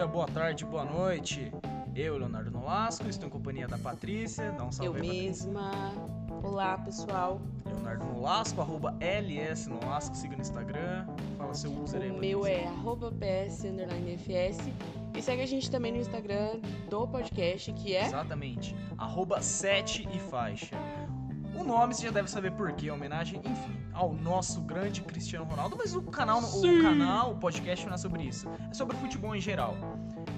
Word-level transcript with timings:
dia, 0.00 0.06
boa 0.06 0.26
tarde, 0.26 0.64
boa 0.64 0.84
noite. 0.84 1.52
Eu, 1.94 2.16
Leonardo 2.16 2.50
Nolasco, 2.50 3.06
estou 3.06 3.28
em 3.28 3.30
companhia 3.30 3.68
da 3.68 3.76
Patrícia. 3.76 4.50
Dá 4.52 4.64
um 4.64 4.72
salve 4.72 4.86
Eu 4.86 4.94
aí, 4.94 5.08
Patrícia. 5.08 5.46
mesma. 5.46 5.92
Olá, 6.42 6.78
pessoal. 6.78 7.38
Leonardo 7.66 8.06
Nolasco, 8.06 8.62
arroba 8.62 8.96
LS 8.98 9.68
Nolasco, 9.68 10.16
siga 10.16 10.36
no 10.36 10.40
Instagram. 10.40 11.06
Fala 11.36 11.52
seu 11.52 11.70
user 11.82 12.00
aí, 12.00 12.10
O 12.10 12.18
meu 12.18 12.46
é 12.46 12.64
arroba 12.64 13.12
PS 13.12 13.64
underline 13.64 14.14
FS. 14.16 14.58
E 15.14 15.20
segue 15.20 15.42
a 15.42 15.46
gente 15.46 15.70
também 15.70 15.92
no 15.92 15.98
Instagram 15.98 16.60
do 16.88 17.06
podcast, 17.06 17.70
que 17.74 17.94
é. 17.94 18.06
Exatamente. 18.06 18.74
Arroba 18.96 19.42
7 19.42 20.08
e 20.10 20.18
faixa. 20.18 20.76
O 21.60 21.64
nome 21.64 21.94
você 21.94 22.06
já 22.06 22.10
deve 22.10 22.30
saber 22.30 22.52
por 22.52 22.72
quê, 22.72 22.88
é 22.88 22.92
homenagem, 22.92 23.38
enfim, 23.44 23.76
ao 23.92 24.14
nosso 24.14 24.62
grande 24.62 25.02
Cristiano 25.02 25.44
Ronaldo, 25.44 25.76
mas 25.76 25.94
o 25.94 26.00
canal, 26.00 26.38
o 26.38 26.42
Sim. 26.42 26.80
canal, 26.80 27.32
o 27.32 27.36
podcast 27.36 27.86
não 27.86 27.94
é 27.94 27.98
sobre 27.98 28.22
isso. 28.22 28.48
É 28.70 28.72
sobre 28.72 28.96
futebol 28.96 29.36
em 29.36 29.40
geral. 29.42 29.76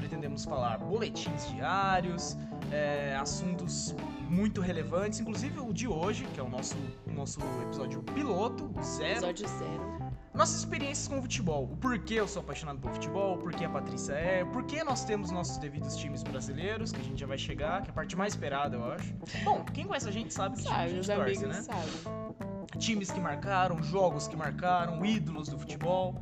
Pretendemos 0.01 0.45
falar 0.45 0.79
boletins 0.79 1.49
diários, 1.53 2.37
é, 2.73 3.17
assuntos 3.21 3.95
muito 4.29 4.61
relevantes, 4.61 5.21
inclusive 5.21 5.61
o 5.61 5.73
de 5.73 5.87
hoje, 5.87 6.27
que 6.35 6.41
é 6.41 6.43
o 6.43 6.49
nosso, 6.49 6.77
o 7.07 7.13
nosso 7.13 7.39
episódio 7.63 8.03
piloto, 8.03 8.69
o 8.77 8.83
zero. 8.83 9.11
Episódio 9.13 9.49
zero. 9.49 10.02
Nossas 10.35 10.61
experiências 10.61 11.09
com 11.09 11.19
o 11.19 11.23
futebol. 11.23 11.65
O 11.65 11.77
porquê 11.77 12.15
eu 12.15 12.27
sou 12.27 12.41
apaixonado 12.41 12.79
por 12.79 12.91
futebol, 12.91 13.35
o 13.35 13.39
porquê 13.39 13.65
a 13.67 13.69
Patrícia 13.69 14.15
é, 14.15 14.43
o 14.43 14.47
porquê 14.51 14.83
nós 14.83 15.05
temos 15.05 15.31
nossos 15.31 15.59
devidos 15.59 15.95
times 15.97 16.23
brasileiros, 16.23 16.91
que 16.91 17.01
a 17.01 17.05
gente 17.05 17.21
já 17.21 17.27
vai 17.27 17.37
chegar, 17.37 17.83
que 17.83 17.89
é 17.89 17.91
a 17.91 17.95
parte 17.95 18.17
mais 18.17 18.33
esperada, 18.33 18.77
eu 18.77 18.85
acho. 18.93 19.13
Bom, 19.45 19.63
quem 19.75 19.87
conhece 19.87 20.09
a 20.09 20.13
gente 20.13 20.33
sabe 20.33 20.57
que 20.57 20.63
time 20.63 20.75
a 20.75 21.03
Sabe, 21.03 21.35
gente 21.35 21.41
torce, 21.43 21.47
né? 21.47 21.63
sabem. 21.63 22.79
Times 22.79 23.11
que 23.11 23.21
marcaram, 23.21 23.83
jogos 23.83 24.27
que 24.27 24.35
marcaram, 24.35 25.05
ídolos 25.05 25.49
do 25.49 25.59
futebol. 25.59 26.17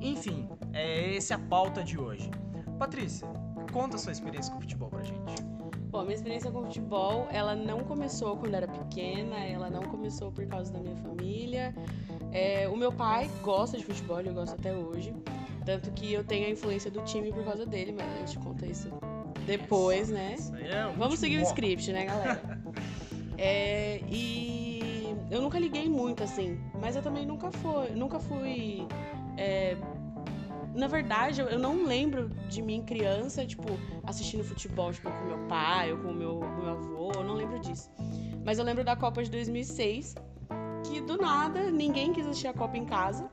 Enfim, 0.00 0.48
é 0.72 1.16
essa 1.16 1.34
a 1.34 1.38
pauta 1.38 1.82
de 1.82 1.98
hoje. 1.98 2.30
Patrícia, 2.78 3.26
conta 3.72 3.96
a 3.96 3.98
sua 3.98 4.12
experiência 4.12 4.52
com 4.52 4.58
o 4.58 4.60
futebol 4.60 4.88
pra 4.88 5.02
gente. 5.02 5.42
Bom, 5.90 6.02
minha 6.04 6.14
experiência 6.14 6.50
com 6.50 6.62
futebol, 6.64 7.28
ela 7.30 7.54
não 7.54 7.80
começou 7.80 8.36
quando 8.38 8.54
era 8.54 8.66
pequena, 8.66 9.38
ela 9.44 9.68
não 9.68 9.82
começou 9.82 10.32
por 10.32 10.46
causa 10.46 10.72
da 10.72 10.80
minha 10.80 10.96
família. 10.96 11.74
É, 12.32 12.68
o 12.68 12.76
meu 12.76 12.92
pai 12.92 13.30
gosta 13.42 13.76
de 13.76 13.84
futebol, 13.84 14.20
ele 14.20 14.30
gosta 14.30 14.56
até 14.56 14.72
hoje. 14.72 15.14
Tanto 15.64 15.90
que 15.92 16.12
eu 16.12 16.24
tenho 16.24 16.46
a 16.46 16.50
influência 16.50 16.90
do 16.90 17.02
time 17.02 17.32
por 17.32 17.44
causa 17.44 17.64
dele, 17.64 17.92
mas 17.92 18.06
a 18.14 18.18
gente 18.18 18.38
conta 18.38 18.66
isso 18.66 18.88
depois, 19.46 20.08
né? 20.08 20.36
É 20.60 20.92
Vamos 20.96 21.18
seguir 21.18 21.38
o 21.38 21.42
script, 21.42 21.92
né, 21.92 22.06
galera? 22.06 22.40
É, 23.44 24.00
e 24.08 25.16
eu 25.28 25.40
nunca 25.40 25.58
liguei 25.58 25.88
muito, 25.88 26.22
assim. 26.22 26.60
Mas 26.80 26.94
eu 26.94 27.02
também 27.02 27.26
nunca 27.26 27.50
fui. 27.50 27.88
Nunca 27.90 28.20
fui. 28.20 28.86
é, 29.36 29.76
na 30.74 30.86
verdade, 30.86 31.40
eu, 31.40 31.48
eu 31.48 31.58
não 31.58 31.84
lembro 31.84 32.28
de 32.48 32.62
mim 32.62 32.82
criança, 32.82 33.44
tipo, 33.44 33.64
assistindo 34.04 34.44
futebol, 34.44 34.92
tipo, 34.92 35.10
com 35.10 35.24
meu 35.24 35.38
pai 35.48 35.92
ou 35.92 35.98
com 35.98 36.12
meu, 36.12 36.38
meu 36.38 36.68
avô. 36.68 37.12
Eu 37.14 37.24
não 37.24 37.34
lembro 37.34 37.58
disso. 37.58 37.90
Mas 38.44 38.58
eu 38.58 38.64
lembro 38.64 38.84
da 38.84 38.94
Copa 38.94 39.22
de 39.22 39.30
2006, 39.30 40.14
que 40.84 41.00
do 41.00 41.16
nada 41.16 41.70
ninguém 41.70 42.12
quis 42.12 42.26
assistir 42.26 42.48
a 42.48 42.52
Copa 42.52 42.76
em 42.76 42.84
casa. 42.84 43.28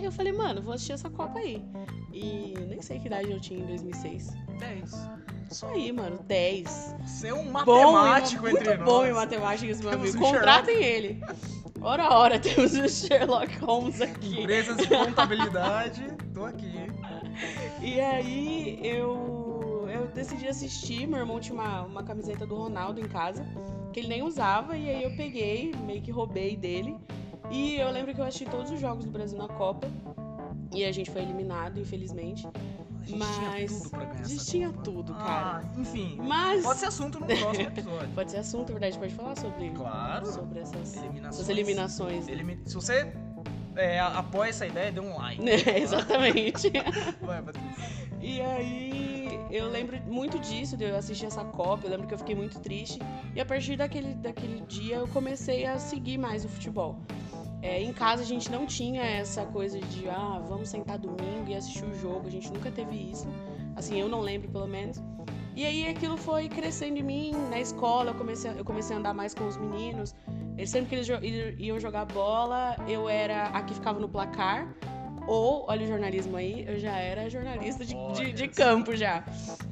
E 0.00 0.04
eu 0.04 0.12
falei, 0.12 0.32
mano, 0.32 0.60
vou 0.62 0.74
assistir 0.74 0.92
essa 0.92 1.08
Copa 1.10 1.38
aí. 1.38 1.64
E 2.12 2.54
nem 2.68 2.80
sei 2.82 2.98
que 2.98 3.06
idade 3.06 3.30
eu 3.30 3.40
tinha 3.40 3.60
em 3.60 3.66
2006. 3.66 4.32
10. 4.58 5.08
Isso 5.50 5.66
aí, 5.66 5.92
mano, 5.92 6.18
10 6.26 6.94
Você 7.04 7.28
é 7.28 7.34
um 7.34 7.44
bom, 7.64 7.92
matemático 7.92 8.42
muito 8.42 8.58
entre 8.58 8.76
nós. 8.76 8.84
bom 8.84 9.06
em 9.06 9.12
matemática 9.12 9.70
esse 9.70 9.82
meu 9.82 9.92
amigo. 9.92 10.16
um 10.16 10.20
Contratem 10.20 10.82
ele. 10.82 11.20
Ora, 11.80 12.08
ora, 12.14 12.38
temos 12.40 12.72
o 12.74 12.88
Sherlock 12.88 13.56
Holmes 13.58 14.00
aqui. 14.00 14.40
Empresas 14.40 14.76
de 14.76 14.86
contabilidade, 14.88 16.06
tô 16.32 16.44
aqui. 16.44 16.72
E 17.82 18.00
aí 18.00 18.80
eu, 18.82 19.53
eu 20.04 20.10
decidi 20.12 20.46
assistir. 20.48 21.06
Meu 21.06 21.18
irmão 21.20 21.40
tinha 21.40 21.54
uma, 21.54 21.82
uma 21.82 22.02
camiseta 22.02 22.46
do 22.46 22.54
Ronaldo 22.54 23.00
em 23.00 23.08
casa, 23.08 23.44
que 23.92 24.00
ele 24.00 24.08
nem 24.08 24.22
usava, 24.22 24.76
e 24.76 24.88
aí 24.88 25.02
eu 25.02 25.16
peguei, 25.16 25.72
meio 25.86 26.02
que 26.02 26.10
roubei 26.10 26.56
dele. 26.56 26.96
E 27.50 27.76
eu 27.76 27.90
lembro 27.90 28.14
que 28.14 28.20
eu 28.20 28.24
assisti 28.24 28.44
todos 28.46 28.70
os 28.70 28.80
jogos 28.80 29.04
do 29.04 29.10
Brasil 29.10 29.38
na 29.38 29.48
Copa. 29.48 29.86
E 30.74 30.84
a 30.84 30.90
gente 30.92 31.10
foi 31.10 31.22
eliminado, 31.22 31.78
infelizmente. 31.78 32.46
A 32.46 33.06
gente 33.06 33.18
Mas 33.18 33.36
tinha 33.36 33.68
tudo 33.68 33.90
pra 33.90 34.04
ganhar 34.06 34.20
a 34.24 34.28
gente 34.28 34.46
tinha 34.46 34.68
Copa. 34.70 34.82
tudo, 34.82 35.14
cara. 35.14 35.60
Ah, 35.62 35.78
enfim, 35.80 36.16
Mas. 36.22 36.62
pode 36.64 36.80
ser 36.80 36.86
assunto 36.86 37.20
no 37.20 37.26
próximo 37.26 37.66
episódio. 37.66 38.08
Pode 38.14 38.30
ser 38.30 38.38
assunto, 38.38 38.70
é 38.70 38.72
verdade, 38.72 38.98
pode 38.98 39.14
falar 39.14 39.36
sobre, 39.36 39.70
Claro. 39.70 40.26
sobre 40.26 40.60
essas, 40.60 40.96
Eliminações. 40.96 41.34
essas 41.34 41.48
eliminações. 41.50 42.28
Elimi- 42.28 42.60
Se 42.64 42.74
você 42.74 43.12
é, 43.76 44.00
apoia 44.00 44.50
essa 44.50 44.66
ideia, 44.66 44.92
dê 44.92 45.00
um 45.00 45.16
like. 45.16 45.42
É, 45.48 45.78
exatamente. 45.78 46.70
Vai, 47.20 47.42
Patrícia. 47.42 48.04
E 48.20 48.40
aí 48.40 49.40
eu 49.50 49.68
lembro 49.68 50.00
muito 50.06 50.38
disso, 50.38 50.76
de 50.76 50.84
eu 50.84 50.96
assistir 50.96 51.26
essa 51.26 51.44
Copa, 51.44 51.86
eu 51.86 51.90
lembro 51.90 52.06
que 52.06 52.14
eu 52.14 52.18
fiquei 52.18 52.34
muito 52.34 52.58
triste. 52.60 52.98
E 53.34 53.40
a 53.40 53.44
partir 53.44 53.76
daquele, 53.76 54.14
daquele 54.14 54.60
dia 54.62 54.96
eu 54.96 55.08
comecei 55.08 55.66
a 55.66 55.78
seguir 55.78 56.18
mais 56.18 56.44
o 56.44 56.48
futebol. 56.48 56.98
É, 57.62 57.80
em 57.80 57.92
casa 57.92 58.22
a 58.22 58.26
gente 58.26 58.50
não 58.50 58.66
tinha 58.66 59.02
essa 59.02 59.46
coisa 59.46 59.80
de, 59.80 60.08
ah, 60.08 60.42
vamos 60.46 60.68
sentar 60.68 60.98
domingo 60.98 61.48
e 61.48 61.54
assistir 61.54 61.84
o 61.84 61.94
jogo, 61.94 62.26
a 62.26 62.30
gente 62.30 62.52
nunca 62.52 62.70
teve 62.70 62.94
isso. 62.94 63.26
Assim, 63.74 63.98
eu 64.00 64.08
não 64.08 64.20
lembro 64.20 64.48
pelo 64.48 64.66
menos. 64.66 65.02
E 65.56 65.64
aí 65.64 65.88
aquilo 65.88 66.16
foi 66.16 66.48
crescendo 66.48 66.98
em 66.98 67.02
mim, 67.02 67.32
na 67.48 67.60
escola 67.60 68.10
eu 68.10 68.14
comecei, 68.14 68.50
a- 68.50 68.54
eu 68.54 68.64
comecei 68.64 68.94
a 68.96 68.98
andar 68.98 69.14
mais 69.14 69.34
com 69.34 69.46
os 69.46 69.56
meninos. 69.56 70.14
Eles, 70.56 70.70
sempre 70.70 70.88
que 70.90 70.94
eles 70.96 71.08
iam 71.58 71.78
jogar 71.80 72.04
bola, 72.06 72.76
eu 72.88 73.08
era 73.08 73.46
a 73.48 73.62
que 73.62 73.74
ficava 73.74 73.98
no 74.00 74.08
placar. 74.08 74.72
Ou, 75.26 75.64
olha 75.68 75.84
o 75.84 75.88
jornalismo 75.88 76.36
aí, 76.36 76.64
eu 76.68 76.78
já 76.78 76.96
era 76.98 77.30
jornalista 77.30 77.84
de, 77.84 77.94
de, 78.12 78.32
de 78.32 78.48
campo 78.48 78.94
já. 78.94 79.24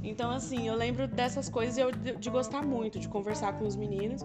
Então, 0.03 0.31
assim, 0.31 0.67
eu 0.67 0.75
lembro 0.75 1.07
dessas 1.07 1.49
coisas 1.49 1.77
e 1.77 1.81
eu, 1.81 1.93
de, 1.93 2.17
de 2.17 2.31
gostar 2.31 2.63
muito, 2.63 2.99
de 2.99 3.07
conversar 3.09 3.53
com 3.59 3.67
os 3.67 3.77
meninos. 3.77 4.25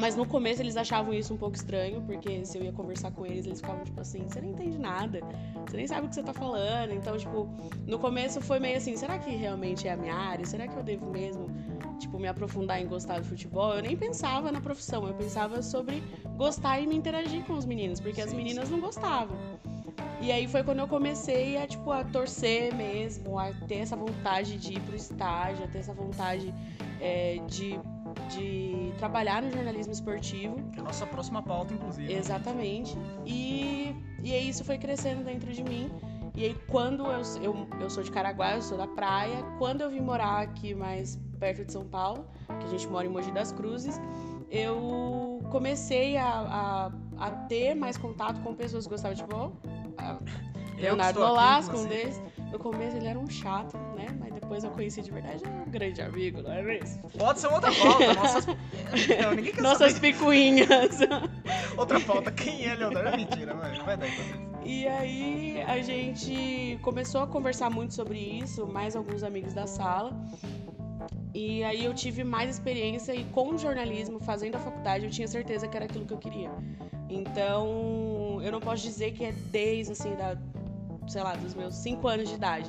Mas 0.00 0.16
no 0.16 0.26
começo 0.26 0.62
eles 0.62 0.78
achavam 0.78 1.12
isso 1.12 1.34
um 1.34 1.36
pouco 1.36 1.54
estranho, 1.54 2.00
porque 2.02 2.44
se 2.46 2.56
eu 2.56 2.64
ia 2.64 2.72
conversar 2.72 3.10
com 3.10 3.26
eles, 3.26 3.44
eles 3.44 3.60
ficavam 3.60 3.84
tipo 3.84 4.00
assim: 4.00 4.26
você 4.26 4.40
não 4.40 4.48
entende 4.48 4.78
nada, 4.78 5.20
você 5.66 5.76
nem 5.76 5.86
sabe 5.86 6.06
o 6.06 6.08
que 6.08 6.14
você 6.14 6.22
tá 6.22 6.32
falando. 6.32 6.92
Então, 6.92 7.18
tipo, 7.18 7.46
no 7.86 7.98
começo 7.98 8.40
foi 8.40 8.58
meio 8.58 8.78
assim: 8.78 8.96
será 8.96 9.18
que 9.18 9.30
realmente 9.30 9.86
é 9.86 9.92
a 9.92 9.96
minha 9.96 10.14
área? 10.14 10.46
Será 10.46 10.66
que 10.66 10.74
eu 10.74 10.82
devo 10.82 11.10
mesmo, 11.10 11.48
tipo, 11.98 12.18
me 12.18 12.28
aprofundar 12.28 12.80
em 12.80 12.86
gostar 12.86 13.18
do 13.18 13.26
futebol? 13.26 13.74
Eu 13.74 13.82
nem 13.82 13.94
pensava 13.94 14.50
na 14.50 14.60
profissão, 14.60 15.06
eu 15.06 15.12
pensava 15.12 15.60
sobre 15.62 16.02
gostar 16.36 16.80
e 16.80 16.86
me 16.86 16.96
interagir 16.96 17.44
com 17.44 17.52
os 17.52 17.66
meninos, 17.66 18.00
porque 18.00 18.22
as 18.22 18.32
meninas 18.32 18.70
não 18.70 18.80
gostavam. 18.80 19.36
E 20.22 20.30
aí 20.30 20.46
foi 20.46 20.62
quando 20.62 20.80
eu 20.80 20.88
comecei 20.88 21.56
a, 21.56 21.66
tipo, 21.66 21.90
a 21.90 22.04
torcer 22.04 22.74
mesmo, 22.74 23.38
a 23.38 23.52
ter 23.66 23.76
essa 23.76 23.96
vontade 23.96 24.58
de 24.58 24.74
ir 24.74 24.80
pro 24.80 24.94
estágio, 24.94 25.64
a 25.64 25.68
ter 25.68 25.78
essa 25.78 25.94
vontade 25.94 26.54
é, 27.00 27.38
de, 27.46 27.80
de 28.28 28.92
trabalhar 28.98 29.42
no 29.42 29.50
jornalismo 29.50 29.92
esportivo. 29.92 30.56
Que 30.72 30.78
é 30.78 30.82
a 30.82 30.84
nossa 30.84 31.06
próxima 31.06 31.42
pauta, 31.42 31.74
inclusive. 31.74 32.12
Exatamente. 32.12 32.96
E, 33.26 33.94
e 34.22 34.32
aí 34.32 34.48
isso 34.48 34.64
foi 34.64 34.78
crescendo 34.78 35.24
dentro 35.24 35.52
de 35.52 35.62
mim. 35.62 35.90
E 36.34 36.44
aí 36.44 36.56
quando 36.68 37.04
eu, 37.06 37.22
eu, 37.42 37.66
eu 37.80 37.90
sou 37.90 38.02
de 38.02 38.10
Caraguá, 38.10 38.54
eu 38.54 38.62
sou 38.62 38.78
da 38.78 38.86
praia, 38.86 39.42
quando 39.58 39.80
eu 39.80 39.90
vim 39.90 40.00
morar 40.00 40.40
aqui 40.42 40.74
mais 40.74 41.18
perto 41.38 41.64
de 41.64 41.72
São 41.72 41.84
Paulo, 41.84 42.24
que 42.60 42.66
a 42.66 42.68
gente 42.68 42.86
mora 42.86 43.06
em 43.06 43.10
Mogi 43.10 43.30
das 43.32 43.50
Cruzes, 43.52 44.00
eu 44.50 45.40
comecei 45.50 46.16
a, 46.16 46.90
a, 47.18 47.26
a 47.26 47.30
ter 47.48 47.74
mais 47.74 47.96
contato 47.96 48.40
com 48.42 48.54
pessoas 48.54 48.84
que 48.84 48.90
gostavam 48.90 49.14
de 49.14 49.22
futebol. 49.22 49.52
A- 49.98 50.18
Eu 50.76 50.82
Leonardo 50.82 51.20
Nolasco, 51.20 51.76
um 51.76 51.86
deles. 51.86 52.20
No 52.50 52.58
começo 52.58 52.96
ele 52.96 53.06
era 53.06 53.18
um 53.18 53.28
chato, 53.28 53.76
né? 53.96 54.06
Mas 54.18 54.29
depois 54.50 54.64
eu 54.64 54.70
conheci 54.72 55.00
de 55.00 55.12
verdade, 55.12 55.44
é 55.44 55.48
um 55.48 55.70
grande 55.70 56.02
amigo, 56.02 56.42
não 56.42 56.52
é 56.52 56.60
mesmo? 56.60 57.08
Pode 57.16 57.38
ser 57.38 57.46
outra 57.46 57.70
pauta. 57.72 58.14
Nossas... 58.14 58.46
Não, 59.22 59.34
ninguém 59.36 59.52
quer 59.52 59.62
Nossas 59.62 59.92
saber. 59.92 60.12
picuinhas. 60.12 60.98
Outra 61.78 62.00
pauta. 62.00 62.32
Quem 62.32 62.66
é 62.66 62.74
Leonardo? 62.74 63.16
Mentira, 63.16 63.54
mano. 63.54 63.84
Vai 63.84 63.96
dar, 63.96 64.08
Patrícia. 64.08 64.50
E 64.64 64.88
aí 64.88 65.62
a 65.62 65.80
gente 65.80 66.80
começou 66.82 67.22
a 67.22 67.28
conversar 67.28 67.70
muito 67.70 67.94
sobre 67.94 68.18
isso, 68.18 68.66
mais 68.66 68.96
alguns 68.96 69.22
amigos 69.22 69.54
da 69.54 69.68
sala. 69.68 70.12
E 71.32 71.62
aí 71.62 71.84
eu 71.84 71.94
tive 71.94 72.24
mais 72.24 72.50
experiência 72.50 73.14
e 73.14 73.22
com 73.26 73.54
o 73.54 73.58
jornalismo, 73.58 74.18
fazendo 74.18 74.56
a 74.56 74.58
faculdade, 74.58 75.04
eu 75.04 75.10
tinha 75.12 75.28
certeza 75.28 75.68
que 75.68 75.76
era 75.76 75.86
aquilo 75.86 76.04
que 76.04 76.12
eu 76.12 76.18
queria. 76.18 76.50
Então, 77.08 78.40
eu 78.42 78.50
não 78.50 78.60
posso 78.60 78.82
dizer 78.82 79.12
que 79.12 79.24
é 79.24 79.32
desde 79.52 79.92
assim 79.92 80.16
da 80.16 80.36
sei 81.10 81.22
lá, 81.22 81.34
dos 81.34 81.54
meus 81.54 81.74
5 81.74 82.06
anos 82.06 82.28
de 82.28 82.36
idade, 82.36 82.68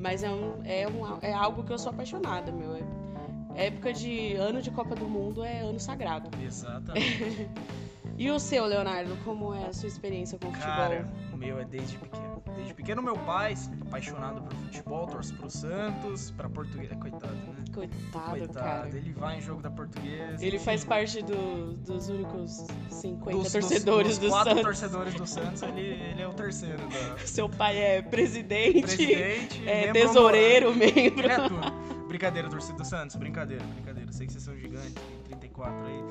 mas 0.00 0.22
é 0.22 0.30
um, 0.30 0.60
é 0.64 0.88
um 0.88 1.18
é 1.20 1.32
algo 1.32 1.62
que 1.62 1.72
eu 1.72 1.78
sou 1.78 1.90
apaixonada, 1.90 2.50
meu. 2.50 2.74
É, 2.74 3.66
época 3.66 3.92
de 3.92 4.34
ano 4.34 4.62
de 4.62 4.70
Copa 4.70 4.94
do 4.94 5.06
Mundo 5.06 5.44
é 5.44 5.60
ano 5.60 5.78
sagrado. 5.78 6.30
Exatamente. 6.42 7.48
E 8.18 8.30
o 8.30 8.38
seu, 8.38 8.66
Leonardo, 8.66 9.16
como 9.24 9.54
é 9.54 9.68
a 9.68 9.72
sua 9.72 9.88
experiência 9.88 10.38
com 10.38 10.48
o 10.48 10.52
futebol? 10.52 10.76
Cara, 10.76 11.08
meu 11.40 11.58
é 11.58 11.64
desde 11.64 11.96
pequeno. 11.98 12.42
Desde 12.54 12.74
pequeno, 12.74 13.02
meu 13.02 13.16
pai, 13.16 13.54
apaixonado 13.82 14.42
por 14.42 14.52
futebol, 14.54 15.06
torce 15.06 15.32
pro 15.32 15.48
Santos, 15.50 16.30
pra 16.32 16.48
Portuguesa. 16.48 16.94
Coitado, 16.96 17.34
né? 17.34 17.64
Coitado, 17.74 18.30
Coitado, 18.30 18.52
cara. 18.54 18.88
Ele 18.88 19.12
vai 19.12 19.38
em 19.38 19.40
jogo 19.40 19.62
da 19.62 19.70
Portuguesa. 19.70 20.44
Ele 20.44 20.58
faz 20.58 20.84
parte 20.84 21.22
do- 21.22 21.74
dos 21.78 22.08
únicos 22.08 22.66
50 22.90 23.38
dos, 23.38 23.52
torcedores 23.52 24.08
dos, 24.10 24.18
do 24.18 24.22
dos 24.22 24.30
quatro 24.30 24.50
Santos. 24.50 24.62
torcedores 24.64 25.14
do 25.14 25.26
Santos, 25.26 25.62
ele, 25.62 25.80
ele 25.80 26.22
é 26.22 26.28
o 26.28 26.32
terceiro 26.34 26.78
da 26.88 27.18
Seu 27.26 27.48
pai 27.48 27.78
é 27.78 28.02
presidente, 28.02 28.82
presidente. 28.82 29.68
é 29.68 29.92
tesoureiro, 29.92 30.70
honorário. 30.70 30.94
membro. 30.94 31.26
É 31.30 31.48
tudo. 31.48 32.06
Brincadeira, 32.08 32.48
torcida 32.50 32.76
do 32.76 32.84
Santos. 32.84 33.16
Brincadeira, 33.16 33.64
brincadeira. 33.64 34.12
Sei 34.12 34.26
que 34.26 34.32
vocês 34.32 34.44
são 34.44 34.56
gigantes, 34.56 34.94
34 35.30 35.86
aí. 35.86 36.04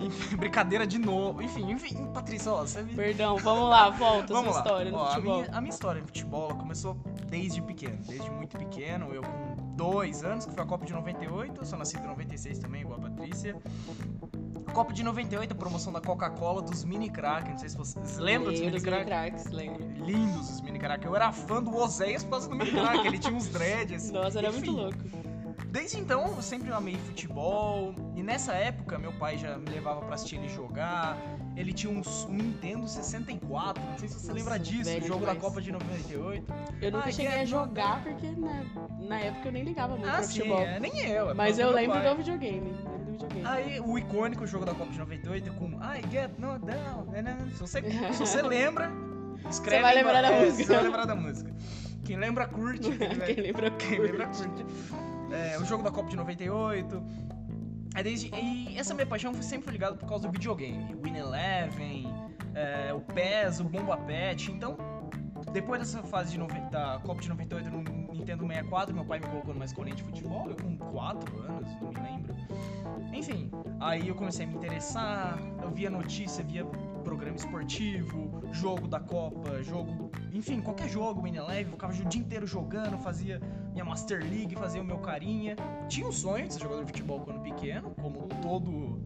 Enfim, 0.00 0.36
brincadeira 0.36 0.86
de 0.86 0.98
novo. 0.98 1.42
Enfim, 1.42 1.70
enfim, 1.70 2.06
Patrícia, 2.12 2.50
ó, 2.52 2.60
você 2.62 2.82
me... 2.82 2.94
Perdão, 2.94 3.36
vamos 3.38 3.68
lá, 3.68 3.90
volta 3.90 4.32
Vamos 4.34 4.52
sua 4.54 4.60
lá. 4.62 4.66
história 4.66 4.90
no 4.90 4.98
Ó, 4.98 5.04
a, 5.04 5.08
futebol. 5.10 5.40
minha, 5.42 5.50
a 5.56 5.60
minha 5.60 5.70
história 5.72 6.00
no 6.00 6.06
futebol 6.06 6.54
começou 6.56 6.96
desde 7.28 7.60
pequeno, 7.62 7.98
desde 8.06 8.30
muito 8.30 8.56
pequeno. 8.58 9.12
Eu 9.12 9.22
com 9.22 9.76
dois 9.76 10.24
anos, 10.24 10.46
que 10.46 10.52
foi 10.52 10.62
a 10.62 10.66
Copa 10.66 10.84
de 10.86 10.92
98, 10.92 11.60
eu 11.60 11.64
sou 11.64 11.78
nascido 11.78 12.04
em 12.04 12.08
96 12.08 12.58
também, 12.58 12.82
igual 12.82 12.98
a 12.98 13.02
Patrícia. 13.02 13.56
Copa 14.72 14.92
de 14.92 15.04
98, 15.04 15.52
a 15.52 15.54
promoção 15.54 15.92
da 15.92 16.00
Coca-Cola, 16.00 16.60
dos 16.62 16.82
mini 16.84 17.08
crack, 17.08 17.48
não 17.48 17.58
sei 17.58 17.68
se 17.68 17.76
vocês 17.76 18.18
lembram 18.18 18.50
dos 18.50 18.60
mini 18.60 18.80
crack. 18.80 19.04
cracks, 19.04 19.46
lembro. 19.52 19.84
Lindos 20.04 20.50
os 20.50 20.60
mini 20.62 20.78
crack. 20.80 21.04
Eu 21.04 21.14
era 21.14 21.30
fã 21.30 21.62
do 21.62 21.76
Oséias 21.76 22.24
por 22.24 22.30
causa 22.30 22.48
do 22.48 22.56
mini 22.56 22.72
crack, 22.72 23.06
ele 23.06 23.18
tinha 23.18 23.34
uns 23.34 23.46
dreads. 23.48 24.10
Nossa, 24.10 24.38
era 24.40 24.48
Enfim, 24.48 24.70
muito 24.70 24.72
louco. 24.72 25.23
Desde 25.74 25.98
então, 25.98 26.36
eu 26.36 26.40
sempre 26.40 26.70
amei 26.72 26.94
futebol. 26.98 27.92
E 28.14 28.22
nessa 28.22 28.52
época, 28.52 28.96
meu 28.96 29.12
pai 29.14 29.36
já 29.36 29.58
me 29.58 29.68
levava 29.68 30.02
pra 30.02 30.14
assistir 30.14 30.36
ele 30.36 30.48
jogar. 30.48 31.18
Ele 31.56 31.72
tinha 31.72 31.92
um 31.92 32.00
Nintendo 32.28 32.86
64. 32.86 33.82
Não 33.82 33.98
sei 33.98 34.08
se 34.08 34.14
você 34.14 34.28
Nossa, 34.28 34.38
lembra 34.38 34.56
disso. 34.56 34.88
O 34.88 35.00
jogo 35.00 35.26
da 35.26 35.32
demais. 35.32 35.38
Copa 35.40 35.60
de 35.60 35.72
98. 35.72 36.54
Eu 36.80 36.92
nunca 36.92 37.06
Ai, 37.06 37.12
cheguei 37.12 37.32
é 37.32 37.40
a 37.40 37.44
jogar 37.44 38.04
porque 38.04 38.30
na, 38.30 38.64
na 39.00 39.18
época 39.18 39.48
eu 39.48 39.52
nem 39.52 39.64
ligava 39.64 39.96
muito 39.96 40.08
Ah, 40.08 40.12
pra 40.12 40.22
sim, 40.22 40.34
futebol. 40.42 40.60
é, 40.60 40.78
nem 40.78 40.96
eu. 41.08 41.30
é 41.30 41.34
Mas 41.34 41.58
eu 41.58 41.72
lembro 41.72 41.98
pai. 41.98 42.08
do 42.08 42.16
videogame. 42.18 42.72
Aí, 43.44 43.80
o 43.80 43.98
icônico 43.98 44.46
jogo 44.46 44.64
da 44.64 44.74
Copa 44.74 44.92
de 44.92 44.98
98 45.00 45.52
com 45.54 45.70
I 45.82 46.02
get 46.08 46.30
no 46.38 46.56
down. 46.56 47.06
né, 47.10 47.20
né, 47.20 47.34
né. 47.34 47.48
Se 47.52 47.58
você, 47.58 47.82
se 48.12 48.18
você 48.20 48.42
lembra, 48.46 48.92
escreve. 49.50 49.78
Você 49.78 49.82
vai 49.82 49.94
lembrar 49.96 50.22
da 50.22 50.30
é, 50.30 50.44
música. 50.44 50.64
Você 50.66 50.72
vai 50.72 50.82
lembrar 50.84 51.04
da 51.04 51.16
música. 51.16 51.52
Quem 52.04 52.16
lembra, 52.16 52.46
curte. 52.46 52.90
Quem 53.26 53.36
lembra 53.36 53.70
Quem 53.72 53.98
lembra, 53.98 54.26
curte. 54.26 54.64
É, 55.32 55.58
o 55.58 55.64
jogo 55.64 55.82
da 55.82 55.90
Copa 55.90 56.10
de 56.10 56.16
98. 56.16 57.02
É 57.96 58.02
desde, 58.02 58.28
e 58.34 58.76
essa 58.76 58.92
minha 58.92 59.06
paixão 59.06 59.32
foi 59.32 59.42
sempre 59.42 59.70
ligada 59.72 59.96
por 59.96 60.08
causa 60.08 60.26
do 60.26 60.32
videogame. 60.32 60.96
Win 61.02 61.16
Eleven, 61.16 62.06
é, 62.54 62.92
o 62.92 63.00
PES, 63.00 63.60
o 63.60 63.64
Bomba 63.64 63.96
Pet. 63.98 64.50
Então, 64.50 64.76
depois 65.52 65.80
dessa 65.80 66.02
fase 66.02 66.32
de 66.32 66.38
noven- 66.38 66.68
da 66.70 67.00
Copa 67.04 67.20
de 67.20 67.28
98 67.28 67.70
no 67.70 67.82
Nintendo 68.24 68.46
64, 68.46 68.94
meu 68.94 69.04
pai 69.04 69.20
me 69.20 69.26
colocou 69.26 69.52
numa 69.52 69.66
escolinha 69.66 69.94
de 69.94 70.02
futebol, 70.02 70.48
eu 70.48 70.56
com 70.56 70.78
4 70.78 71.42
anos, 71.42 71.68
não 71.82 71.92
me 71.92 72.00
lembro. 72.00 72.34
Enfim, 73.12 73.50
aí 73.78 74.08
eu 74.08 74.14
comecei 74.14 74.46
a 74.46 74.48
me 74.48 74.54
interessar, 74.54 75.38
eu 75.62 75.70
via 75.70 75.90
notícia, 75.90 76.42
via 76.42 76.64
programa 77.04 77.36
esportivo, 77.36 78.40
jogo 78.50 78.88
da 78.88 78.98
Copa, 78.98 79.62
jogo, 79.62 80.10
enfim, 80.32 80.62
qualquer 80.62 80.88
jogo, 80.88 81.20
Win 81.20 81.36
Eleven, 81.36 81.66
eu 81.66 81.72
ficava 81.72 81.92
o 81.92 82.04
dia 82.06 82.20
inteiro 82.20 82.46
jogando, 82.46 82.96
fazia 82.98 83.38
minha 83.72 83.84
Master 83.84 84.20
League, 84.20 84.54
fazia 84.56 84.80
o 84.80 84.84
meu 84.84 84.98
carinha. 84.98 85.54
Tinha 85.86 86.08
um 86.08 86.12
sonho 86.12 86.48
de 86.48 86.54
ser 86.54 86.60
jogador 86.62 86.80
de 86.80 86.86
futebol 86.86 87.20
quando 87.20 87.42
pequeno, 87.42 87.90
como 88.00 88.26
todo 88.40 89.02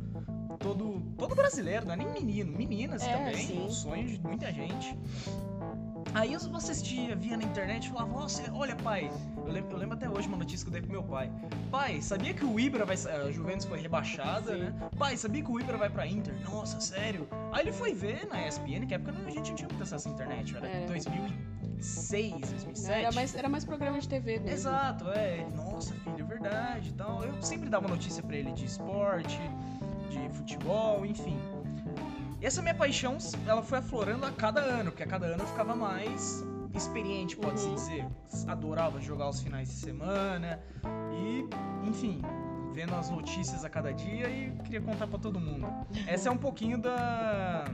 todo 0.61 1.01
todo 1.17 1.35
brasileiro, 1.35 1.87
não 1.87 1.95
é 1.95 1.97
nem 1.97 2.09
menino, 2.13 2.57
meninas 2.57 3.03
É, 3.03 3.17
também, 3.17 3.47
sim. 3.47 3.65
um 3.65 3.71
sonho 3.71 4.07
de 4.07 4.21
muita 4.21 4.53
gente. 4.53 4.97
Aí 6.15 6.33
eu 6.33 6.41
assistia, 6.57 7.15
via 7.15 7.37
na 7.37 7.45
internet 7.45 7.87
e 7.87 7.91
falava, 7.91 8.13
nossa, 8.13 8.43
olha 8.53 8.75
pai, 8.77 9.11
eu 9.37 9.53
lembro, 9.53 9.73
eu 9.73 9.79
lembro 9.79 9.97
até 9.97 10.09
hoje 10.09 10.29
uma 10.29 10.37
notícia 10.37 10.65
que 10.65 10.69
eu 10.69 10.73
dei 10.73 10.83
pro 10.83 10.91
meu 10.91 11.03
pai. 11.03 11.31
Pai, 11.71 12.01
sabia 12.03 12.35
que 12.35 12.45
o 12.45 12.59
Ibra 12.59 12.85
vai. 12.85 12.97
A 12.97 13.31
Juventus 13.31 13.67
foi 13.67 13.81
rebaixada, 13.81 14.53
Sim. 14.53 14.59
né? 14.65 14.75
Pai, 14.99 15.17
sabia 15.17 15.43
que 15.43 15.51
o 15.51 15.61
Ibra 15.61 15.77
vai 15.77 15.89
pra 15.89 16.07
Inter? 16.07 16.35
Nossa, 16.45 16.81
sério? 16.81 17.29
Aí 17.53 17.63
ele 17.63 17.73
foi 17.73 17.95
ver 17.95 18.27
na 18.27 18.47
ESPN, 18.47 18.87
que 18.87 18.95
época 18.95 19.13
a 19.27 19.31
gente 19.31 19.49
não 19.51 19.57
tinha 19.57 19.69
muito 19.69 19.83
acesso 19.83 20.09
à 20.09 20.11
internet, 20.11 20.57
era 20.57 20.69
Era. 20.69 20.87
2006, 20.87 22.33
2007. 22.41 22.91
Era 22.93 23.13
mais, 23.13 23.35
era 23.35 23.49
mais 23.49 23.65
programa 23.65 24.01
de 24.01 24.09
TV 24.09 24.39
mesmo. 24.39 24.49
Exato, 24.49 25.09
é. 25.11 25.47
Nossa, 25.55 25.95
filho, 25.95 26.21
é 26.21 26.25
verdade 26.25 26.89
e 26.91 26.93
tal. 26.93 27.23
Eu 27.25 27.41
sempre 27.43 27.69
dava 27.69 27.87
notícia 27.89 28.23
pra 28.23 28.37
ele 28.37 28.53
de 28.53 28.65
esporte, 28.65 29.41
de 30.11 30.29
futebol, 30.31 31.05
enfim. 31.07 31.39
E 32.41 32.47
essa 32.47 32.63
minha 32.63 32.75
paixão, 32.75 33.19
ela 33.47 33.63
foi 33.63 33.79
aflorando 33.79 34.25
a 34.25 34.31
cada 34.31 34.61
ano, 34.61 34.91
porque 34.91 35.03
a 35.03 35.07
cada 35.07 35.27
ano 35.27 35.43
eu 35.43 35.47
ficava 35.47 35.75
mais 35.75 36.45
experiente, 36.75 37.37
pode-se 37.37 37.67
Uhum. 37.67 37.75
dizer. 37.75 38.07
Adorava 38.47 39.01
jogar 39.01 39.29
os 39.29 39.41
finais 39.41 39.69
de 39.69 39.75
semana 39.75 40.61
e, 41.13 41.45
enfim, 41.89 42.23
vendo 42.73 42.95
as 42.95 43.11
notícias 43.11 43.65
a 43.65 43.69
cada 43.71 43.93
dia 43.93 44.29
e 44.31 44.53
queria 44.63 44.81
contar 44.81 45.09
pra 45.09 45.19
todo 45.19 45.41
mundo. 45.41 45.67
Essa 46.07 46.29
é 46.29 46.33
um 46.33 46.37
pouquinho 46.37 46.79
da 46.79 47.65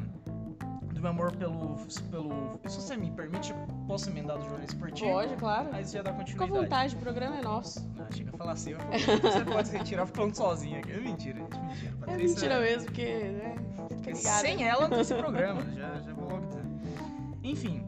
meu 1.05 1.11
amor 1.11 1.33
pelo 1.37 1.77
pelo, 2.11 2.59
se 2.67 2.77
você 2.81 2.97
me 2.97 3.11
permite, 3.11 3.55
posso 3.87 4.09
emendar 4.09 4.39
do 4.39 4.45
jornal 4.45 4.65
esportivo? 4.65 5.11
Pode, 5.11 5.37
claro. 5.37 5.69
Aí 5.73 5.85
você 5.85 5.99
já 5.99 6.03
dá 6.03 6.13
Fica 6.13 6.23
à 6.23 6.25
continuidade. 6.27 6.63
vontade, 6.65 6.97
o 6.97 6.99
programa 6.99 7.37
é 7.37 7.43
nosso. 7.43 7.87
Ah, 7.99 8.07
chega 8.11 8.31
a 8.33 8.39
falar 8.39 8.53
assim, 8.53 8.71
eu- 8.73 8.79
você 9.23 9.45
pode 9.45 9.69
se 9.69 9.77
retirar 9.77 10.07
falando 10.07 10.35
sozinha 10.35 10.79
aqui. 10.79 10.93
É 10.93 10.97
mentira, 11.01 11.39
gente, 11.41 11.59
mentira. 11.59 11.93
É 11.93 12.07
Patrícia- 12.07 12.35
mentira 12.35 12.61
mesmo, 12.61 12.85
porque, 12.87 13.05
né? 13.05 13.57
Sem 14.15 14.67
ela 14.67 14.83
não 14.83 14.91
tem 14.91 15.01
esse 15.01 15.15
programa, 15.15 15.61
já, 15.77 16.01
já 16.01 16.13
vou 16.15 16.29
logo 16.31 16.47
dizendo. 16.47 16.65
Enfim, 17.43 17.85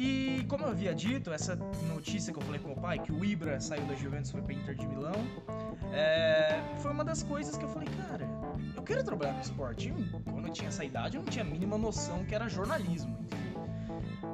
e 0.00 0.44
como 0.48 0.64
eu 0.64 0.70
havia 0.70 0.94
dito, 0.94 1.30
essa 1.30 1.54
notícia 1.92 2.32
que 2.32 2.38
eu 2.38 2.42
falei 2.42 2.58
com 2.58 2.68
meu 2.68 2.76
pai, 2.76 2.98
que 2.98 3.12
o 3.12 3.22
Ibra 3.22 3.60
saiu 3.60 3.84
da 3.84 3.94
Juventus 3.94 4.30
e 4.30 4.32
foi 4.32 4.40
pra 4.40 4.54
Inter 4.54 4.74
de 4.74 4.86
Milão, 4.86 5.12
é, 5.92 6.58
foi 6.78 6.90
uma 6.90 7.04
das 7.04 7.22
coisas 7.22 7.54
que 7.54 7.64
eu 7.64 7.68
falei, 7.68 7.86
cara, 8.08 8.26
eu 8.74 8.82
quero 8.82 9.04
trabalhar 9.04 9.34
com 9.34 9.40
esporte. 9.42 9.88
E 9.90 10.20
quando 10.30 10.46
eu 10.46 10.52
tinha 10.54 10.68
essa 10.68 10.82
idade, 10.82 11.18
eu 11.18 11.22
não 11.22 11.28
tinha 11.28 11.44
a 11.44 11.46
mínima 11.46 11.76
noção 11.76 12.24
que 12.24 12.34
era 12.34 12.48
jornalismo, 12.48 13.14
enfim. 13.20 13.40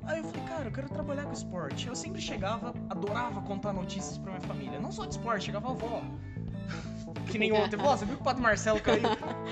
Aí 0.05 0.19
eu 0.19 0.25
falei, 0.25 0.47
cara, 0.47 0.65
eu 0.67 0.71
quero 0.71 0.89
trabalhar 0.89 1.25
com 1.25 1.33
esporte. 1.33 1.89
Eu 1.89 1.97
sempre 1.97 2.23
chegava, 2.23 2.73
adorava 2.89 3.43
contar 3.43 3.73
notícias 3.73 4.17
pra 4.19 4.35
minha 4.35 4.43
família. 4.43 4.79
Não 4.79 4.93
só 4.93 5.05
de 5.05 5.15
esporte, 5.15 5.47
chegava 5.47 5.67
a 5.67 5.71
avó. 5.73 6.03
Que 7.31 7.39
nem 7.39 7.53
ontem. 7.53 7.77
Vó, 7.77 7.97
você 7.97 8.05
viu 8.05 8.17
que 8.17 8.21
o 8.21 8.25
Padre 8.25 8.43
Marcelo 8.43 8.81
caiu? 8.81 9.03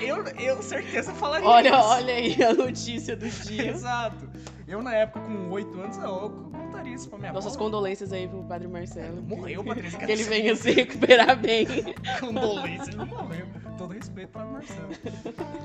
Eu, 0.00 0.22
eu 0.38 0.62
certeza 0.62 1.12
falaria 1.14 1.48
Olha, 1.48 1.68
isso. 1.70 1.88
olha 1.88 2.14
aí 2.14 2.42
a 2.42 2.52
notícia 2.52 3.16
do 3.16 3.28
dia. 3.28 3.70
Exato. 3.72 4.28
Eu, 4.66 4.82
na 4.82 4.94
época, 4.94 5.20
com 5.20 5.50
8 5.50 5.80
anos, 5.80 5.96
eu 5.98 6.30
contaria 6.52 6.94
isso 6.94 7.08
pra 7.08 7.18
minha 7.18 7.32
Nossas 7.32 7.54
avó. 7.54 7.64
condolências 7.64 8.12
aí 8.12 8.26
pro 8.26 8.42
Padre 8.44 8.66
Marcelo. 8.66 9.22
Morreu, 9.22 9.62
Patrícia. 9.62 9.98
Que 9.98 10.10
ele 10.12 10.22
venha 10.24 10.56
se 10.56 10.70
recuperar 10.70 11.38
bem. 11.38 11.66
Condolência, 12.20 12.90
ele 12.90 13.04
morreu. 13.04 13.46
Todo 13.76 13.92
respeito 13.92 14.30
para 14.30 14.44
Marcelo. 14.46 14.88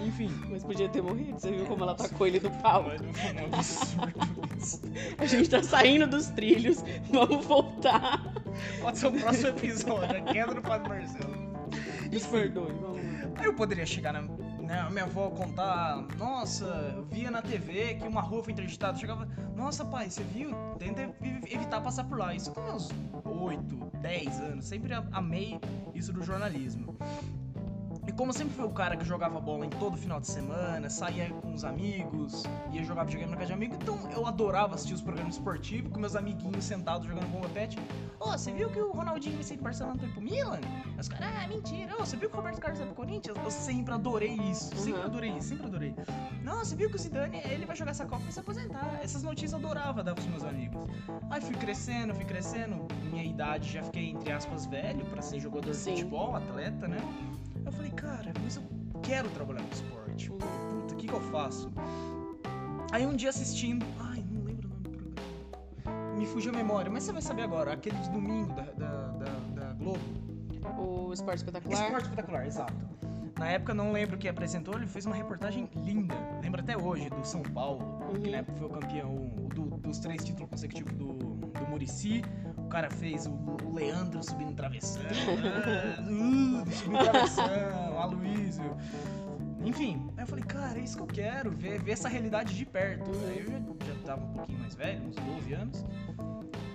Enfim. 0.06 0.30
Mas 0.50 0.64
podia 0.64 0.90
ter 0.90 1.02
morrido, 1.02 1.40
você 1.40 1.52
viu 1.52 1.66
como 1.66 1.84
ela 1.84 1.96
tacou 1.96 2.28
ele 2.28 2.40
no 2.40 2.52
pau. 2.62 2.84
Mano, 2.84 3.14
foi 3.14 3.34
um 3.34 3.46
absurdo 3.46 4.58
isso. 4.58 4.82
A 5.18 5.26
gente 5.26 5.50
tá 5.50 5.64
saindo 5.64 6.08
dos 6.08 6.28
trilhos, 6.28 6.84
vamos 7.12 7.46
voltar. 7.46 8.22
Pode 8.82 8.98
ser 8.98 9.08
o 9.08 9.12
próximo 9.12 9.50
episódio, 9.50 10.18
a 10.18 10.22
queda 10.34 10.54
do 10.56 10.62
Padre 10.62 10.90
Marcelo. 10.90 11.36
Nos 12.12 12.26
perdoe, 12.26 12.74
vamos 12.74 12.98
lá. 13.04 13.46
Eu 13.46 13.54
poderia 13.54 13.86
chegar 13.86 14.12
na 14.12 14.24
né, 14.70 14.80
a 14.82 14.90
minha 14.92 15.04
avó 15.06 15.32
contar, 15.32 15.98
nossa, 16.18 16.66
eu 16.96 17.04
via 17.06 17.32
na 17.32 17.42
TV 17.42 17.96
que 17.96 18.08
uma 18.08 18.22
rua 18.22 18.44
foi 18.44 18.54
interditada, 18.54 18.98
chegava, 18.98 19.28
nossa 19.56 19.84
pai, 19.84 20.10
você 20.12 20.22
viu? 20.24 20.52
Tenta 20.78 21.02
ev- 21.02 21.16
evitar 21.52 21.82
passar 21.82 22.04
por 22.04 22.20
lá. 22.20 22.36
Isso 22.36 22.52
com 22.52 22.62
meus 22.62 22.88
8, 23.26 23.76
10 24.00 24.40
anos, 24.40 24.66
sempre 24.66 24.94
amei 25.12 25.60
isso 25.96 26.14
do 26.14 26.24
jornalismo. 26.24 26.96
E 28.10 28.12
como 28.12 28.30
eu 28.32 28.34
sempre 28.34 28.56
fui 28.56 28.66
o 28.66 28.72
cara 28.72 28.98
que 28.98 29.06
jogava 29.06 29.40
bola 29.40 29.68
em 29.68 29.70
todo 29.70 29.96
final 29.96 30.20
de 30.20 30.26
semana, 30.26 30.90
saía 30.90 31.30
com 31.30 31.54
os 31.54 31.64
amigos, 31.64 32.42
ia 32.72 32.84
jogar 32.84 33.04
videogame 33.04 33.30
na 33.30 33.38
casa 33.38 33.50
de 33.50 33.54
amigo, 33.54 33.76
então 33.80 34.00
eu 34.10 34.26
adorava 34.26 34.74
assistir 34.74 34.96
os 34.96 35.02
programas 35.02 35.36
esportivos 35.36 35.92
com 35.94 36.00
meus 36.00 36.16
amiguinhos 36.16 36.66
sentados 36.66 37.06
jogando 37.08 37.28
bomba 37.28 37.48
pet. 37.50 37.78
Ô, 38.20 38.32
você 38.32 38.52
viu 38.52 38.68
que 38.72 38.80
o 38.82 38.92
Ronaldinho 38.92 39.36
vai 39.36 39.44
sair 39.44 39.58
do 39.58 39.64
Barcelona 39.64 40.00
foi 40.00 40.10
pro 40.10 40.22
Milan? 40.24 40.60
Os 41.00 41.08
caras, 41.08 41.30
ah, 41.44 41.48
mentira. 41.48 41.94
Ô, 41.98 42.00
você 42.00 42.18
viu 42.18 42.32
que 42.32 42.36
o 42.36 42.38
Roberto 42.40 42.60
Carlos 42.60 42.80
vai 42.80 42.88
pro 42.88 42.96
Corinthians? 42.96 43.38
Eu 43.38 43.52
sempre 43.52 43.94
adorei 43.94 44.34
isso, 44.34 44.76
sempre 44.76 45.00
Uhum. 45.02 45.06
adorei 45.06 45.30
isso, 45.38 45.48
sempre 45.50 45.68
adorei. 45.68 45.96
Não, 46.44 46.66
você 46.66 46.76
viu 46.76 46.90
que 46.90 46.96
o 46.96 47.00
Zidane, 47.00 47.38
ele 47.46 47.68
vai 47.68 47.76
jogar 47.76 47.92
essa 47.92 48.06
Copa 48.06 48.22
e 48.22 48.24
vai 48.24 48.32
se 48.32 48.40
aposentar. 48.40 49.00
Essas 49.04 49.22
notícias 49.22 49.52
eu 49.52 49.60
adorava 49.60 50.04
dar 50.04 50.16
pros 50.16 50.26
meus 50.26 50.44
amigos. 50.44 50.84
Aí 51.30 51.42
fui 51.42 51.54
crescendo, 51.56 52.16
fui 52.16 52.26
crescendo, 52.26 52.88
minha 53.04 53.24
idade 53.24 53.72
já 53.72 53.84
fiquei, 53.84 54.10
entre 54.10 54.32
aspas, 54.32 54.66
velho 54.66 55.06
pra 55.06 55.22
ser 55.22 55.40
jogador 55.40 55.70
de 55.70 55.78
Sim. 55.78 55.92
futebol, 55.92 56.36
atleta, 56.36 56.88
né? 56.88 56.98
Eu 57.66 57.72
falei, 57.72 57.92
cara, 57.92 58.32
mas 58.44 58.56
eu 58.58 58.64
quero 59.02 59.30
trabalhar 59.30 59.62
com 59.64 59.74
esporte. 59.74 60.30
Puta, 60.32 60.94
o 60.94 60.98
que 60.98 61.08
que 61.08 61.14
eu 61.14 61.22
faço? 61.22 61.72
Aí 62.92 63.06
um 63.06 63.16
dia 63.16 63.30
assistindo, 63.30 63.86
ai, 64.00 64.24
não 64.32 64.44
lembro 64.44 64.68
o 64.68 64.70
nome 64.72 64.84
do 64.84 64.90
programa. 64.90 66.16
Me 66.18 66.26
fugiu 66.26 66.52
a 66.52 66.56
memória, 66.56 66.90
mas 66.92 67.04
você 67.04 67.14
vai 67.14 67.22
saber 67.22 67.44
agora, 67.44 67.74
aquele 67.74 67.98
de 67.98 68.10
domingo 68.10 68.54
da, 68.54 68.64
da, 68.64 69.08
da, 69.12 69.32
da 69.66 69.74
Globo. 69.74 70.00
O 70.78 71.14
Esporte 71.14 71.38
Espetacular. 71.38 71.84
Esporte 71.86 72.04
espetacular, 72.06 72.46
exato. 72.48 72.74
Na 73.40 73.48
época, 73.48 73.74
não 73.74 73.94
lembro 73.94 74.18
quem 74.18 74.30
apresentou, 74.30 74.74
ele 74.76 74.86
fez 74.88 75.06
uma 75.06 75.16
reportagem 75.16 75.70
linda. 75.78 76.14
Lembro 76.44 76.60
até 76.62 76.78
hoje, 76.78 77.10
do 77.10 77.26
São 77.26 77.42
Paulo, 77.42 77.86
Uhum. 78.10 78.20
que 78.22 78.30
na 78.30 78.38
época 78.38 78.58
foi 78.58 78.68
o 78.68 78.70
campeão 78.70 79.16
do- 79.56 79.78
dos 79.78 80.00
três 80.00 80.24
títulos 80.26 80.50
consecutivos 80.50 80.92
do, 80.94 81.14
do 81.14 81.68
Murici. 81.70 82.22
O 82.70 82.72
cara 82.72 82.88
fez 82.92 83.26
o, 83.26 83.32
o 83.66 83.74
Leandro 83.74 84.22
subindo 84.24 84.54
travessão, 84.54 85.02
ah, 85.10 86.00
uh, 86.04 86.72
subindo 86.72 87.00
travessão, 87.04 88.00
Aloysio. 88.00 88.78
Enfim, 89.66 90.08
aí 90.16 90.22
eu 90.24 90.28
falei, 90.28 90.44
cara, 90.46 90.78
é 90.78 90.84
isso 90.84 90.96
que 90.98 91.02
eu 91.02 91.08
quero, 91.08 91.50
ver, 91.50 91.82
ver 91.82 91.94
essa 91.94 92.08
realidade 92.08 92.56
de 92.56 92.64
perto. 92.68 93.10
Aí 93.28 93.40
eu 93.40 93.52
já, 93.52 93.58
já 93.92 94.00
tava 94.06 94.24
um 94.24 94.34
pouquinho 94.34 94.60
mais 94.60 94.76
velho, 94.76 95.02
uns 95.04 95.16
12 95.16 95.54
anos. 95.54 95.84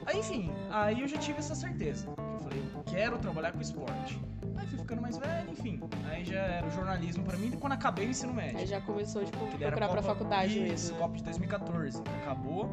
Aí, 0.04 0.18
enfim, 0.18 0.50
aí 0.68 1.00
eu 1.00 1.06
já 1.06 1.16
tive 1.16 1.38
essa 1.38 1.54
certeza. 1.54 2.08
Eu 2.08 2.40
falei, 2.40 2.60
eu 2.74 2.82
quero 2.82 3.16
trabalhar 3.18 3.52
com 3.52 3.60
esporte. 3.60 4.20
Aí 4.56 4.66
fui 4.66 4.78
ficando 4.80 5.00
mais 5.00 5.16
velho, 5.16 5.48
enfim. 5.48 5.80
Aí 6.10 6.24
já 6.24 6.40
era 6.40 6.66
o 6.66 6.70
jornalismo 6.72 7.22
pra 7.22 7.36
mim 7.38 7.52
quando 7.52 7.74
acabei 7.74 8.08
o 8.08 8.10
ensino 8.10 8.34
médio. 8.34 8.58
Aí 8.58 8.66
já 8.66 8.80
começou, 8.80 9.24
tipo, 9.24 9.38
procurar 9.38 9.70
pra 9.76 9.86
Copa- 9.88 10.02
faculdade 10.02 10.54
Isso, 10.54 10.60
mesmo. 10.60 10.92
né? 10.94 10.98
Copa 11.02 11.16
de 11.18 11.22
2014. 11.22 12.02
Acabou. 12.22 12.68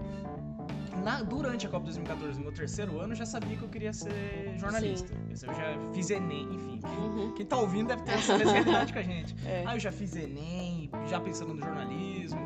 Na- 1.03 1.21
durante 1.24 1.65
a 1.65 1.69
Copa 1.69 1.86
de 1.89 1.98
2014, 1.98 2.38
no 2.38 2.43
meu 2.45 2.53
terceiro 2.53 3.00
ano, 3.00 3.13
eu 3.13 3.17
já 3.17 3.25
sabia 3.25 3.55
que 3.57 3.63
eu 3.63 3.69
queria 3.69 3.93
ser 3.93 4.53
jornalista. 4.57 5.13
Esse 5.31 5.48
Eu 5.48 5.53
já 5.53 5.77
fiz 5.93 6.10
Enem, 6.10 6.53
enfim. 6.53 6.79
Uhum. 6.86 7.33
Quem 7.33 7.45
tá 7.45 7.57
ouvindo 7.57 7.88
deve 7.88 8.03
ter 8.03 8.12
essa 8.12 8.38
mesma 8.38 8.86
que 8.86 9.00
a 9.00 9.01
gente. 9.03 9.36
É. 9.45 9.63
Aí 9.65 9.75
eu 9.75 9.79
já 9.79 9.91
fiz 9.91 10.15
Enem, 10.15 10.89
já 11.07 11.19
pensando 11.19 11.53
no 11.53 11.62
jornalismo. 11.62 12.39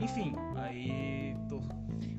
Enfim, 0.00 0.34
aí 0.56 1.36
tô. 1.48 1.60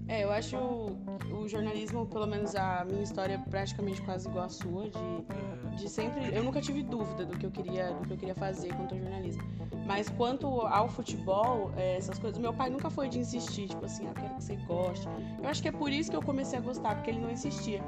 É, 0.08 0.24
eu 0.24 0.32
acho 0.32 0.58
o, 0.58 0.98
o 1.32 1.48
jornalismo, 1.48 2.06
pelo 2.06 2.28
menos 2.28 2.56
a 2.56 2.86
minha 2.86 3.02
história, 3.04 3.36
é 3.36 3.38
praticamente 3.38 4.02
quase 4.02 4.28
igual 4.28 4.46
à 4.46 4.50
sua, 4.50 4.90
de, 4.90 4.98
eh, 4.98 5.76
de 5.78 5.90
sempre. 5.90 6.34
Eu 6.36 6.44
nunca 6.44 6.60
tive 6.62 6.84
dúvida 6.84 7.26
do 7.26 7.38
que 7.38 7.46
eu 7.46 7.52
queria, 7.52 7.92
do 7.94 8.06
que 8.06 8.14
eu 8.14 8.18
queria 8.18 8.36
fazer 8.36 8.74
quanto 8.76 8.94
ao 8.96 9.00
jornalismo. 9.00 9.44
Mas 9.86 10.10
quanto 10.10 10.48
ao 10.62 10.88
futebol, 10.88 11.72
é, 11.76 11.98
essas 11.98 12.18
coisas, 12.18 12.40
meu 12.40 12.54
pai 12.54 12.70
nunca 12.70 12.90
foi 12.90 13.10
de 13.10 13.20
insistir, 13.20 13.68
tipo 13.68 13.86
assim, 13.86 14.08
ah, 14.08 14.14
quero 14.14 14.36
que 14.36 14.44
você 14.44 14.56
goste. 14.56 15.08
Eu 15.42 15.50
acho 15.50 15.62
que 15.62 15.68
é 15.68 15.72
por 15.72 15.92
isso 15.92 16.10
que 16.10 16.16
eu 16.16 16.22
comecei 16.22 16.58
a 16.58 16.62
gostar, 16.62 16.96
porque 16.96 17.10
ele 17.12 17.20
não 17.20 17.30
insistia. 17.30 17.82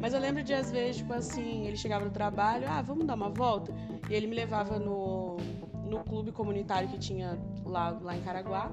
Mas 0.00 0.14
eu 0.14 0.20
lembro 0.20 0.42
de, 0.42 0.54
às 0.54 0.70
vezes, 0.70 0.96
tipo 0.98 1.12
assim, 1.12 1.66
ele 1.66 1.76
chegava 1.76 2.04
no 2.04 2.10
trabalho, 2.10 2.64
ah, 2.68 2.80
vamos 2.80 3.06
dar 3.06 3.14
uma 3.14 3.28
volta? 3.28 3.72
E 4.08 4.14
ele 4.14 4.26
me 4.26 4.34
levava 4.34 4.78
no, 4.78 5.36
no 5.84 5.98
clube 6.04 6.32
comunitário 6.32 6.88
que 6.88 6.98
tinha 6.98 7.38
lá, 7.64 7.90
lá 8.02 8.16
em 8.16 8.20
Caraguá. 8.22 8.70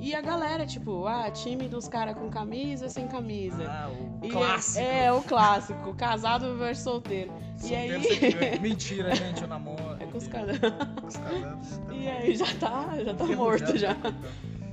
E 0.00 0.14
a 0.14 0.20
galera, 0.20 0.64
tipo, 0.64 1.06
ah, 1.06 1.28
time 1.30 1.66
dos 1.66 1.88
caras 1.88 2.14
com 2.16 2.28
camisa, 2.30 2.88
sem 2.88 3.08
camisa. 3.08 3.64
Ah, 3.68 3.90
o 3.90 4.24
E 4.24 4.28
clássico. 4.28 4.78
É, 4.84 5.12
o 5.12 5.22
clássico. 5.22 5.94
Casado 5.94 6.56
versus 6.56 6.84
solteiro. 6.84 7.32
E 7.56 7.60
Solteiro 7.60 7.94
aí- 7.96 8.04
sempre 8.04 8.30
ganha. 8.32 8.60
Mentira, 8.62 9.14
gente, 9.16 9.42
eu 9.42 9.48
namoro. 9.48 9.97
É. 10.26 11.92
E 11.94 12.08
aí 12.08 12.36
já 12.36 12.46
tá, 12.60 12.90
já 13.04 13.14
tá 13.14 13.24
morto 13.26 13.76
já. 13.76 13.96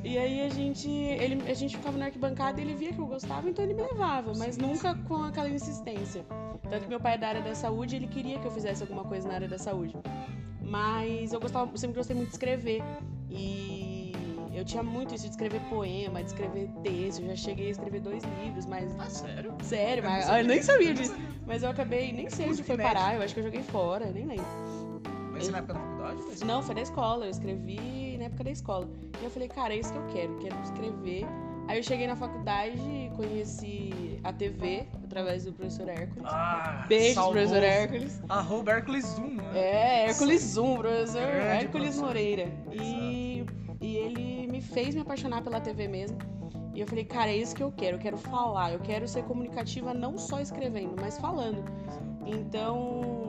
E 0.04 0.18
aí 0.18 0.42
a 0.46 0.50
gente, 0.50 0.88
ele, 0.90 1.42
a 1.50 1.54
gente 1.54 1.76
ficava 1.78 1.98
na 1.98 2.06
arquibancada 2.06 2.60
e 2.62 2.64
ele 2.64 2.76
via 2.76 2.94
que 2.94 3.00
eu 3.00 3.08
gostava, 3.08 3.50
então 3.50 3.64
ele 3.66 3.74
me 3.74 3.82
levava, 3.82 4.34
mas 4.38 4.56
Sim, 4.56 4.62
nunca 4.62 4.94
com 5.08 5.24
aquela 5.24 5.50
insistência. 5.50 6.24
Tanto 6.70 6.84
que 6.84 6.90
meu 6.90 7.00
pai 7.00 7.16
é 7.16 7.18
da 7.18 7.28
área 7.28 7.42
da 7.42 7.56
saúde, 7.56 7.96
ele 7.96 8.08
queria 8.08 8.38
que 8.40 8.46
eu 8.46 8.52
fizesse 8.52 8.84
alguma 8.84 9.04
coisa 9.04 9.28
na 9.28 9.34
área 9.34 9.48
da 9.48 9.58
saúde. 9.58 9.96
Mas 10.62 11.34
eu 11.34 11.40
gostava, 11.40 11.76
sempre 11.78 11.96
gostei 11.98 12.16
muito 12.16 12.30
de 12.30 12.36
escrever. 12.36 12.84
E 13.30 14.12
eu 14.54 14.64
tinha 14.64 14.84
muito 14.84 15.14
isso 15.16 15.26
de 15.26 15.32
escrever 15.32 15.60
poema, 15.70 16.22
de 16.22 16.30
escrever 16.30 16.70
texto. 16.84 17.22
Eu 17.22 17.28
já 17.30 17.36
cheguei 17.36 17.68
a 17.68 17.72
escrever 17.72 18.00
dois 18.00 18.24
livros, 18.44 18.66
mas 18.68 18.92
Ah, 19.00 19.10
sério? 19.10 19.54
sério, 19.64 20.04
Eu 20.04 20.10
mas 20.10 20.26
sabia 20.26 20.42
eu 20.42 20.48
nem 20.48 20.62
sabia 20.62 20.94
disso. 20.94 21.16
Mas 21.48 21.64
eu 21.64 21.70
acabei, 21.70 22.12
nem 22.14 22.30
sei 22.30 22.50
onde 22.50 22.64
foi 22.64 22.78
parar, 22.78 23.16
eu 23.16 23.22
acho 23.22 23.34
que 23.34 23.40
eu 23.40 23.44
joguei 23.44 23.62
fora, 23.64 24.06
nem 24.12 24.26
lembro. 24.26 24.46
Mas 25.36 25.44
isso 25.44 25.52
na 25.52 25.58
época 25.60 25.74
da 25.74 25.80
faculdade? 25.80 26.22
Foi? 26.22 26.48
Não, 26.48 26.64
foi 26.64 26.76
da 26.76 26.82
escola, 26.82 27.26
eu 27.26 27.32
escrevi 27.32 28.18
na 28.18 28.26
época 28.26 28.44
da 28.46 28.52
escola. 28.52 28.88
E 29.22 29.24
eu 29.24 29.30
falei, 29.30 29.48
cara, 29.50 29.74
é 29.74 29.80
isso 29.80 29.92
que 29.92 29.98
eu 29.98 30.08
quero, 30.08 30.36
quero 30.38 30.62
escrever. 30.64 31.26
Aí 31.68 31.80
eu 31.80 31.84
cheguei 31.84 32.08
na 32.08 32.16
faculdade, 32.16 32.80
conheci 33.16 34.20
a 34.24 34.32
TV 34.32 34.86
através 35.04 35.46
do 35.46 35.52
professor 35.54 35.90
Hércules. 35.90 36.26
Ah, 36.26 36.86
Beijo, 36.88 37.16
saudoso. 37.16 37.34
professor 37.34 37.64
Hércules. 37.64 38.22
Arroba 38.30 38.72
Hércules 38.72 39.06
Zoom, 39.06 39.30
né? 39.30 39.52
É, 39.54 40.06
Hércules 40.10 40.42
Zoom, 40.42 40.78
professor 40.78 41.22
Grande 41.22 41.38
Hércules 41.40 41.72
professor. 41.72 42.06
Moreira. 42.06 42.52
E, 42.72 43.46
e 43.82 43.96
ele 43.98 44.48
me 44.48 44.62
fez 44.62 44.94
me 44.96 45.02
apaixonar 45.02 45.42
pela 45.42 45.60
TV 45.60 45.88
mesmo. 45.88 46.18
E 46.76 46.82
eu 46.82 46.88
falei, 46.88 47.06
cara, 47.06 47.32
é 47.32 47.38
isso 47.38 47.56
que 47.56 47.64
eu 47.64 47.72
quero, 47.72 47.96
eu 47.96 48.02
quero 48.02 48.18
falar, 48.18 48.74
eu 48.74 48.80
quero 48.80 49.08
ser 49.08 49.24
comunicativa 49.24 49.94
não 49.94 50.18
só 50.18 50.40
escrevendo, 50.42 50.96
mas 51.00 51.18
falando. 51.18 51.64
Então, 52.26 53.25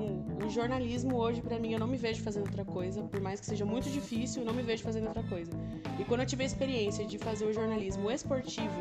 o 0.47 0.50
jornalismo 0.50 1.17
hoje, 1.17 1.41
pra 1.43 1.59
mim, 1.59 1.73
eu 1.73 1.79
não 1.79 1.87
me 1.87 1.97
vejo 1.97 2.23
fazendo 2.23 2.47
outra 2.47 2.65
coisa, 2.65 3.03
por 3.03 3.21
mais 3.21 3.41
que 3.41 3.47
seja 3.47 3.65
muito 3.65 3.88
difícil, 3.91 4.43
eu 4.43 4.47
não 4.47 4.55
me 4.55 4.62
vejo 4.62 4.83
fazendo 4.83 5.07
outra 5.07 5.23
coisa. 5.25 5.50
E 5.99 6.05
quando 6.05 6.21
eu 6.21 6.26
tive 6.26 6.43
a 6.43 6.47
experiência 6.47 7.05
de 7.05 7.19
fazer 7.19 7.45
o 7.47 7.53
jornalismo 7.53 8.11
esportivo 8.11 8.75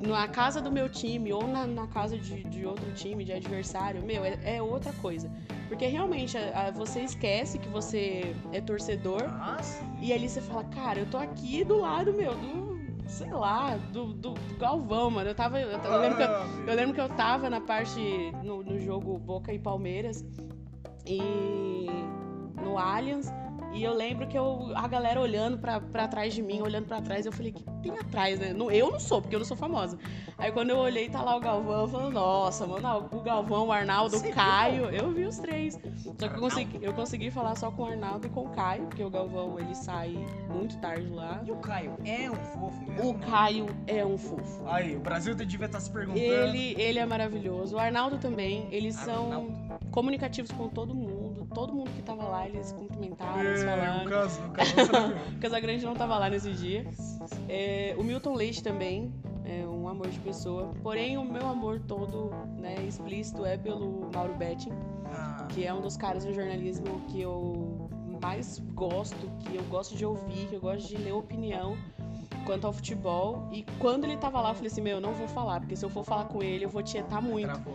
na 0.00 0.28
casa 0.28 0.60
do 0.60 0.70
meu 0.70 0.88
time 0.88 1.32
ou 1.32 1.46
na, 1.46 1.66
na 1.66 1.86
casa 1.86 2.18
de, 2.18 2.44
de 2.44 2.66
outro 2.66 2.90
time, 2.92 3.24
de 3.24 3.32
adversário, 3.32 4.02
meu, 4.04 4.24
é, 4.24 4.38
é 4.56 4.62
outra 4.62 4.92
coisa. 4.94 5.30
Porque 5.68 5.86
realmente 5.86 6.36
a- 6.36 6.66
a- 6.66 6.70
você 6.70 7.00
esquece 7.00 7.58
que 7.58 7.68
você 7.68 8.34
é 8.52 8.60
torcedor 8.60 9.22
sim. 9.62 9.84
e 10.00 10.12
ali 10.12 10.28
você 10.28 10.40
fala, 10.40 10.64
cara, 10.64 11.00
eu 11.00 11.06
tô 11.06 11.16
aqui 11.16 11.64
do 11.64 11.80
lado, 11.80 12.12
meu, 12.12 12.34
do. 12.34 12.76
sei 13.08 13.30
lá, 13.32 13.76
do, 13.92 14.12
do, 14.12 14.30
do 14.34 14.56
Galvão, 14.58 15.10
mano. 15.10 15.30
Eu 15.30 15.34
tava. 15.34 15.58
Eu, 15.60 15.70
eu 15.70 16.00
lembro 16.00 16.16
que 16.18 16.22
eu, 16.22 16.28
eu 16.68 16.74
lembro 16.76 16.94
que 16.94 17.00
eu 17.00 17.08
tava 17.08 17.48
na 17.50 17.60
parte. 17.60 17.98
no, 18.44 18.62
no 18.62 18.78
jogo 18.78 19.18
Boca 19.18 19.52
e 19.52 19.58
Palmeiras. 19.58 20.24
E. 21.06 21.86
no 22.62 22.78
Allianz. 22.78 23.32
E 23.72 23.82
eu 23.82 23.92
lembro 23.92 24.26
que 24.26 24.38
eu, 24.38 24.72
a 24.74 24.88
galera 24.88 25.20
olhando 25.20 25.58
pra 25.58 26.08
trás 26.08 26.32
de 26.32 26.42
mim, 26.42 26.62
olhando 26.62 26.86
pra 26.86 27.00
trás, 27.00 27.26
eu 27.26 27.32
falei, 27.32 27.52
que 27.52 27.62
tem 27.90 27.98
atrás, 27.98 28.38
né? 28.38 28.52
Não- 28.52 28.70
Eu 28.70 28.90
não 28.90 29.00
sou, 29.00 29.20
porque 29.20 29.34
eu 29.34 29.38
não 29.40 29.46
sou 29.46 29.56
famosa. 29.56 29.98
Aí 30.38 30.52
quando 30.52 30.70
eu 30.70 30.76
olhei, 30.78 31.08
tá 31.08 31.22
lá 31.22 31.36
o 31.36 31.40
Galvão, 31.40 31.82
eu 31.82 31.88
falei, 31.88 32.10
nossa, 32.10 32.66
mano, 32.66 33.08
o 33.10 33.20
Galvão, 33.20 33.68
o 33.68 33.72
Arnaldo, 33.72 34.10
Você 34.10 34.16
o 34.16 34.22
viu, 34.22 34.34
Caio, 34.34 34.84
eu 34.90 35.10
vi 35.12 35.24
os 35.24 35.38
três. 35.38 35.78
Só 36.18 36.28
que 36.28 36.36
eu 36.36 36.40
consegui, 36.40 36.78
eu 36.82 36.92
consegui 36.92 37.30
falar 37.30 37.56
só 37.56 37.70
com 37.70 37.82
o 37.82 37.86
Arnaldo 37.86 38.26
e 38.26 38.30
com 38.30 38.44
o 38.44 38.48
Caio, 38.50 38.84
porque 38.86 39.02
o 39.02 39.10
Galvão, 39.10 39.58
ele 39.58 39.74
sai 39.74 40.10
muito 40.50 40.76
tarde 40.78 41.08
lá. 41.08 41.42
E 41.46 41.50
o 41.50 41.56
Caio 41.56 41.94
é 42.04 42.30
um 42.30 42.34
fofo 42.34 42.80
mesmo? 42.90 43.10
O 43.10 43.14
Caio 43.18 43.66
é 43.86 44.04
um 44.04 44.18
fofo. 44.18 44.62
Aí, 44.66 44.96
o 44.96 45.00
Brasil 45.00 45.34
devia 45.34 45.66
estar 45.66 45.80
se 45.80 45.90
perguntando. 45.90 46.18
Ele, 46.24 46.74
ele 46.80 46.98
é 46.98 47.06
maravilhoso. 47.06 47.76
O 47.76 47.78
Arnaldo 47.78 48.18
também. 48.18 48.66
Eles 48.70 48.94
são 48.96 49.24
Arnaldo. 49.32 49.86
comunicativos 49.90 50.50
com 50.52 50.68
todo 50.68 50.94
mundo. 50.94 51.46
Todo 51.54 51.72
mundo 51.72 51.90
que 51.92 52.02
tava 52.02 52.24
lá, 52.24 52.46
eles 52.46 52.72
cumprimentaram, 52.72 53.40
eles 53.42 53.62
É, 53.62 53.64
o 53.64 53.68
falaram. 53.78 54.04
caso, 54.04 54.40
o 54.42 54.50
caso 54.50 54.74
viu. 54.74 55.36
O 55.36 55.40
Casagrande 55.40 55.84
não 55.86 55.94
tava 55.94 56.18
lá 56.18 56.28
nesse 56.28 56.52
dia. 56.52 56.84
É, 57.48 57.75
o 57.96 58.02
Milton 58.02 58.34
Leite 58.34 58.62
também 58.62 59.12
é 59.44 59.66
um 59.66 59.88
amor 59.88 60.08
de 60.08 60.18
pessoa. 60.20 60.72
Porém, 60.82 61.16
o 61.16 61.24
meu 61.24 61.46
amor 61.46 61.80
todo, 61.80 62.30
né, 62.58 62.74
explícito 62.86 63.44
é 63.44 63.56
pelo 63.56 64.10
Mauro 64.12 64.34
Betting, 64.34 64.72
Ah, 65.06 65.46
que 65.50 65.64
é 65.64 65.72
um 65.72 65.80
dos 65.80 65.96
caras 65.96 66.24
do 66.24 66.34
jornalismo 66.34 67.00
que 67.08 67.20
eu 67.20 67.88
mais 68.20 68.58
gosto, 68.74 69.30
que 69.40 69.56
eu 69.56 69.62
gosto 69.64 69.96
de 69.96 70.04
ouvir, 70.04 70.48
que 70.48 70.54
eu 70.54 70.60
gosto 70.60 70.88
de 70.88 70.96
ler 70.96 71.12
opinião 71.12 71.76
quanto 72.44 72.66
ao 72.66 72.72
futebol. 72.72 73.48
E 73.52 73.64
quando 73.78 74.04
ele 74.04 74.16
tava 74.16 74.40
lá, 74.40 74.50
eu 74.50 74.54
falei 74.54 74.70
assim, 74.70 74.80
meu, 74.80 74.96
eu 74.96 75.00
não 75.00 75.12
vou 75.14 75.28
falar, 75.28 75.60
porque 75.60 75.76
se 75.76 75.84
eu 75.84 75.90
for 75.90 76.04
falar 76.04 76.24
com 76.24 76.42
ele, 76.42 76.64
eu 76.64 76.70
vou 76.70 76.82
tietar 76.82 77.22
muito. 77.22 77.46
travou. 77.46 77.74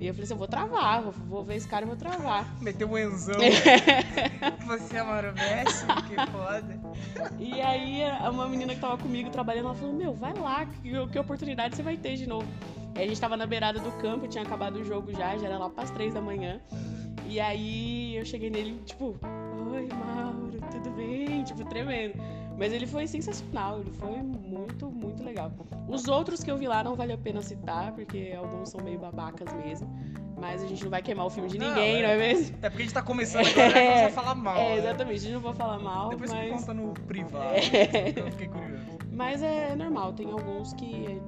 E 0.00 0.06
eu 0.06 0.12
falei 0.12 0.24
assim, 0.24 0.34
eu 0.34 0.38
vou 0.38 0.48
travar, 0.48 1.02
vou, 1.02 1.12
vou 1.12 1.44
ver 1.44 1.56
esse 1.56 1.68
cara 1.68 1.84
e 1.84 1.88
vou 1.88 1.96
travar. 1.96 2.46
Meteu 2.60 2.90
um 2.90 2.98
enzão. 2.98 3.38
Você 4.66 4.96
é 4.96 5.02
Mauro 5.02 5.32
Messi, 5.34 5.86
que 6.08 6.32
foda. 6.32 6.80
E 7.38 7.60
aí, 7.60 8.02
uma 8.30 8.48
menina 8.48 8.74
que 8.74 8.80
tava 8.80 8.98
comigo 8.98 9.30
trabalhando, 9.30 9.66
ela 9.66 9.74
falou: 9.74 9.94
Meu, 9.94 10.12
vai 10.12 10.34
lá, 10.34 10.66
que, 10.66 11.06
que 11.08 11.18
oportunidade 11.18 11.76
você 11.76 11.82
vai 11.82 11.96
ter 11.96 12.16
de 12.16 12.26
novo. 12.26 12.46
Aí 12.96 13.04
a 13.04 13.06
gente 13.08 13.20
tava 13.20 13.36
na 13.36 13.46
beirada 13.46 13.80
do 13.80 13.90
campo, 13.92 14.28
tinha 14.28 14.44
acabado 14.44 14.76
o 14.76 14.84
jogo 14.84 15.12
já, 15.12 15.36
já 15.36 15.46
era 15.46 15.58
lá 15.58 15.68
pras 15.68 15.90
três 15.90 16.14
da 16.14 16.20
manhã. 16.20 16.60
E 17.26 17.40
aí 17.40 18.16
eu 18.16 18.24
cheguei 18.24 18.50
nele, 18.50 18.80
tipo, 18.84 19.18
Oi, 19.72 19.88
Mauro, 19.88 20.60
tudo 20.70 20.90
bem? 20.90 21.42
Tipo, 21.42 21.64
tremendo. 21.64 22.14
Mas 22.56 22.72
ele 22.72 22.86
foi 22.86 23.06
sensacional, 23.06 23.80
ele 23.80 23.90
foi 23.92 24.22
muito, 24.22 24.86
muito 24.90 25.22
legal. 25.24 25.50
Os 25.88 26.06
outros 26.08 26.42
que 26.42 26.50
eu 26.50 26.56
vi 26.56 26.68
lá 26.68 26.84
não 26.84 26.94
vale 26.94 27.12
a 27.12 27.18
pena 27.18 27.42
citar, 27.42 27.92
porque 27.92 28.32
alguns 28.36 28.70
são 28.70 28.80
meio 28.80 28.98
babacas 28.98 29.52
mesmo. 29.54 29.88
Mas 30.36 30.62
a 30.62 30.66
gente 30.66 30.82
não 30.82 30.90
vai 30.90 31.00
queimar 31.00 31.26
o 31.26 31.30
filme 31.30 31.48
de 31.48 31.58
Não, 31.58 31.68
ninguém, 31.68 32.00
é. 32.00 32.02
não 32.02 32.08
é 32.10 32.16
mesmo? 32.16 32.56
Até 32.56 32.68
porque 32.68 32.82
a 32.82 32.84
gente 32.86 32.94
tá 32.94 33.02
começando 33.02 33.46
agora, 33.54 33.68
né? 33.68 33.84
Não 33.84 33.92
precisa 33.92 34.10
falar 34.10 34.34
mal. 34.34 34.56
É, 34.56 34.78
exatamente, 34.78 35.16
a 35.16 35.20
gente 35.22 35.32
não 35.32 35.40
vai 35.40 35.54
falar 35.54 35.78
mal, 35.78 36.08
Depois 36.10 36.30
você 36.30 36.36
mas. 36.36 36.60
conta 36.60 36.74
no 36.74 36.92
privado. 36.92 37.54
É. 37.72 38.12
Eu 38.16 38.30
fiquei 38.32 38.48
curioso. 38.48 38.84
Mas 39.12 39.42
é 39.42 39.76
normal, 39.76 40.12
tem 40.12 40.30
alguns 40.30 40.72
que 40.74 41.20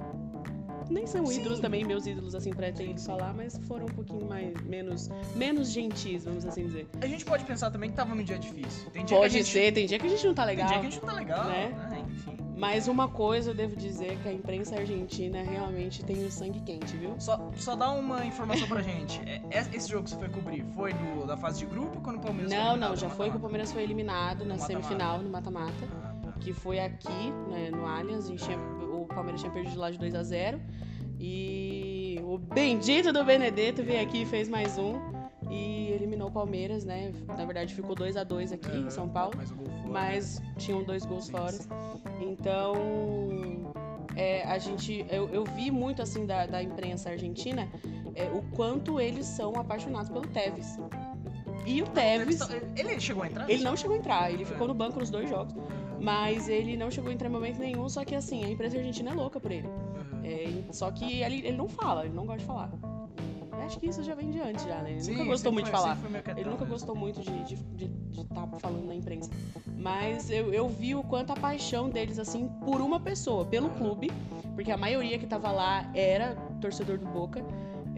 nem 0.89 1.05
são 1.07 1.25
Sim. 1.25 1.39
ídolos 1.41 1.59
também, 1.59 1.83
meus 1.83 2.05
ídolos, 2.05 2.33
assim, 2.35 2.51
pra 2.51 2.71
ter 2.71 2.89
ido 2.89 3.01
falar, 3.01 3.33
mas 3.33 3.57
foram 3.67 3.85
um 3.85 3.89
pouquinho 3.89 4.25
mais, 4.27 4.53
menos, 4.63 5.09
menos 5.35 5.71
gentis, 5.71 6.23
vamos 6.25 6.45
assim 6.45 6.65
dizer. 6.65 6.87
A 7.01 7.07
gente 7.07 7.25
pode 7.25 7.43
pensar 7.45 7.69
também 7.71 7.89
que 7.89 7.95
tava 7.95 8.13
num 8.15 8.23
dia 8.23 8.37
difícil. 8.39 8.89
Tem 8.91 9.03
dia 9.05 9.17
Pode 9.17 9.33
gente... 9.33 9.49
ser, 9.49 9.71
tem 9.73 9.85
dia 9.85 9.99
que 9.99 10.05
a 10.05 10.09
gente 10.09 10.25
não 10.25 10.33
tá 10.33 10.45
Tem 10.45 10.55
legal. 10.55 10.67
dia 10.69 10.79
que 10.79 10.85
a 10.87 10.89
gente 10.89 10.99
não 11.01 11.09
tá 11.09 11.15
legal, 11.15 11.45
né? 11.45 11.69
né? 11.89 12.05
Enfim. 12.09 12.37
Mas 12.57 12.87
uma 12.87 13.07
coisa 13.07 13.51
eu 13.51 13.53
devo 13.53 13.75
dizer 13.75 14.17
que 14.23 14.27
a 14.27 14.33
imprensa 14.33 14.75
argentina 14.77 15.43
realmente 15.43 16.03
tem 16.03 16.25
o 16.25 16.31
sangue 16.31 16.59
quente, 16.61 16.97
viu? 16.97 17.13
Só, 17.19 17.51
só 17.55 17.75
dá 17.75 17.91
uma 17.91 18.25
informação 18.25 18.67
pra 18.67 18.81
gente. 18.81 19.21
É, 19.29 19.41
é- 19.51 19.67
Esse 19.75 19.87
jogo 19.91 20.05
que 20.05 20.09
você 20.09 20.17
foi 20.17 20.29
cobrir 20.29 20.65
foi 20.73 20.91
do, 20.93 21.27
da 21.27 21.37
fase 21.37 21.59
de 21.59 21.67
grupo 21.67 21.97
ou 21.97 22.01
quando 22.01 22.15
o 22.17 22.19
Palmeiras 22.19 22.51
foi 22.51 22.59
Não, 22.59 22.69
eliminado 22.71 22.89
não, 22.89 22.95
já 22.95 23.09
foi 23.11 23.29
que 23.29 23.37
o? 23.37 23.39
Palmeiras 23.39 23.71
foi 23.71 23.83
eliminado 23.83 24.39
na 24.39 24.55
No 24.55 24.59
mata-mata. 24.59 24.65
semifinal, 24.65 25.21
no 25.21 25.29
mata-mata. 25.29 25.73
Ah, 26.03 26.15
tá. 26.23 26.31
que 26.39 26.51
foi 26.51 26.79
aqui, 26.79 27.31
né, 27.51 27.69
no 27.71 27.85
Allianz. 27.85 28.25
A 28.25 28.29
gente 28.29 28.43
tinha, 28.43 28.57
o 29.07 29.15
Palmeiras 29.15 29.41
tinha 29.41 29.51
perdido 29.51 29.79
lá 29.79 29.89
de 29.89 29.97
2 29.97 30.15
a 30.15 30.23
0 30.23 30.59
E 31.19 32.19
o 32.23 32.37
bendito 32.37 33.11
do 33.11 33.23
Benedetto 33.23 33.83
veio 33.83 34.01
aqui 34.01 34.21
e 34.21 34.25
fez 34.25 34.47
mais 34.47 34.77
um. 34.77 34.95
E 35.49 35.91
eliminou 35.91 36.27
o 36.27 36.31
Palmeiras, 36.31 36.83
né? 36.83 37.13
Na 37.27 37.45
verdade, 37.45 37.73
ficou 37.73 37.95
2 37.95 38.17
a 38.17 38.23
2 38.23 38.51
aqui 38.51 38.77
em 38.77 38.89
São 38.89 39.07
Paulo. 39.07 39.33
Mas 39.37 39.49
foi. 39.49 39.65
Mas 39.89 40.41
tinham 40.57 40.83
dois 40.83 41.05
gols 41.05 41.29
fora. 41.29 41.57
Então, 42.19 42.73
é, 44.15 44.43
a 44.43 44.57
gente, 44.57 45.05
eu, 45.09 45.29
eu 45.29 45.45
vi 45.45 45.71
muito 45.71 46.01
assim 46.01 46.25
da, 46.25 46.45
da 46.45 46.61
imprensa 46.61 47.11
argentina 47.11 47.69
é, 48.15 48.25
o 48.31 48.41
quanto 48.55 48.99
eles 48.99 49.27
são 49.27 49.55
apaixonados 49.55 50.09
pelo 50.09 50.27
Tevez. 50.27 50.77
E 51.67 51.81
o 51.81 51.85
Tevez, 51.87 52.39
Ele 52.77 52.99
chegou 52.99 53.23
a 53.23 53.27
entrar? 53.27 53.49
ele 53.49 53.63
não 53.63 53.75
chegou 53.75 53.95
a 53.95 53.99
entrar, 53.99 54.31
ele 54.31 54.43
É. 54.43 54.45
ficou 54.45 54.67
no 54.67 54.73
banco 54.73 54.99
nos 54.99 55.09
dois 55.09 55.29
jogos, 55.29 55.53
mas 55.99 56.47
ele 56.47 56.77
não 56.77 56.89
chegou 56.89 57.09
a 57.09 57.13
entrar 57.13 57.27
em 57.27 57.31
momento 57.31 57.59
nenhum. 57.59 57.87
Só 57.89 58.05
que 58.05 58.15
assim, 58.15 58.45
a 58.45 58.49
imprensa 58.49 58.77
argentina 58.77 59.11
é 59.11 59.13
louca 59.13 59.39
por 59.39 59.51
ele. 59.51 59.67
É, 60.23 60.71
só 60.71 60.89
que 60.91 61.21
ele, 61.21 61.45
ele 61.45 61.57
não 61.57 61.67
fala, 61.67 62.05
ele 62.05 62.13
não 62.15 62.25
gosta 62.25 62.39
de 62.39 62.45
falar. 62.45 62.71
Acho 63.65 63.79
que 63.81 63.87
isso 63.87 64.01
já 64.01 64.15
vem 64.15 64.29
de 64.31 64.39
antes, 64.39 64.63
já, 64.63 64.81
né? 64.81 64.91
Ele 64.91 65.01
Sim, 65.01 65.11
nunca 65.11 65.25
gostou 65.25 65.51
muito 65.51 65.65
de 65.65 65.71
foi- 65.71 65.79
falar. 65.81 65.95
meio 66.09 66.23
quietão 66.23 66.41
Ele 66.41 66.49
nunca 66.49 66.63
gostou 66.63 66.95
muito 66.95 67.19
de 67.21 67.29
estar 67.29 67.43
de, 67.75 67.87
de, 67.87 68.23
tá 68.27 68.47
falando 68.59 68.85
na 68.85 68.95
imprensa. 68.95 69.29
Mas 69.77 70.29
eu, 70.29 70.53
eu 70.53 70.69
vi 70.69 70.95
o 70.95 71.03
quanto 71.03 71.33
a 71.33 71.35
paixão 71.35 71.89
deles, 71.89 72.17
assim, 72.17 72.47
por 72.63 72.79
uma 72.79 72.97
pessoa, 72.99 73.43
pelo 73.43 73.69
clube, 73.71 74.09
porque 74.55 74.71
a 74.71 74.77
maioria 74.77 75.17
que 75.19 75.27
tava 75.27 75.51
lá 75.51 75.89
era 75.93 76.35
torcedor 76.61 76.97
do 76.97 77.07
Boca. 77.07 77.43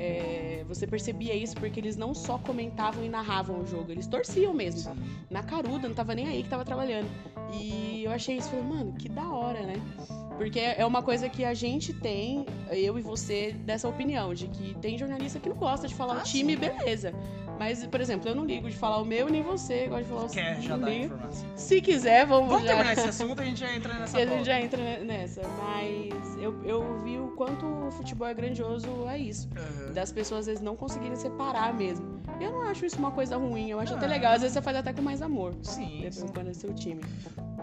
É, 0.02 0.64
você 0.68 0.88
percebia 0.88 1.36
isso 1.36 1.56
porque 1.56 1.80
eles 1.80 1.98
não 1.98 2.16
só 2.16 2.38
comentavam 2.38 3.04
e 3.04 3.10
narravam 3.10 3.60
o 3.60 3.66
jogo, 3.68 3.92
eles 3.92 4.08
torciam 4.08 4.54
mesmo. 4.54 4.80
Sim. 4.80 4.96
Na 5.30 5.44
caruda, 5.44 5.88
não 5.88 5.96
tava 5.96 6.16
nem 6.16 6.28
aí 6.28 6.42
que 6.44 6.50
tava 6.50 6.64
trabalhando. 6.64 7.08
E 7.54 8.04
eu 8.06 8.12
achei 8.12 8.38
isso, 8.38 8.50
falei, 8.50 8.64
mano, 8.66 8.94
que 8.94 9.10
da 9.10 9.28
hora, 9.28 9.62
né? 9.62 9.76
Porque 10.38 10.60
é 10.60 10.86
uma 10.86 11.02
coisa 11.04 11.28
que 11.28 11.44
a 11.44 11.54
gente 11.54 11.92
tem, 11.92 12.46
eu 12.72 12.98
e 12.98 13.02
você, 13.02 13.52
dessa 13.66 13.90
opinião, 13.90 14.34
de 14.34 14.48
que 14.48 14.74
tem 14.76 14.98
jornalista 14.98 15.38
que 15.38 15.50
não 15.50 15.58
gosta 15.58 15.86
de 15.86 15.94
falar 15.94 16.16
Ah, 16.16 16.20
o 16.20 16.24
time, 16.24 16.54
sim. 16.54 16.60
beleza. 16.60 17.14
Mas, 17.60 17.86
por 17.86 18.00
exemplo, 18.00 18.30
eu 18.30 18.34
não 18.36 18.46
ligo 18.46 18.70
de 18.70 18.78
falar 18.78 18.98
o 19.02 19.06
meu, 19.06 19.28
nem 19.28 19.44
você 19.44 19.86
gosta 19.88 20.04
de 20.04 20.10
falar 20.10 20.24
o 20.24 20.30
Quer 20.30 20.62
já 20.62 20.78
dar 20.78 20.94
informação? 20.94 21.46
Se 21.58 21.82
quiser, 21.82 22.26
vamos, 22.26 22.48
Vamos 22.50 22.64
já. 22.64 22.70
terminar 22.76 22.94
esse 22.94 23.10
assunto 23.10 23.40
e 23.40 23.44
a 23.44 23.46
gente 23.46 23.60
já 23.60 23.76
entra 23.76 23.94
nessa 23.96 24.18
a 24.18 24.26
gente 24.26 24.46
já 24.46 24.62
entra 24.62 24.82
ne- 24.82 25.00
nessa. 25.04 25.42
Mas 25.62 26.38
eu, 26.42 26.64
eu 26.64 27.02
vi 27.04 27.20
o 27.20 27.28
quanto 27.36 27.66
o 27.66 27.92
futebol 27.92 28.26
é 28.28 28.34
grandioso 28.34 28.88
a 29.08 29.18
isso. 29.18 29.50
Uhum. 29.58 29.94
Das 29.94 30.10
pessoas 30.12 30.40
às 30.42 30.46
vezes 30.46 30.62
não 30.62 30.76
conseguirem 30.78 31.18
separar 31.18 31.74
mesmo. 31.74 32.18
Eu 32.40 32.52
não 32.52 32.62
acho 32.62 32.86
isso 32.86 32.98
uma 32.98 33.12
coisa 33.12 33.36
ruim, 33.36 33.70
eu 33.70 33.80
acho 33.82 33.94
até 33.94 34.08
legal. 34.08 34.32
Às 34.34 34.42
vezes 34.42 34.54
você 34.54 34.62
faz 34.62 34.78
até 34.78 34.94
com 34.94 35.02
mais 35.02 35.22
amor. 35.22 35.54
Sim, 35.62 35.96
Depois 35.98 36.16
sim. 36.16 36.28
quando 36.34 36.50
é 36.50 36.54
seu 36.54 36.74
time. 36.74 37.02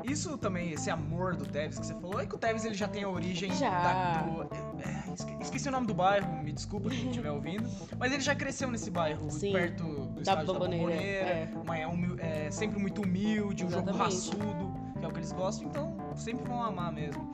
Isso 0.04 0.36
também, 0.36 0.72
esse 0.72 0.90
amor 0.90 1.34
do 1.34 1.46
Tevez 1.46 1.78
que 1.78 1.86
você 1.86 1.94
falou, 1.94 2.20
é 2.20 2.26
que 2.26 2.34
o 2.34 2.38
Tevez 2.38 2.64
ele 2.66 2.74
já 2.74 2.86
tem 2.86 3.02
a 3.02 3.08
origem 3.08 3.50
Já. 3.54 3.70
da- 3.70 4.22
do. 4.22 4.65
É, 4.86 5.12
esque- 5.14 5.36
esqueci 5.40 5.68
o 5.68 5.72
nome 5.72 5.86
do 5.86 5.94
bairro, 5.94 6.42
me 6.42 6.52
desculpa 6.52 6.88
quem 6.90 7.06
estiver 7.08 7.30
ouvindo. 7.32 7.68
Mas 7.98 8.12
ele 8.12 8.22
já 8.22 8.34
cresceu 8.34 8.70
nesse 8.70 8.90
bairro, 8.90 9.30
Sim. 9.30 9.52
perto 9.52 9.82
do 9.84 10.06
Da 10.14 10.20
estádio 10.20 10.46
Bomboneira, 10.54 10.84
da 10.86 11.46
Bomboneira. 11.56 12.20
é. 12.20 12.22
É 12.22 12.46
é 12.46 12.50
sempre 12.50 12.78
muito 12.78 13.02
humilde, 13.02 13.64
um 13.64 13.70
jogo 13.70 13.90
raçudo, 13.92 14.74
que 14.98 15.04
é 15.04 15.08
o 15.08 15.12
que 15.12 15.18
eles 15.18 15.32
gostam, 15.32 15.68
então 15.68 15.96
sempre 16.16 16.44
vão 16.48 16.62
amar 16.62 16.92
mesmo. 16.92 17.32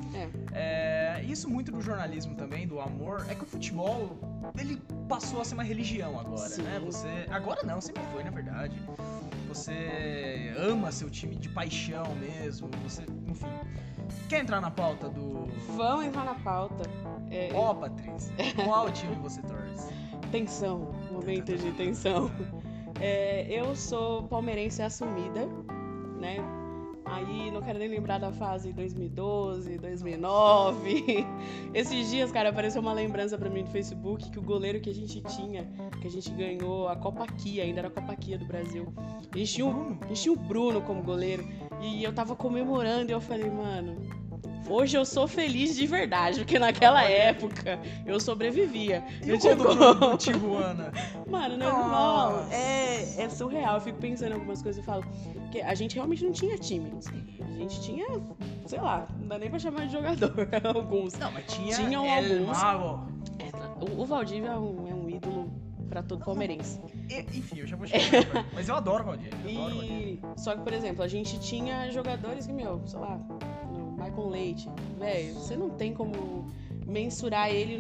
É. 0.53 1.19
É, 1.21 1.25
isso 1.25 1.49
muito 1.49 1.71
do 1.71 1.81
jornalismo 1.81 2.35
também, 2.35 2.67
do 2.67 2.81
amor, 2.81 3.25
é 3.29 3.35
que 3.35 3.43
o 3.45 3.47
futebol, 3.47 4.19
ele 4.59 4.81
passou 5.09 5.41
a 5.41 5.45
ser 5.45 5.55
uma 5.55 5.63
religião 5.63 6.19
agora, 6.19 6.49
Sim. 6.49 6.63
né? 6.63 6.81
Você. 6.85 7.09
Agora 7.31 7.63
não, 7.65 7.81
sempre 7.81 8.03
foi, 8.13 8.25
na 8.25 8.31
verdade. 8.31 8.75
Você 9.49 10.53
ama 10.59 10.91
seu 10.91 11.11
time 11.11 11.37
de 11.37 11.49
paixão 11.49 12.15
mesmo, 12.17 12.69
você. 12.83 13.03
Enfim. 13.27 13.47
Quer 14.29 14.41
entrar 14.43 14.61
na 14.61 14.71
pauta 14.71 15.09
do. 15.09 15.47
Vamos 15.77 16.07
entrar 16.07 16.25
na 16.25 16.35
pauta. 16.35 16.83
É, 17.31 17.51
Ó, 17.55 17.75
Patrícia, 17.75 18.35
qual 18.65 18.91
time 18.91 19.15
você 19.17 19.41
torce? 19.43 19.93
Tensão, 20.31 20.93
momento 21.11 21.57
de 21.57 21.73
tensão. 21.73 22.31
É, 23.01 23.47
eu 23.49 23.75
sou 23.75 24.25
palmeirense 24.25 24.83
assumida, 24.83 25.47
né? 26.21 26.37
Aí 27.05 27.51
não 27.51 27.61
quero 27.61 27.79
nem 27.79 27.89
lembrar 27.89 28.19
da 28.19 28.33
fase 28.33 28.73
2012, 28.73 29.77
2009. 29.77 31.27
Esses 31.75 32.09
dias, 32.09 32.31
cara, 32.33 32.49
apareceu 32.51 32.81
uma 32.81 32.93
lembrança 32.93 33.37
pra 33.37 33.51
mim 33.51 33.63
no 33.63 33.69
Facebook 33.69 34.31
que 34.31 34.39
o 34.39 34.43
goleiro 34.43 34.81
que 34.81 34.89
a 34.89 34.95
gente 34.95 35.21
tinha, 35.23 35.69
que 36.01 36.07
a 36.07 36.11
gente 36.11 36.31
ganhou 36.31 36.89
a 36.89 36.97
Copa 36.97 37.27
Kia, 37.27 37.65
ainda 37.65 37.81
era 37.81 37.89
a 37.89 37.91
Copa 37.91 38.15
Kia 38.17 38.39
do 38.39 38.47
Brasil. 38.47 38.93
A 39.31 39.37
gente 39.37 39.53
tinha 39.53 39.67
o, 39.67 39.99
a 40.01 40.07
gente 40.07 40.23
tinha 40.23 40.33
o 40.33 40.37
Bruno 40.37 40.81
como 40.81 41.03
goleiro. 41.03 41.47
E 41.83 42.03
eu 42.05 42.13
tava 42.13 42.37
comemorando 42.37 43.11
e 43.11 43.13
eu 43.13 43.21
falei, 43.21 43.51
mano, 43.51 43.97
hoje 44.69 44.97
eu 44.97 45.05
sou 45.05 45.27
feliz 45.27 45.75
de 45.75 45.87
verdade, 45.87 46.39
porque 46.41 46.59
naquela 46.59 47.01
Olha. 47.03 47.09
época 47.13 47.79
eu 48.07 48.21
sobrevivia. 48.21 49.03
E 49.25 49.31
Eu 49.31 49.39
tinha 49.39 49.57
do 49.57 50.17
Tijuana? 50.17 50.93
Mano, 51.29 51.57
normal. 51.57 52.33
Nossa. 52.37 52.55
É, 52.55 53.23
é 53.23 53.29
surreal. 53.29 53.75
Eu 53.77 53.81
fico 53.81 53.99
pensando 53.99 54.31
em 54.31 54.35
algumas 54.35 54.63
coisas 54.63 54.83
e 54.83 54.87
falo. 54.87 55.05
Porque 55.35 55.61
a 55.61 55.75
gente 55.75 55.97
realmente 55.97 56.25
não 56.25 56.33
tinha 56.33 56.57
time. 56.57 56.91
A 57.41 57.59
gente 57.59 57.81
tinha, 57.83 58.07
sei 58.67 58.81
lá, 58.81 59.07
não 59.21 59.29
dá 59.29 59.39
nem 59.39 59.51
pra 59.51 59.59
chamar 59.59 59.87
de 59.87 59.93
jogador. 59.93 60.33
alguns. 60.75 61.15
Não, 61.19 61.31
mas 61.33 61.45
tinha. 61.47 61.75
Tinham 61.75 62.07
El 62.07 62.33
alguns. 62.41 62.59
Mago. 62.59 63.07
É, 63.39 63.85
o, 63.85 64.03
o 64.03 64.05
Valdívia 64.07 64.51
é 64.51 64.57
um, 64.57 64.89
é 64.89 64.95
um 64.95 65.11
ídolo 65.11 65.53
pra 65.91 66.03
todo 66.03 66.25
palmeirense. 66.25 66.81
Enfim, 67.35 67.59
eu 67.59 67.67
já 67.67 67.77
vou 67.77 67.87
chegar. 67.89 68.47
mas 68.55 68.67
eu 68.69 68.75
adoro 68.75 69.03
o 69.03 69.07
Valdir. 69.09 69.31
Eu 69.45 69.65
adoro. 69.67 69.85
E. 69.85 70.02
Só 70.37 70.57
que, 70.57 70.63
por 70.63 70.73
exemplo, 70.73 71.03
a 71.03 71.09
gente 71.09 71.39
tinha 71.41 71.91
jogadores 71.91 72.47
que, 72.47 72.53
meu, 72.53 72.81
sei 72.87 72.99
lá, 72.99 73.21
o 73.71 73.93
Michael 73.93 74.29
Leite. 74.29 74.69
Velho, 74.99 75.35
você 75.35 75.57
não 75.57 75.71
tem 75.71 75.93
como 75.93 76.51
mensurar 76.87 77.51
ele 77.51 77.79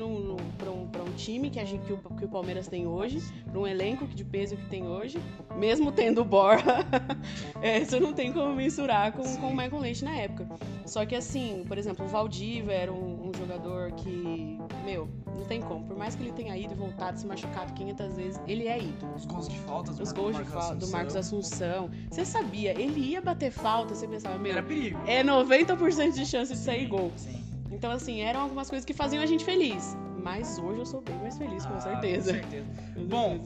pra, 0.59 0.71
um, 0.71 0.83
um 0.85 1.13
time 1.17 1.51
que, 1.51 1.59
a 1.59 1.65
gente, 1.65 1.85
que, 1.85 1.93
o, 1.93 1.99
que 1.99 2.25
o 2.25 2.29
Palmeiras 2.29 2.69
tem 2.69 2.87
hoje, 2.87 3.21
pra 3.51 3.61
um 3.61 3.67
elenco 3.67 4.07
de 4.07 4.25
peso 4.25 4.57
que 4.57 4.67
tem 4.67 4.87
hoje, 4.87 5.21
mesmo 5.57 5.93
tendo 5.93 6.23
o 6.23 6.25
Borra, 6.25 6.87
é, 7.61 7.85
você 7.85 7.99
não 8.01 8.13
tem 8.13 8.33
como 8.33 8.55
mensurar 8.55 9.13
com, 9.13 9.23
com 9.37 9.49
o 9.49 9.57
Michael 9.57 9.79
Leite 9.79 10.05
na 10.05 10.17
época. 10.17 10.49
Só 10.87 11.05
que 11.05 11.15
assim, 11.15 11.65
por 11.67 11.79
exemplo, 11.79 12.05
o 12.05 12.09
Valdívia 12.09 12.73
era 12.73 12.93
um 12.93 13.12
jogador 13.53 13.93
que, 13.93 14.59
meu, 14.85 15.09
não 15.27 15.45
tem 15.45 15.61
como. 15.61 15.85
Por 15.87 15.97
mais 15.97 16.15
que 16.15 16.23
ele 16.23 16.33
tenha 16.33 16.57
ido 16.57 16.73
e 16.73 16.77
voltado, 16.77 17.19
se 17.19 17.27
machucado 17.27 17.73
500 17.75 18.17
vezes, 18.17 18.41
ele 18.47 18.67
é 18.69 18.79
ídolo. 18.79 19.15
Os 19.15 19.25
gols 19.27 19.49
de 19.49 19.59
faltas 19.61 19.97
do 19.97 20.03
Os 20.03 20.13
gols 20.13 20.37
de 20.37 20.45
falta 20.45 20.75
do. 20.77 20.89
Marcos 20.89 21.17
Assunção. 21.17 21.91
Você 22.11 22.25
sabia, 22.25 22.73
ele 22.81 23.01
ia 23.01 23.21
bater 23.21 23.51
falta, 23.51 23.95
você 23.95 24.07
pensava, 24.09 24.39
meu, 24.39 24.53
Era 24.53 24.63
perigo. 24.63 24.99
é 25.07 25.23
90% 25.23 26.13
de 26.13 26.27
chance 26.27 26.53
de 26.53 26.59
sair 26.59 26.87
gol. 26.87 27.13
Sim. 27.17 27.43
Então, 27.71 27.91
assim, 27.91 28.21
eram 28.21 28.41
algumas 28.43 28.69
coisas 28.69 28.85
que 28.85 28.93
faziam 28.95 29.23
a 29.23 29.27
gente 29.27 29.45
feliz. 29.45 29.97
Mas 30.23 30.59
hoje 30.59 30.79
eu 30.79 30.87
sou 30.87 31.01
bem 31.01 31.17
mais 31.19 31.37
feliz, 31.37 31.67
com 31.67 31.75
Ah, 31.75 31.81
certeza. 31.81 32.33
Com 32.39 32.41
certeza. 32.41 32.67
Bom. 33.09 33.41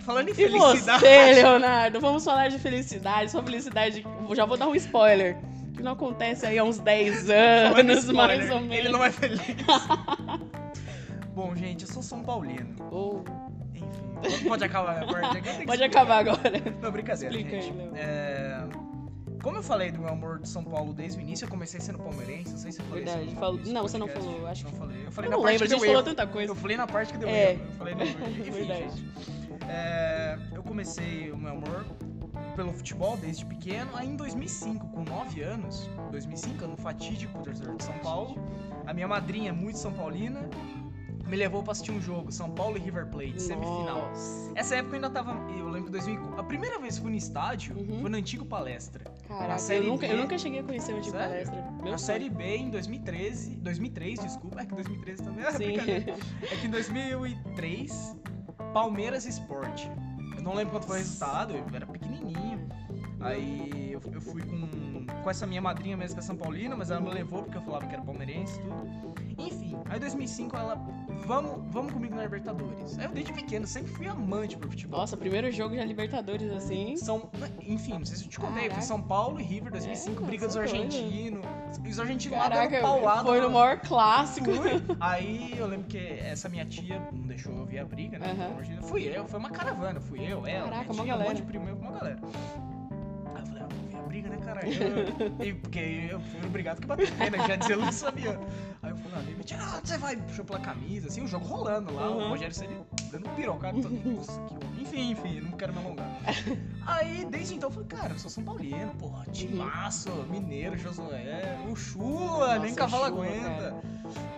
Falando 0.00 0.28
em 0.28 0.32
E 0.32 0.34
felicidade. 0.34 1.00
você, 1.00 1.32
Leonardo? 1.34 1.98
Vamos 2.00 2.22
falar 2.24 2.48
de 2.48 2.58
felicidade. 2.58 3.30
Sua 3.30 3.42
felicidade, 3.42 4.04
já 4.32 4.44
vou 4.44 4.58
dar 4.58 4.68
um 4.68 4.74
spoiler. 4.74 5.38
Não 5.84 5.92
acontece 5.92 6.46
aí 6.46 6.58
há 6.58 6.64
uns 6.64 6.78
10 6.78 7.26
Falando 7.26 7.90
em 7.90 7.92
anos, 7.92 8.10
mais 8.10 8.50
ou 8.50 8.60
menos. 8.60 8.76
Ele 8.76 8.88
não 8.88 9.04
é 9.04 9.10
feliz. 9.10 9.40
Bom, 11.34 11.54
gente, 11.54 11.84
eu 11.84 11.92
sou 11.92 12.02
São 12.02 12.22
Paulino. 12.22 12.74
Ou- 12.90 13.24
Enfim, 13.74 14.48
pode 14.48 14.64
acabar 14.64 15.02
a 15.02 15.06
parte 15.06 15.40
que 15.42 15.66
Pode 15.66 15.82
acabar 15.84 16.18
agora. 16.20 16.52
Não, 16.80 16.90
brincadeira, 16.90 17.34
Explica 17.34 17.56
aí, 17.56 17.62
gente. 17.62 17.76
Léo. 17.76 17.92
É, 17.96 18.64
Como 19.42 19.58
eu 19.58 19.62
falei 19.62 19.90
do 19.90 19.98
meu 19.98 20.08
amor 20.08 20.38
de 20.40 20.48
São 20.48 20.64
Paulo 20.64 20.94
desde 20.94 21.18
o 21.18 21.20
início, 21.20 21.44
eu 21.44 21.50
comecei 21.50 21.78
sendo 21.80 21.98
palmeirense. 21.98 22.52
Não 22.52 22.58
sei 22.58 22.72
se 22.72 22.80
eu 22.80 22.86
falei 22.86 23.04
Verdade, 23.04 23.26
isso 23.26 23.36
início 23.54 23.72
não, 23.74 23.82
você 23.82 23.98
não 23.98 24.08
falou, 24.08 24.46
acho 24.46 24.64
não 24.64 24.70
que- 24.72 24.78
falei. 24.78 25.06
Eu 25.06 25.12
falei 25.12 25.28
Eu 25.28 25.30
na 25.32 25.36
não 25.36 25.42
parte 25.42 25.52
lembro, 25.52 25.64
a 25.64 25.66
que 25.66 25.70
gente 25.70 25.70
deu 25.70 25.78
falou 25.80 25.94
erro. 25.94 26.02
tanta 26.16 26.26
coisa. 26.32 26.50
Eu 26.52 26.56
falei 26.56 26.76
na 26.78 26.86
parte 26.86 27.12
que 27.12 27.18
deu 27.18 27.28
É. 27.28 27.50
erro. 27.52 27.60
Eu 27.68 27.72
falei 27.76 27.94
no... 27.94 28.02
Enfim, 28.40 28.50
Verdade. 28.50 28.80
gente. 28.80 29.04
É, 29.68 30.38
eu 30.54 30.62
comecei 30.62 31.30
o 31.30 31.36
meu 31.36 31.52
amor 31.52 31.84
pelo 32.54 32.72
futebol 32.72 33.16
desde 33.16 33.44
pequeno. 33.44 33.90
Aí 33.94 34.08
em 34.08 34.16
2005, 34.16 34.88
com 34.88 35.04
9 35.04 35.42
anos, 35.42 35.88
2005, 36.10 36.64
ano 36.64 36.76
fatídico 36.76 37.36
do 37.38 37.44
terceiro 37.44 37.76
de 37.76 37.84
São 37.84 37.98
Paulo, 37.98 38.36
a 38.86 38.92
minha 38.94 39.08
madrinha, 39.08 39.52
muito 39.52 39.78
São 39.78 39.92
Paulina, 39.92 40.48
me 41.26 41.36
levou 41.36 41.62
pra 41.62 41.72
assistir 41.72 41.90
um 41.90 42.00
jogo, 42.00 42.30
São 42.30 42.50
Paulo 42.50 42.76
e 42.76 42.80
River 42.80 43.06
Plate, 43.06 43.40
semifinal. 43.40 44.08
Nossa. 44.08 44.52
Essa 44.54 44.76
época 44.76 44.92
eu 44.92 44.96
ainda 44.96 45.10
tava. 45.10 45.32
Eu 45.58 45.68
lembro 45.68 45.86
que 45.86 45.92
2004. 45.92 46.38
A 46.38 46.44
primeira 46.44 46.78
vez 46.78 46.96
que 46.96 47.02
fui 47.02 47.10
no 47.10 47.16
estádio 47.16 47.76
Uhum. 47.78 48.00
foi 48.02 48.10
no 48.10 48.16
antigo 48.18 48.44
palestra. 48.44 49.04
Caraca, 49.26 49.72
eu 49.72 49.84
nunca, 49.84 50.06
B. 50.06 50.12
eu 50.12 50.18
nunca 50.18 50.36
cheguei 50.38 50.60
a 50.60 50.62
conhecer 50.62 50.92
o 50.94 51.02
Sério? 51.02 51.18
palestra. 51.18 51.62
Meu 51.82 51.92
na. 51.92 51.98
Série 51.98 52.28
B 52.28 52.56
em 52.56 52.70
2013. 52.70 53.56
2003, 53.56 54.20
desculpa. 54.20 54.60
É 54.60 54.66
que 54.66 54.74
2013 54.74 55.22
também 55.22 55.44
é 55.44 55.50
Sim. 55.52 55.76
É 56.42 56.56
que 56.56 56.66
em 56.66 56.70
2003, 56.70 58.16
Palmeiras 58.74 59.24
Esporte. 59.24 59.90
Não 60.44 60.52
lembro 60.52 60.72
quanto 60.72 60.86
foi 60.86 60.96
o 60.96 60.98
resultado, 60.98 61.54
eu 61.54 61.64
era 61.74 61.86
pequenininho. 61.86 62.68
Aí 63.18 63.92
eu, 63.92 64.00
eu 64.12 64.20
fui 64.20 64.42
com, 64.42 65.06
com 65.22 65.30
essa 65.30 65.46
minha 65.46 65.62
madrinha 65.62 65.96
mesmo, 65.96 66.16
que 66.16 66.20
é 66.20 66.22
São 66.22 66.36
Paulina, 66.36 66.76
mas 66.76 66.90
ela 66.90 67.00
me 67.00 67.08
levou 67.08 67.42
porque 67.42 67.56
eu 67.56 67.62
falava 67.62 67.86
que 67.86 67.94
era 67.94 68.02
palmeirense 68.02 68.60
e 68.60 68.62
tudo. 68.62 69.14
Enfim, 69.38 69.78
aí 69.86 69.96
em 69.96 70.00
2005 70.00 70.54
ela, 70.54 70.74
vamos, 71.26 71.72
vamos 71.72 71.94
comigo 71.94 72.14
na 72.14 72.24
Libertadores. 72.24 72.98
Aí 72.98 73.06
eu 73.06 73.12
desde 73.12 73.32
pequeno 73.32 73.66
sempre 73.66 73.90
fui 73.92 74.06
amante 74.06 74.58
pro 74.58 74.68
futebol. 74.68 75.00
Nossa, 75.00 75.16
primeiro 75.16 75.50
jogo 75.50 75.74
já 75.74 75.84
Libertadores, 75.84 76.52
assim. 76.52 76.94
São, 76.98 77.30
enfim, 77.62 77.94
não 77.94 78.04
sei 78.04 78.18
se 78.18 78.24
eu 78.24 78.28
te 78.28 78.38
contei, 78.38 78.68
foi. 78.68 78.82
São 78.82 79.00
Paulo 79.00 79.40
e 79.40 79.42
River 79.42 79.72
2005, 79.72 80.22
É, 80.22 80.26
briga 80.26 80.46
dos 80.46 80.56
argentinos. 80.58 81.44
E 81.82 81.88
os 81.88 81.98
argentinos 82.00 82.36
lá 82.38 82.48
Caraca, 82.48 82.70
dando 82.70 82.82
paulada. 82.82 83.24
foi 83.24 83.40
no 83.40 83.46
lá. 83.46 83.52
maior 83.52 83.80
clássico. 83.80 84.50
Aí 85.00 85.54
eu 85.56 85.66
lembro 85.66 85.86
que 85.86 85.98
essa 85.98 86.48
minha 86.48 86.64
tia 86.64 87.00
não 87.12 87.26
deixou 87.26 87.52
eu 87.56 87.64
ver 87.64 87.78
a 87.80 87.84
briga, 87.84 88.18
né? 88.18 88.34
Imagina, 88.52 88.82
Fui 88.82 89.02
eu, 89.04 89.26
foi 89.26 89.38
uma 89.38 89.50
caravana, 89.50 90.00
fui 90.00 90.20
eu, 90.20 90.46
ela, 90.46 90.68
Caraca, 90.68 90.70
minha 90.70 90.92
uma 90.92 90.94
tia, 90.94 91.02
um 91.02 91.06
galera. 91.06 91.28
monte 91.30 91.36
de 91.36 91.42
primo 91.42 91.64
meu 91.64 91.76
uma 91.76 91.92
galera. 91.92 92.18
Briga, 94.28 94.36
né, 94.36 94.44
caralho? 94.44 95.44
e, 95.44 95.54
porque 95.54 96.08
eu 96.10 96.20
fui 96.20 96.46
obrigado 96.46 96.80
que 96.80 96.86
bater 96.86 97.10
pena, 97.12 97.38
já 97.46 97.56
dizia 97.56 97.76
Luiz 97.76 98.00
Fabiano. 98.02 98.40
Aí 98.82 98.90
eu 98.90 98.96
falei, 98.96 99.36
ah, 99.58 99.74
ah, 99.76 99.80
você 99.82 99.98
vai, 99.98 100.16
puxou 100.16 100.44
pela 100.44 100.60
camisa, 100.60 101.08
assim, 101.08 101.22
o 101.22 101.26
jogo 101.28 101.46
rolando 101.46 101.92
lá, 101.94 102.10
o 102.10 102.18
Uhum. 102.18 102.28
Rogério 102.30 102.54
Ceni 102.54 102.76
dando 103.10 103.28
um 103.30 103.34
pirocado. 103.34 103.80
todo- 103.80 103.94
Nossa, 104.16 104.40
que. 104.42 104.82
Enfim, 104.82 105.10
enfim, 105.12 105.40
não 105.40 105.52
quero 105.52 105.72
me 105.72 105.78
alongar. 105.78 106.06
Aí, 106.86 107.24
desde 107.30 107.54
então, 107.54 107.68
eu 107.68 107.72
falei, 107.72 107.88
cara, 107.88 108.12
eu 108.12 108.18
sou 108.18 108.30
São 108.30 108.44
Paulino, 108.44 108.94
porra, 108.96 109.24
timaço, 109.32 110.10
mineiro, 110.30 110.76
Josué, 110.76 111.58
o 111.70 111.74
Chula, 111.74 112.58
nem 112.58 112.74
cavalo 112.74 113.04
o 113.04 113.24
Chula, 113.24 113.26
aguenta. 113.26 113.76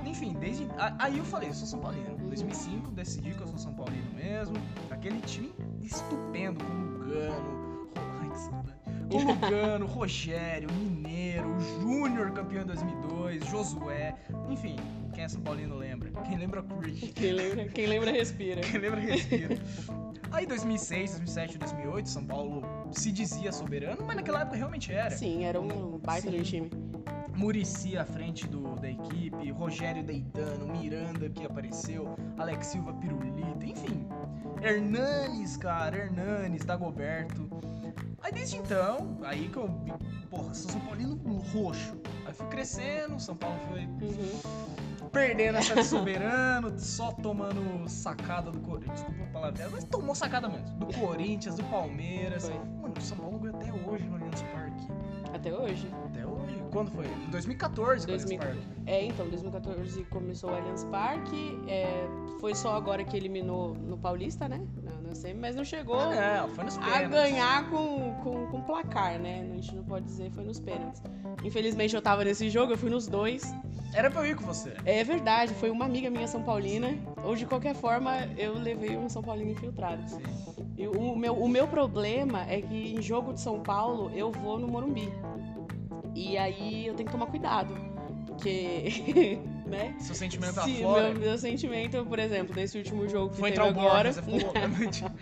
Enfim, 0.05 0.35
desde. 0.38 0.66
Aí 0.99 1.18
eu 1.18 1.25
falei, 1.25 1.49
eu 1.49 1.55
sou 1.55 1.66
São 1.66 1.81
Paulino. 1.81 2.14
Em 2.20 2.29
2005, 2.29 2.90
decidi 2.92 3.33
que 3.33 3.40
eu 3.40 3.49
sou 3.49 3.59
São 3.59 3.75
Paulino 3.75 4.12
mesmo. 4.14 4.55
Aquele 4.90 5.20
time 5.22 5.53
estupendo, 5.83 6.64
com 6.64 6.72
Lugano. 6.72 7.66
Ro- 7.96 8.76
Com 9.11 9.19
Lugano, 9.25 9.87
Rogério, 9.87 10.69
Mineiro, 10.73 11.59
Júnior 11.81 12.33
campeão 12.33 12.62
em 12.62 12.66
2002, 12.66 13.47
Josué. 13.47 14.14
Enfim, 14.49 14.77
quem 15.14 15.25
é 15.25 15.29
São 15.29 15.40
Paulino 15.40 15.77
lembra. 15.77 16.11
Quem 16.23 16.37
lembra 16.37 16.62
curte. 16.62 17.09
Quem 17.09 17.33
lembra, 17.33 17.64
quem 17.69 17.87
lembra 17.87 18.11
respira. 18.11 18.61
Quem 18.61 18.81
lembra 18.81 19.01
respira. 19.01 19.57
Aí 20.33 20.47
2006, 20.47 21.12
2007, 21.12 21.59
2008, 21.59 22.09
São 22.09 22.25
Paulo 22.25 22.62
se 22.92 23.12
dizia 23.12 23.53
soberano, 23.53 24.03
mas 24.05 24.16
naquela 24.16 24.42
época 24.42 24.57
realmente 24.57 24.92
era. 24.92 25.11
Sim, 25.11 25.45
era 25.45 25.61
um 25.61 25.99
baita 25.99 26.31
de 26.31 26.42
time. 26.42 26.71
Murici 27.35 27.99
à 27.99 28.05
frente 28.05 28.47
do, 28.47 28.75
da 28.77 28.90
equipe, 28.90 29.51
Rogério 29.51 30.03
deitando, 30.03 30.66
Miranda 30.66 31.29
que 31.29 31.45
apareceu, 31.45 32.16
Alex 32.38 32.69
Silva 32.69 32.95
pirulita, 32.95 33.64
enfim. 33.64 34.07
Hernanes, 34.62 35.57
cara, 35.57 35.97
Hernanes, 35.97 36.64
Dagoberto. 36.64 37.49
Aí 38.22 38.33
desde 38.33 38.57
então, 38.57 39.18
aí 39.22 39.48
que 39.48 39.57
eu, 39.57 39.68
porra, 40.31 40.52
sou 40.55 40.72
São 40.72 40.81
Paulino 40.81 41.16
roxo. 41.52 41.96
Aí 42.24 42.33
fui 42.33 42.46
crescendo, 42.48 43.20
São 43.20 43.37
Paulo 43.37 43.59
foi 43.68 43.83
Uhum. 43.83 45.09
perdendo 45.12 45.59
essa 45.59 45.74
de 45.74 45.85
soberano, 45.87 46.79
só 46.79 47.12
tomando 47.12 47.88
sacada 47.88 48.50
do 48.50 48.59
Corinthians. 48.61 49.00
Desculpa 49.00 49.22
a 49.24 49.26
palavra, 49.33 49.68
mas 49.70 49.85
tomou 49.85 50.14
sacada 50.14 50.48
mesmo. 50.48 50.66
Do 50.79 50.87
Corinthians, 50.98 51.55
do 51.57 51.64
Palmeiras. 51.64 52.46
Foi. 52.48 52.59
Mano, 52.59 52.94
o 52.98 53.00
São 53.00 53.16
Paulo 53.16 53.38
ganhou 53.38 53.57
até 53.57 53.72
hoje 53.72 54.05
no 54.05 54.14
Allianz 54.16 54.42
Parque. 54.42 54.88
Até 55.33 55.52
hoje. 55.55 55.88
Até 56.07 56.26
hoje. 56.26 56.62
Quando 56.72 56.90
foi? 56.90 57.07
Em 57.07 57.31
2014, 57.31 58.07
no 58.07 58.12
Allianz 58.12 58.24
2000. 58.24 58.38
Parque. 58.38 58.62
É, 58.87 59.05
então, 59.05 59.29
2014 59.29 60.05
começou 60.05 60.50
o 60.50 60.55
Allianz 60.55 60.85
Parque. 60.85 61.59
é, 61.68 62.07
foi 62.40 62.55
só 62.55 62.74
agora 62.76 63.05
que 63.05 63.16
eliminou 63.16 63.74
no 63.74 63.96
Paulista, 63.96 64.48
né? 64.48 64.61
Na 65.02 65.06
semi, 65.16 65.40
mas 65.40 65.57
não 65.57 65.64
chegou 65.64 65.98
Ah, 65.98 66.46
não, 66.46 66.83
a 66.83 67.02
ganhar 67.02 67.68
com, 67.70 68.14
com, 68.22 68.46
com 68.46 68.61
placar, 68.62 69.18
né? 69.18 69.40
A 69.42 69.55
gente 69.57 69.74
não 69.74 69.85
pode 69.85 70.05
dizer, 70.05 70.31
foi 70.31 70.44
nos 70.44 70.61
pênaltis. 70.61 71.02
Infelizmente 71.44 71.94
eu 71.94 72.02
tava 72.02 72.24
nesse 72.24 72.48
jogo, 72.50 72.72
eu 72.72 72.79
fui 72.79 72.90
nos 72.90 73.07
dois. 73.07 73.42
Era 73.92 74.11
pra 74.11 74.20
eu 74.22 74.26
ir 74.26 74.37
com 74.37 74.44
você. 74.44 74.74
É 74.85 75.02
verdade, 75.02 75.55
foi 75.55 75.70
uma 75.70 75.85
amiga 75.85 76.11
minha 76.11 76.26
São 76.26 76.42
Paulina. 76.42 76.96
Ou 77.24 77.35
de 77.35 77.46
qualquer 77.46 77.74
forma, 77.74 78.26
eu 78.37 78.55
levei 78.59 78.96
um 78.96 79.09
São 79.09 79.22
Paulino 79.22 79.50
infiltrado. 79.52 80.09
Sim. 80.09 80.22
E 80.76 80.87
o, 80.87 81.16
meu, 81.16 81.35
o 81.35 81.48
meu 81.48 81.66
problema 81.66 82.44
é 82.48 82.61
que 82.61 82.94
em 82.94 83.00
jogo 83.00 83.33
de 83.33 83.40
São 83.40 83.61
Paulo 83.61 84.11
eu 84.14 84.31
vou 84.31 84.59
no 84.59 84.68
Morumbi. 84.68 85.11
E 86.14 86.37
aí 86.37 86.87
eu 86.87 86.94
tenho 86.94 87.07
que 87.07 87.12
tomar 87.12 87.26
cuidado. 87.26 87.74
Porque, 88.26 89.38
né? 89.66 89.94
Seu 89.98 90.14
sentimento 90.14 90.55
Se 90.55 90.61
aflora. 90.61 91.11
meu, 91.11 91.20
meu 91.20 91.38
sentimento, 91.38 92.05
por 92.05 92.18
exemplo, 92.18 92.55
nesse 92.55 92.79
último 92.79 93.09
jogo 93.09 93.31
que 93.31 93.40
Foi 93.40 93.52
teve 93.52 93.66
agora. 93.66 94.12
Você 94.12 94.22
ficou 94.22 94.40
louca. 94.40 94.61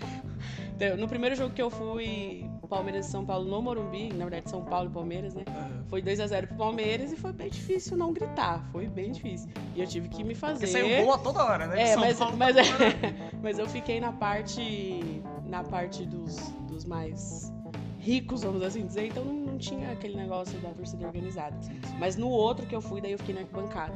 Então, 0.76 0.96
no 0.96 1.06
primeiro 1.06 1.36
jogo 1.36 1.54
que 1.54 1.62
eu 1.62 1.70
fui, 1.70 2.44
Palmeiras 2.74 3.06
e 3.06 3.10
São 3.10 3.24
Paulo 3.24 3.48
no 3.48 3.62
Morumbi, 3.62 4.12
na 4.12 4.24
verdade 4.24 4.50
São 4.50 4.64
Paulo 4.64 4.90
e 4.90 4.92
Palmeiras, 4.92 5.32
né? 5.32 5.44
Aham. 5.46 5.84
Foi 5.88 6.02
2 6.02 6.18
a 6.18 6.26
0 6.26 6.48
pro 6.48 6.56
Palmeiras 6.56 7.12
e 7.12 7.16
foi 7.16 7.32
bem 7.32 7.48
difícil 7.48 7.96
não 7.96 8.12
gritar. 8.12 8.68
Foi 8.72 8.88
bem 8.88 9.12
difícil. 9.12 9.48
E 9.76 9.80
eu 9.80 9.86
tive 9.86 10.08
que 10.08 10.24
me 10.24 10.34
fazer. 10.34 10.66
Porque 10.66 10.66
saiu 10.66 11.04
gol 11.04 11.14
a 11.14 11.18
toda 11.18 11.44
hora, 11.44 11.68
né? 11.68 11.80
É, 11.80 11.86
São 11.92 12.00
mas, 12.00 12.18
Paulo 12.18 12.36
mas, 12.36 12.56
mas 13.40 13.58
eu 13.60 13.68
fiquei 13.68 14.00
na 14.00 14.12
parte. 14.12 15.22
Na 15.46 15.62
parte 15.62 16.04
dos, 16.04 16.36
dos 16.66 16.84
mais 16.84 17.52
ricos, 18.00 18.42
vamos 18.42 18.62
assim 18.62 18.84
dizer, 18.84 19.06
então 19.06 19.24
não, 19.24 19.34
não 19.34 19.58
tinha 19.58 19.92
aquele 19.92 20.16
negócio 20.16 20.58
da 20.58 20.70
torcida 20.70 21.06
organizada. 21.06 21.56
Mas 21.98 22.16
no 22.16 22.28
outro 22.28 22.66
que 22.66 22.74
eu 22.74 22.80
fui, 22.80 23.00
daí 23.00 23.12
eu 23.12 23.18
fiquei 23.18 23.34
na 23.34 23.42
arquibancada. 23.42 23.94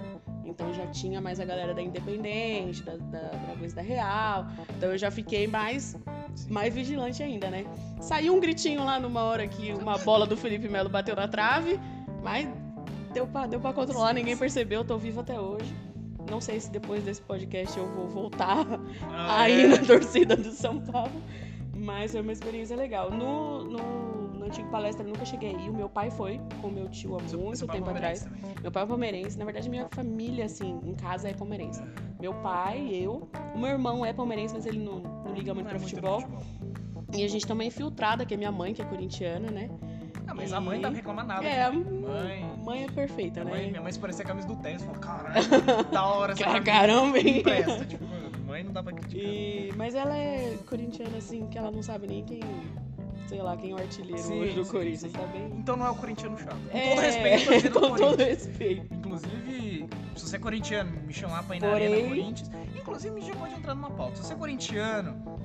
Então 0.48 0.72
já 0.72 0.86
tinha 0.86 1.20
mais 1.20 1.38
a 1.38 1.44
galera 1.44 1.74
da 1.74 1.82
Independente, 1.82 2.82
da, 2.82 2.96
da 2.96 3.28
Dragões 3.28 3.72
da 3.74 3.82
Real. 3.82 4.46
Então 4.76 4.90
eu 4.90 4.98
já 4.98 5.10
fiquei 5.10 5.46
mais, 5.46 5.96
mais 6.48 6.74
vigilante 6.74 7.22
ainda, 7.22 7.50
né? 7.50 7.64
Saiu 8.00 8.34
um 8.34 8.40
gritinho 8.40 8.84
lá 8.84 8.98
numa 8.98 9.22
hora 9.22 9.46
que 9.46 9.72
uma 9.72 9.98
bola 9.98 10.26
do 10.26 10.36
Felipe 10.36 10.68
Melo 10.68 10.88
bateu 10.88 11.14
na 11.14 11.28
trave, 11.28 11.78
mas 12.22 12.48
deu 13.12 13.26
pra, 13.26 13.46
deu 13.46 13.60
pra 13.60 13.72
controlar, 13.72 14.12
ninguém 14.14 14.36
percebeu, 14.36 14.84
tô 14.84 14.96
vivo 14.98 15.20
até 15.20 15.38
hoje. 15.38 15.72
Não 16.30 16.40
sei 16.40 16.60
se 16.60 16.70
depois 16.70 17.02
desse 17.04 17.22
podcast 17.22 17.78
eu 17.78 17.86
vou 17.94 18.06
voltar 18.08 18.66
Ah, 19.10 19.40
aí 19.48 19.64
é. 19.64 19.68
na 19.68 19.78
torcida 19.78 20.36
do 20.36 20.50
São 20.52 20.78
Paulo. 20.80 21.12
Mas 21.74 22.10
foi 22.12 22.20
uma 22.20 22.32
experiência 22.32 22.76
legal. 22.76 23.10
No, 23.10 23.64
no, 23.64 24.07
antigo 24.48 24.68
palestra 24.70 25.04
nunca 25.06 25.24
cheguei 25.24 25.54
aí. 25.54 25.70
O 25.70 25.74
meu 25.74 25.88
pai 25.88 26.10
foi 26.10 26.40
com 26.60 26.68
meu 26.68 26.88
tio 26.88 27.16
há 27.16 27.22
muito 27.22 27.56
seu 27.58 27.68
é 27.68 27.72
tempo 27.72 27.90
atrás. 27.90 28.24
também. 28.24 28.40
Meu 28.62 28.70
pai 28.72 28.82
é 28.82 28.86
palmeirense. 28.86 29.38
Na 29.38 29.44
verdade, 29.44 29.68
minha 29.70 29.88
família, 29.90 30.44
assim, 30.46 30.80
em 30.84 30.94
casa 30.94 31.28
é 31.28 31.34
palmeirense. 31.34 31.82
Meu 32.20 32.34
pai, 32.34 32.88
eu. 32.92 33.28
O 33.54 33.58
meu 33.58 33.68
irmão 33.70 34.04
é 34.04 34.12
palmeirense, 34.12 34.54
mas 34.54 34.66
ele 34.66 34.78
não, 34.78 34.98
não 35.00 35.32
liga 35.34 35.54
muito 35.54 35.64
Não 35.66 35.70
pra 35.70 35.78
muito 35.78 35.90
futebol. 35.90 36.20
futebol. 36.20 36.42
E 37.14 37.24
a 37.24 37.28
gente 37.28 37.46
também 37.46 37.66
é 37.66 37.68
infiltrada, 37.68 38.26
que 38.26 38.34
é 38.34 38.36
minha 38.36 38.52
mãe, 38.52 38.74
que 38.74 38.82
é 38.82 38.84
corintiana, 38.84 39.50
né? 39.50 39.70
Ah, 40.26 40.34
mas 40.34 40.52
a 40.52 40.60
mãe 40.60 40.78
não 40.78 40.92
reclamar 40.92 41.26
nada. 41.26 41.42
É, 41.42 41.62
a 41.62 41.70
também. 41.70 42.00
mãe. 42.02 42.58
Mãe 42.62 42.84
é 42.84 42.90
perfeita, 42.90 43.40
Minha 43.44 43.54
mãe, 43.54 43.64
né? 43.64 43.70
minha 43.70 43.82
mãe 43.82 43.92
se 43.92 43.98
parecia 43.98 44.24
a 44.24 44.28
camisa 44.28 44.46
do 44.46 44.56
Tess, 44.56 44.82
falou, 44.82 45.00
caralho, 45.00 45.34
da 45.90 46.04
hora 46.04 46.32
essa. 46.34 46.60
Caramba, 46.60 47.18
hein? 47.18 47.42
Tipo, 47.88 48.04
mãe 48.46 48.62
não 48.62 48.72
dá 48.72 48.82
pra 48.82 48.92
criticar. 48.92 49.24
E, 49.24 49.72
mas 49.74 49.94
ela 49.94 50.14
é 50.14 50.58
corintiana, 50.66 51.16
assim, 51.16 51.46
que 51.46 51.56
ela 51.56 51.70
não 51.70 51.82
sabe 51.82 52.06
nem 52.06 52.22
quem. 52.24 52.40
Sei 53.28 53.42
lá, 53.42 53.56
quem 53.56 53.72
é 53.72 53.74
o 53.74 53.78
artilheiro 53.78 54.22
Sim, 54.22 54.40
hoje 54.40 54.54
do 54.54 54.64
sim, 54.64 54.70
Corinthians, 54.70 55.00
sim. 55.12 55.18
tá 55.18 55.26
bem? 55.26 55.46
Então 55.58 55.76
não 55.76 55.86
é 55.86 55.90
o 55.90 55.94
corintiano 55.94 56.38
chato. 56.38 56.56
Com 56.72 56.78
É, 56.78 56.88
todo 56.90 57.00
respeito, 57.02 57.52
eu 57.66 57.72
com 57.90 57.96
todo 57.96 58.16
respeito. 58.18 58.94
Inclusive, 58.94 59.86
se 60.16 60.26
você 60.28 60.36
é 60.36 60.38
corintiano, 60.38 60.90
me 61.06 61.12
chamar 61.12 61.42
pra 61.44 61.56
ir 61.56 61.60
na 61.60 61.68
Porém- 61.68 61.86
Arena 61.92 62.08
Corinthians. 62.08 62.50
Inclusive, 62.74 63.20
já 63.20 63.34
pode 63.36 63.54
entrar 63.54 63.74
numa 63.74 63.90
pauta. 63.90 64.16
Se 64.16 64.22
você 64.24 64.32
é 64.32 64.36
corintiano, 64.36 65.38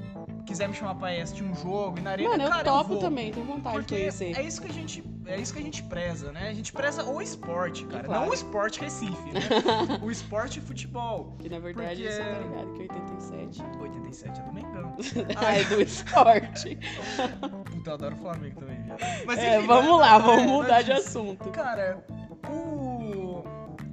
quiser 0.46 0.70
me 0.70 0.74
chamar 0.74 0.96
pra 0.96 1.14
ir 1.14 1.22
assistir 1.22 1.44
um 1.44 1.54
jogo 1.56 2.00
e 2.00 2.02
na 2.02 2.12
Arena, 2.12 2.30
Mano, 2.30 2.44
eu 2.44 2.50
cara, 2.50 2.64
topo 2.64 2.90
vou. 2.92 3.00
também, 3.00 3.32
tenho 3.34 3.46
vontade 3.46 3.76
de 3.76 3.82
Porque 3.82 3.96
conhecer. 3.98 4.38
é 4.38 4.42
isso 4.42 4.62
que 4.62 4.68
a 4.70 4.74
gente 4.74 5.04
é 5.26 5.40
isso 5.40 5.54
que 5.54 5.60
a 5.60 5.62
gente 5.64 5.82
preza, 5.84 6.34
né? 6.34 6.50
A 6.50 6.54
gente 6.54 6.74
preza 6.74 7.02
o 7.06 7.22
esporte, 7.22 7.86
cara, 7.86 8.04
Claro. 8.04 8.22
não 8.24 8.30
o 8.30 8.34
esporte 8.34 8.82
Recife, 8.82 9.32
né? 9.32 9.40
o 10.04 10.12
esporte 10.12 10.60
futebol. 10.60 11.36
Que 11.40 11.48
na 11.50 11.60
verdade 11.60 12.02
porque- 12.04 12.12
você 12.12 12.24
tá 12.24 12.40
ligado 12.40 12.74
que 12.74 12.82
87. 12.82 13.62
87 13.82 14.40
é 14.40 14.44
do 14.44 14.54
Mengão. 14.54 14.96
Ah, 15.38 15.54
é 15.58 15.64
do 15.64 15.82
esporte. 15.82 16.78
Eu 17.86 17.94
adoro 17.94 18.16
Flamengo 18.18 18.60
também, 18.60 18.82
viado. 18.84 19.00
Mas 19.26 19.40
É, 19.40 19.58
enfim, 19.58 19.68
vamos 19.68 19.92
né? 19.92 19.98
lá, 19.98 20.16
É, 20.16 20.20
vamos 20.20 20.44
é 20.44 20.48
mudar 20.48 20.82
de 20.82 20.94
disso. 20.94 21.08
assunto. 21.20 21.50
Cara, 21.52 22.04
o. 22.50 23.44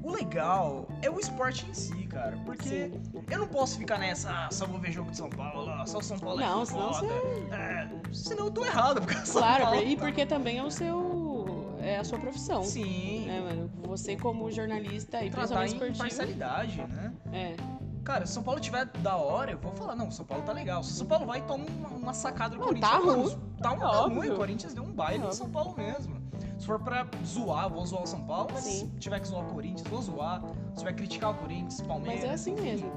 O 0.03 0.13
legal 0.13 0.89
é 1.03 1.11
o 1.11 1.21
esporte 1.21 1.67
em 1.69 1.75
si, 1.75 2.07
cara. 2.07 2.37
Porque 2.47 2.69
Sim. 2.69 3.03
eu 3.31 3.39
não 3.39 3.47
posso 3.47 3.77
ficar 3.79 3.99
nessa, 3.99 4.31
ah, 4.31 4.49
só 4.51 4.67
vou 4.67 4.79
ver 4.81 4.91
jogo 4.93 5.11
de 5.11 5.17
São 5.19 5.29
Paulo, 5.29 5.71
só 5.87 5.99
o 5.99 6.03
São 6.03 6.19
Paulo 6.19 6.41
é 6.41 6.45
Não, 6.47 6.61
que 6.63 6.69
senão 6.69 6.93
foda. 6.95 7.07
É, 7.53 7.89
senão 8.13 8.45
eu 8.47 8.51
tô 8.51 8.65
errado, 8.65 9.01
porque 9.03 9.15
São 9.27 9.41
Claro, 9.43 9.65
Paulo. 9.67 9.83
e 9.83 9.97
porque 9.97 10.25
também 10.27 10.59
é 10.59 10.65
o 10.65 10.71
seu. 10.71 11.77
É 11.83 11.99
a 11.99 12.05
sua 12.05 12.19
profissão. 12.19 12.63
Sim. 12.63 13.25
Né, 13.27 13.41
mano? 13.41 13.71
Você 13.89 14.17
como 14.17 14.51
jornalista 14.51 15.23
e 15.23 15.31
Tratar 15.31 15.59
principalmente 15.59 15.73
esportivo. 15.73 15.99
parcialidade, 15.99 16.77
né? 16.89 17.13
É. 17.33 17.55
Cara, 18.11 18.27
se 18.27 18.33
São 18.33 18.43
Paulo 18.43 18.59
tiver 18.59 18.87
da 18.87 19.17
hora, 19.17 19.53
eu 19.53 19.59
vou 19.59 19.71
falar, 19.71 19.95
não, 19.95 20.11
São 20.11 20.25
Paulo 20.27 20.43
tá 20.43 20.53
legal. 20.53 20.83
Se 20.83 20.95
São 20.95 21.07
Paulo 21.07 21.27
vai, 21.27 21.41
toma 21.43 21.65
uma, 21.65 21.89
uma 21.91 22.13
sacada 22.13 22.57
do 22.57 22.61
Não, 22.61 22.67
Corinthians. 22.67 22.91
tá 22.91 22.99
ruim. 22.99 23.39
Tá, 23.63 23.71
um, 23.71 23.77
É 23.77 23.79
tá 23.79 24.01
ruim, 24.09 24.29
o 24.31 24.37
Corinthians 24.37 24.75
deu 24.75 24.83
um 24.83 24.91
baile 24.93 25.23
É 25.25 25.29
em 25.29 25.33
São 25.33 25.49
Paulo 25.49 25.77
mesmo. 25.77 26.21
Se 26.59 26.67
for 26.67 26.81
pra 26.81 27.07
zoar, 27.25 27.71
vou 27.71 27.87
zoar 27.87 28.03
o 28.03 28.07
São 28.09 28.25
Paulo, 28.25 28.49
mas 28.53 28.65
Sim. 28.65 28.91
se 28.91 28.99
tiver 28.99 29.21
que 29.21 29.29
zoar 29.29 29.47
o 29.47 29.53
Corinthians, 29.55 29.87
vou 29.89 30.03
zoar. 30.03 30.43
Se 30.73 30.79
tiver 30.81 30.91
que 30.93 30.97
criticar 30.99 31.31
o 31.31 31.35
Corinthians, 31.35 31.81
Palmeiras. 31.83 32.21
Mas 32.23 32.31
é 32.31 32.35
assim 32.35 32.53
enfim. 32.55 32.63
mesmo. 32.63 32.91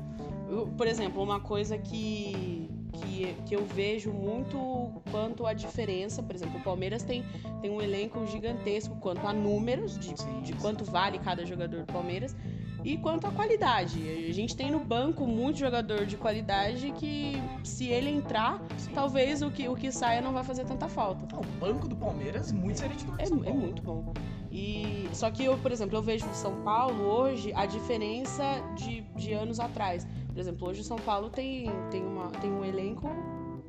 Eu- 0.50 0.66
por 0.76 0.88
exemplo, 0.88 1.22
uma 1.22 1.40
coisa 1.40 1.78
que 1.78 2.68
que, 2.94 3.34
que 3.48 3.56
eu 3.56 3.66
vejo 3.66 4.12
muito 4.14 5.02
quanto 5.12 5.48
a 5.48 5.54
diferença. 5.54 6.22
Por 6.22 6.36
exemplo, 6.36 6.60
o 6.60 6.64
Palmeiras 6.64 7.02
tem, 7.02 7.24
tem 7.60 7.72
um 7.72 7.82
elenco 7.82 8.24
gigantesco 8.28 8.96
quanto 8.98 9.26
a 9.28 9.34
números, 9.34 9.98
de, 9.98 10.16
Sim, 10.20 10.42
de 10.42 10.50
sim. 10.54 10.60
quanto 10.62 10.86
vale 10.86 11.18
cada 11.18 11.44
jogador 11.44 11.80
do 11.86 11.92
Palmeiras. 11.92 12.36
E 12.84 12.98
quanto 12.98 13.26
à 13.28 13.32
qualidade, 13.32 13.98
a 14.30 14.34
gente 14.34 14.56
tem 14.56 14.70
no 14.70 14.80
banco 14.80 15.26
muito 15.26 15.58
jogador 15.60 16.06
de 16.06 16.18
qualidade 16.18 16.92
que, 16.92 17.42
se 17.64 17.88
ele 17.88 18.10
entrar, 18.10 18.62
Sim. 18.78 18.92
talvez 18.94 19.42
o 19.42 19.50
que, 19.50 19.68
o 19.70 19.76
que 19.76 19.92
saia 19.92 20.22
não 20.22 20.34
vai 20.34 20.44
fazer 20.44 20.66
tanta 20.66 20.88
falta. 20.90 21.24
O 21.38 21.44
banco 21.60 21.88
do 21.88 21.96
Palmeiras, 21.96 22.52
muito 22.52 22.76
diferente 22.76 23.06
do 23.06 23.14
É, 23.22 23.26
São 23.26 23.40
é 23.40 23.44
Paulo. 23.46 23.60
muito 23.60 23.82
bom. 23.82 24.14
E 24.52 25.08
só 25.14 25.32
que 25.32 25.44
eu, 25.46 25.58
por 25.58 25.72
exemplo, 25.72 25.98
eu 25.98 26.02
vejo 26.02 26.26
no 26.28 26.36
São 26.36 26.62
Paulo 26.62 27.02
hoje 27.04 27.52
a 27.54 27.66
diferença 27.66 28.44
de, 28.76 29.02
de 29.16 29.34
anos 29.34 29.60
atrás. 29.60 30.06
Por 30.28 30.38
exemplo, 30.40 30.68
hoje 30.68 30.82
o 30.82 30.84
São 30.84 30.98
Paulo 30.98 31.30
tem, 31.30 31.72
tem, 31.90 32.04
uma, 32.06 32.28
tem 32.42 32.52
um 32.52 32.64
elenco 32.66 33.10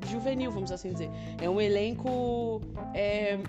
juvenil, 0.09 0.51
vamos 0.51 0.71
assim 0.71 0.91
dizer. 0.91 1.09
É 1.41 1.49
um 1.49 1.59
elenco. 1.59 2.61
é, 2.93 3.39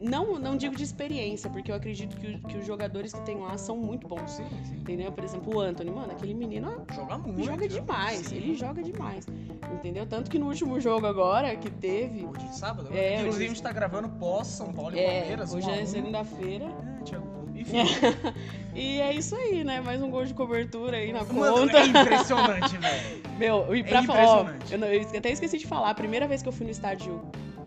não, 0.00 0.38
não 0.38 0.56
digo 0.56 0.74
de 0.74 0.82
experiência, 0.82 1.50
porque 1.50 1.70
eu 1.70 1.74
acredito 1.74 2.16
que, 2.16 2.26
o- 2.28 2.38
que 2.40 2.56
os 2.58 2.66
jogadores 2.66 3.12
que 3.12 3.20
tem 3.22 3.36
lá 3.38 3.56
são 3.58 3.76
muito 3.76 4.08
bons. 4.08 4.30
Sim, 4.30 4.44
sim. 4.64 4.74
Entendeu? 4.76 5.12
Por 5.12 5.22
exemplo, 5.24 5.54
o 5.56 5.60
Anthony, 5.60 5.90
mano, 5.90 6.12
aquele 6.12 6.34
menino 6.34 6.84
Joga 6.94 7.18
muito. 7.18 7.42
joga 7.44 7.68
demais. 7.68 8.18
Sim. 8.26 8.36
Ele 8.36 8.54
joga 8.54 8.82
demais. 8.82 9.26
Entendeu? 9.74 10.06
Tanto 10.06 10.30
que 10.30 10.38
no 10.38 10.46
último 10.46 10.80
jogo 10.80 11.06
agora 11.06 11.54
que 11.56 11.70
teve. 11.70 12.24
Hoje 12.26 12.46
é 12.46 12.52
sábado? 12.52 12.88
É, 12.92 13.18
Inclusive 13.20 13.28
hoje- 13.36 13.44
a 13.44 13.48
gente 13.48 13.62
tá 13.62 13.72
gravando 13.72 14.08
pós 14.08 14.46
São 14.48 14.72
Paulo 14.72 14.96
e 14.96 14.98
É, 15.00 15.18
Palmeiras. 15.20 15.54
hoje 15.54 15.70
é 15.70 15.84
segunda-feira. 15.84 16.64
É, 17.00 17.04
Thiago. 17.04 17.40
E 18.74 19.00
é 19.00 19.12
isso 19.12 19.34
aí, 19.36 19.62
né? 19.64 19.80
Mais 19.80 20.00
um 20.00 20.10
gol 20.10 20.24
de 20.24 20.32
cobertura 20.32 20.96
aí 20.96 21.12
na 21.12 21.24
Mano, 21.24 21.58
conta. 21.62 21.78
é 21.78 21.86
impressionante, 21.86 22.76
velho. 22.78 23.20
Meu, 23.38 23.74
e 23.74 23.80
é 23.80 23.82
pra 23.82 24.02
falar, 24.04 24.26
ó, 24.26 24.42
impressionante. 24.42 24.72
eu, 25.02 25.02
eu 25.12 25.18
até 25.18 25.30
esqueci 25.30 25.58
de 25.58 25.66
falar, 25.66 25.90
a 25.90 25.94
primeira 25.94 26.26
vez 26.28 26.42
que 26.42 26.48
eu 26.48 26.52
fui 26.52 26.64
no 26.64 26.70
estádio, 26.72 27.20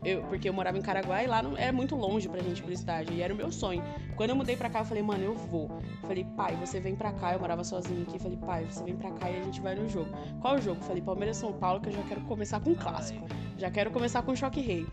eu, 0.04 0.22
porque 0.24 0.48
eu 0.50 0.54
morava 0.54 0.78
em 0.78 0.82
Caraguá 0.82 1.24
e 1.24 1.28
lá 1.28 1.42
não, 1.42 1.58
era 1.58 1.72
muito 1.72 1.96
longe 1.96 2.28
pra 2.30 2.42
gente 2.42 2.60
ir 2.60 2.64
pro 2.64 2.74
estádio, 2.74 3.14
e 3.16 3.22
era 3.22 3.34
o 3.34 3.38
meu 3.38 3.52
sonho. 3.52 3.84
Quando 4.16 4.32
eu 4.32 4.36
mudei 4.36 4.56
pra 4.56 4.70
cá, 4.70 4.80
eu 4.80 4.86
falei, 4.86 5.02
mano, 5.04 5.24
eu 5.24 5.36
vou. 5.36 5.70
Eu 6.02 6.08
falei, 6.08 6.24
pai, 6.36 6.56
você 6.58 6.80
vem 6.80 6.96
pra 6.96 7.12
cá, 7.14 7.34
eu 7.34 7.40
morava 7.40 7.64
sozinho 7.64 8.04
aqui, 8.04 8.20
falei, 8.20 8.38
pai, 8.38 8.66
você 8.70 8.84
vem 8.84 8.96
pra 8.96 9.12
cá 9.12 9.30
e 9.30 9.40
a 9.40 9.44
gente 9.44 9.62
vai 9.62 9.76
no 9.76 9.88
jogo. 9.90 10.10
Qual 10.42 10.56
o 10.56 10.62
jogo? 10.62 10.80
Eu 10.82 10.86
falei, 10.86 11.02
Palmeiras 11.02 11.38
São 11.38 11.54
Paulo, 11.54 11.80
que 11.82 11.90
eu 11.90 11.94
já 11.94 12.04
quero 12.04 12.22
começar 12.22 12.60
com 12.60 12.72
um 12.72 12.76
clássico. 12.76 13.26
Já 13.58 13.70
quero 13.72 13.92
começar 13.92 14.22
com 14.22 14.32
o 14.32 14.36
choque 14.36 14.60
rei. 14.62 14.86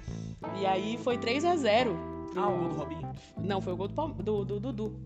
E 0.59 0.65
aí 0.67 0.97
foi 0.99 1.19
3 1.19 1.45
a 1.45 1.57
0 1.57 1.97
Ah, 2.37 2.49
o 2.49 2.59
gol 2.59 2.69
do 2.69 2.75
Robinho. 2.77 3.11
Não, 3.39 3.61
foi 3.61 3.73
o 3.73 3.77
gol 3.77 3.89
do, 3.89 3.95
Palme- 3.95 4.15
do, 4.23 4.45
do 4.45 4.61
Dudu. 4.61 5.01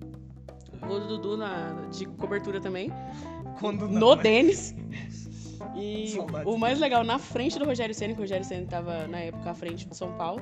O 0.83 0.87
gol 0.87 1.01
do 1.01 1.07
Dudu 1.09 1.37
na, 1.37 1.73
de 1.91 2.05
cobertura 2.07 2.61
também. 2.61 2.91
Quando 3.59 3.89
não, 3.89 3.99
no 4.01 4.17
né? 4.17 4.23
Denis. 4.23 4.75
E 5.75 6.15
o 6.45 6.57
mais 6.57 6.79
legal, 6.79 7.03
na 7.05 7.19
frente 7.19 7.59
do 7.59 7.65
Rogério 7.65 7.95
Senna, 7.95 8.13
que 8.15 8.19
o 8.21 8.23
Rogério 8.23 8.45
Senna 8.45 8.67
tava 8.67 9.07
na 9.07 9.19
época 9.19 9.51
à 9.51 9.55
frente 9.55 9.87
do 9.89 9.95
São 9.95 10.13
Paulo. 10.13 10.41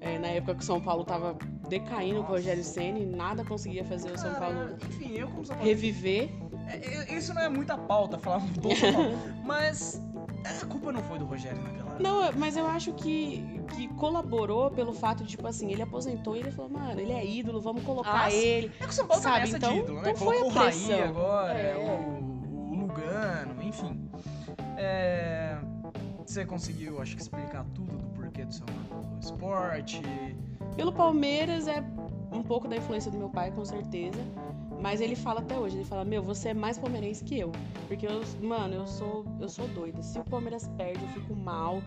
é, 0.00 0.18
na 0.18 0.28
época 0.28 0.54
que 0.56 0.62
o 0.62 0.66
São 0.66 0.80
Paulo 0.80 1.04
tava 1.04 1.36
decaindo 1.68 2.22
com 2.24 2.32
o 2.32 2.34
Rogério 2.36 2.62
Senna 2.62 2.98
e 2.98 3.06
nada 3.06 3.42
conseguia 3.44 3.84
fazer 3.84 4.10
o 4.12 4.18
São 4.18 4.32
Cara, 4.34 4.44
Paulo 4.54 4.76
Enfim, 4.88 5.12
eu 5.16 5.28
como 5.28 5.44
São 5.46 5.56
Paulo. 5.56 5.68
reviver. 5.70 6.28
É, 6.68 7.12
é, 7.12 7.16
Isso 7.18 7.32
não 7.34 7.42
é 7.42 7.48
muita 7.48 7.76
pauta, 7.78 8.18
falar 8.18 8.38
do 8.40 8.74
São 8.76 8.92
Paulo. 8.92 9.18
Mas 9.44 10.02
a 10.62 10.66
culpa 10.66 10.92
não 10.92 11.02
foi 11.02 11.18
do 11.18 11.24
Rogério 11.24 11.62
naquela. 11.62 11.84
Não, 12.00 12.32
mas 12.36 12.56
eu 12.56 12.66
acho 12.66 12.92
que, 12.94 13.42
que 13.76 13.86
colaborou 13.94 14.70
pelo 14.70 14.92
fato 14.92 15.22
de, 15.22 15.30
tipo 15.30 15.46
assim, 15.46 15.70
ele 15.70 15.80
aposentou 15.80 16.36
e 16.36 16.40
ele 16.40 16.50
falou, 16.50 16.70
mano, 16.70 17.00
ele 17.00 17.12
é 17.12 17.24
ídolo, 17.24 17.60
vamos 17.60 17.82
colocar 17.84 18.24
Ah, 18.24 18.32
ele. 18.32 18.70
É 18.80 18.84
que 18.84 18.90
o 18.90 18.92
São 18.92 19.06
Paulo 19.06 19.22
tá 19.22 19.28
Sabe, 19.30 19.40
nessa 19.42 19.56
então- 19.58 19.72
de 19.72 19.78
ídolo, 19.78 20.00
né? 20.02 20.10
então 20.10 20.26
foi 20.26 20.38
a 20.40 20.52
pressão. 20.52 21.02
agora, 21.04 21.52
É. 21.58 21.76
o, 21.76 21.93
Você 26.34 26.44
conseguiu, 26.44 27.00
acho 27.00 27.14
que, 27.14 27.22
explicar 27.22 27.64
tudo 27.76 27.96
do 27.96 28.08
porquê 28.08 28.44
do 28.44 28.52
seu 28.52 28.66
amor 28.66 29.04
pelo 29.04 29.20
esporte. 29.20 30.02
Pelo 30.74 30.92
Palmeiras 30.92 31.68
é 31.68 31.80
um 32.32 32.42
pouco 32.42 32.66
da 32.66 32.76
influência 32.76 33.08
do 33.08 33.16
meu 33.16 33.28
pai, 33.28 33.52
com 33.52 33.64
certeza. 33.64 34.18
Mas 34.82 35.00
ele 35.00 35.14
fala 35.14 35.38
até 35.38 35.56
hoje, 35.56 35.76
ele 35.76 35.84
fala, 35.84 36.04
meu, 36.04 36.24
você 36.24 36.48
é 36.48 36.54
mais 36.54 36.76
palmeirense 36.76 37.22
que 37.22 37.38
eu. 37.38 37.52
Porque 37.86 38.04
eu, 38.04 38.20
mano, 38.42 38.74
eu 38.74 38.84
sou, 38.84 39.24
eu 39.40 39.48
sou 39.48 39.68
doida. 39.68 40.02
Se 40.02 40.18
o 40.18 40.24
Palmeiras 40.24 40.66
perde, 40.76 41.04
eu 41.04 41.08
fico 41.10 41.36
mal. 41.36 41.80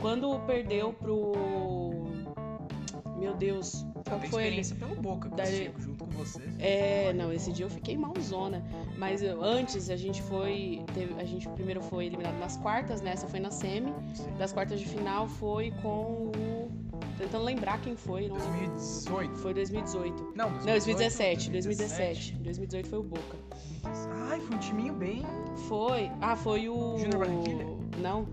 Quando 0.00 0.40
perdeu 0.46 0.94
pro. 0.94 1.32
Meu 3.18 3.34
Deus, 3.34 3.84
qual 4.10 4.20
Tem 4.20 4.30
foi 4.30 4.46
ele? 4.46 4.60
experiência 4.60 4.76
pelo 4.76 5.00
Boca, 5.00 5.28
eu 5.28 5.36
Daí- 5.36 5.64
sigo 5.64 5.80
junto 5.80 6.04
com 6.04 6.10
você. 6.12 6.40
É, 6.58 7.12
não, 7.14 7.32
esse 7.32 7.50
dia 7.52 7.64
eu 7.64 7.70
fiquei 7.70 7.96
malzona. 7.96 8.62
Mas 8.98 9.22
eu- 9.22 9.42
antes 9.42 9.88
a 9.88 9.96
gente 9.96 10.20
foi. 10.22 10.82
teve- 10.94 11.14
a 11.20 11.24
gente 11.24 11.48
primeiro 11.50 11.80
foi 11.80 12.06
eliminado 12.06 12.38
nas 12.38 12.56
quartas, 12.58 13.00
né? 13.00 13.12
Essa 13.12 13.26
foi 13.26 13.40
na 13.40 13.50
semi. 13.50 13.92
Sim. 14.14 14.30
Das 14.38 14.52
quartas 14.52 14.78
de 14.80 14.86
final 14.86 15.26
foi 15.26 15.70
com 15.82 15.88
o. 16.36 16.59
Tentando 17.20 17.44
lembrar 17.44 17.78
quem 17.82 17.94
foi, 17.94 18.28
não 18.28 18.36
2018. 18.38 19.36
Foi 19.36 19.52
2018. 19.52 20.32
Não, 20.34 20.50
Não, 20.50 20.58
2017, 20.62 21.50
2017. 21.50 22.32
2018 22.36 22.88
foi 22.88 22.98
o 22.98 23.02
Boca. 23.02 23.36
Ai, 24.30 24.40
foi 24.40 24.56
um 24.56 24.58
timinho 24.58 24.94
bem. 24.94 25.22
Foi. 25.68 26.10
Ah, 26.22 26.34
foi 26.34 26.68
o. 26.70 26.96
Júnior 26.98 27.18
Barranquilla? 27.18 27.64
Não. 27.98 28.26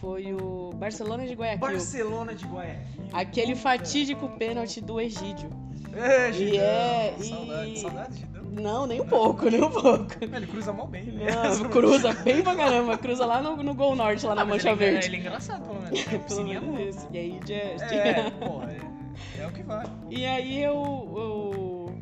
Foi 0.00 0.34
o 0.34 0.72
Barcelona 0.74 1.26
de 1.26 1.32
Guayaquil. 1.34 1.66
Barcelona 1.68 2.34
de 2.34 2.44
Guayaquil. 2.46 3.04
Aquele 3.14 3.54
fatídico 3.54 4.28
pênalti 4.38 4.80
do 4.82 5.00
Egídio. 5.00 5.48
É, 5.94 6.28
E 6.28 6.32
Gidão. 6.34 6.60
é, 6.60 7.14
e- 7.18 7.24
Saudade, 7.24 7.80
saudade, 7.80 8.16
Gidão. 8.18 8.44
Não, 8.58 8.86
nem 8.86 9.00
um 9.00 9.06
pouco, 9.06 9.48
nem 9.48 9.62
um 9.62 9.70
pouco. 9.70 10.06
Ele 10.20 10.46
cruza 10.46 10.72
mal 10.72 10.86
bem. 10.86 11.04
Não, 11.04 11.68
cruza 11.70 12.12
bem 12.12 12.42
pra 12.42 12.54
caramba. 12.56 12.98
Cruza 12.98 13.24
lá 13.26 13.40
no, 13.42 13.56
no 13.62 13.74
Gol 13.74 13.94
Norte, 13.96 14.26
lá 14.26 14.34
na 14.34 14.42
Ah, 14.42 14.44
Mancha 14.44 14.70
ele, 14.70 14.84
é- 14.84 14.90
Verde. 14.90 15.06
Ele 15.08 15.16
é 15.16 15.20
engraçado, 15.20 15.62
pelo 15.66 15.80
menos. 15.82 16.02
Pelo 16.04 16.20
Piscininha 16.20 16.60
menos 16.60 16.96
isso. 16.96 17.08
E 17.12 17.18
aí, 17.18 17.40
já- 17.46 17.54
É, 17.54 18.30
pô, 18.30 18.62
é, 18.62 19.42
é 19.42 19.46
o 19.46 19.52
que 19.52 19.62
vai. 19.62 19.86
E 20.10 20.26
aí 20.26 20.62
eu, 20.62 20.74
eu. 21.16 21.94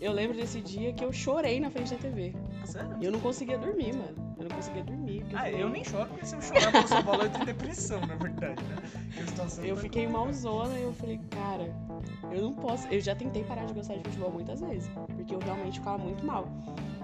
Eu 0.00 0.12
lembro 0.12 0.36
desse 0.36 0.60
dia 0.60 0.92
que 0.92 1.04
eu 1.04 1.12
chorei 1.12 1.60
na 1.60 1.70
frente 1.70 1.92
da 1.92 1.96
TV. 1.98 2.34
Sério? 2.64 2.96
E 3.00 3.04
eu 3.04 3.12
não 3.12 3.20
conseguia 3.20 3.58
dormir, 3.58 3.94
mano. 3.94 4.34
Eu 4.38 4.48
não 4.48 4.56
conseguia 4.56 4.82
dormir. 4.84 5.24
Ah, 5.34 5.38
falei- 5.38 5.62
eu 5.62 5.68
nem 5.68 5.84
choro, 5.84 6.08
porque 6.08 6.26
se 6.26 6.34
eu 6.34 6.42
chorar 6.42 6.72
pelo 6.72 6.88
São 6.88 7.02
Paulo 7.02 7.22
eu 7.22 7.30
tenho 7.30 7.44
depressão, 7.46 8.00
na 8.00 8.14
verdade, 8.16 8.62
né? 8.64 8.76
Eu 9.62 9.76
fiquei 9.76 10.06
malzona 10.06 10.76
e 10.78 10.82
eu 10.82 10.92
falei, 10.94 11.20
cara, 11.30 11.74
eu 12.32 12.42
não 12.42 12.52
posso. 12.54 12.88
Eu 12.88 13.00
já 13.00 13.14
tentei 13.14 13.44
parar 13.44 13.64
de 13.66 13.74
gostar 13.74 13.94
de 13.94 14.02
futebol 14.04 14.30
muitas 14.32 14.60
vezes, 14.60 14.90
porque 15.16 15.34
eu 15.34 15.38
realmente 15.38 15.78
ficava 15.78 15.98
muito 15.98 16.24
mal. 16.24 16.48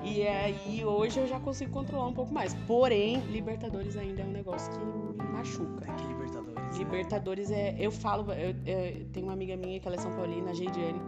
E 0.03 0.27
aí 0.27 0.85
hoje 0.85 1.18
eu 1.21 1.27
já 1.27 1.38
consigo 1.40 1.71
controlar 1.73 2.07
um 2.07 2.12
pouco 2.12 2.33
mais. 2.33 2.55
Porém, 2.66 3.18
Libertadores 3.31 3.97
ainda 3.97 4.23
é 4.23 4.25
um 4.25 4.31
negócio 4.31 4.73
que 4.73 4.79
me 4.79 5.29
machuca. 5.33 5.85
É 5.90 5.94
que 5.94 6.05
Libertadores. 6.07 6.55
né? 6.55 6.79
Libertadores 6.79 7.51
é. 7.51 7.77
Eu 7.79 7.90
falo, 7.90 8.33
eu, 8.33 8.55
eu 8.64 9.05
tenho 9.12 9.27
uma 9.27 9.33
amiga 9.33 9.57
minha 9.57 9.79
que 9.81 9.87
ela 9.87 9.97
é 9.97 10.01
São 10.01 10.12
Paulina, 10.12 10.51
a 10.51 10.55
Jeidiane. 10.55 11.01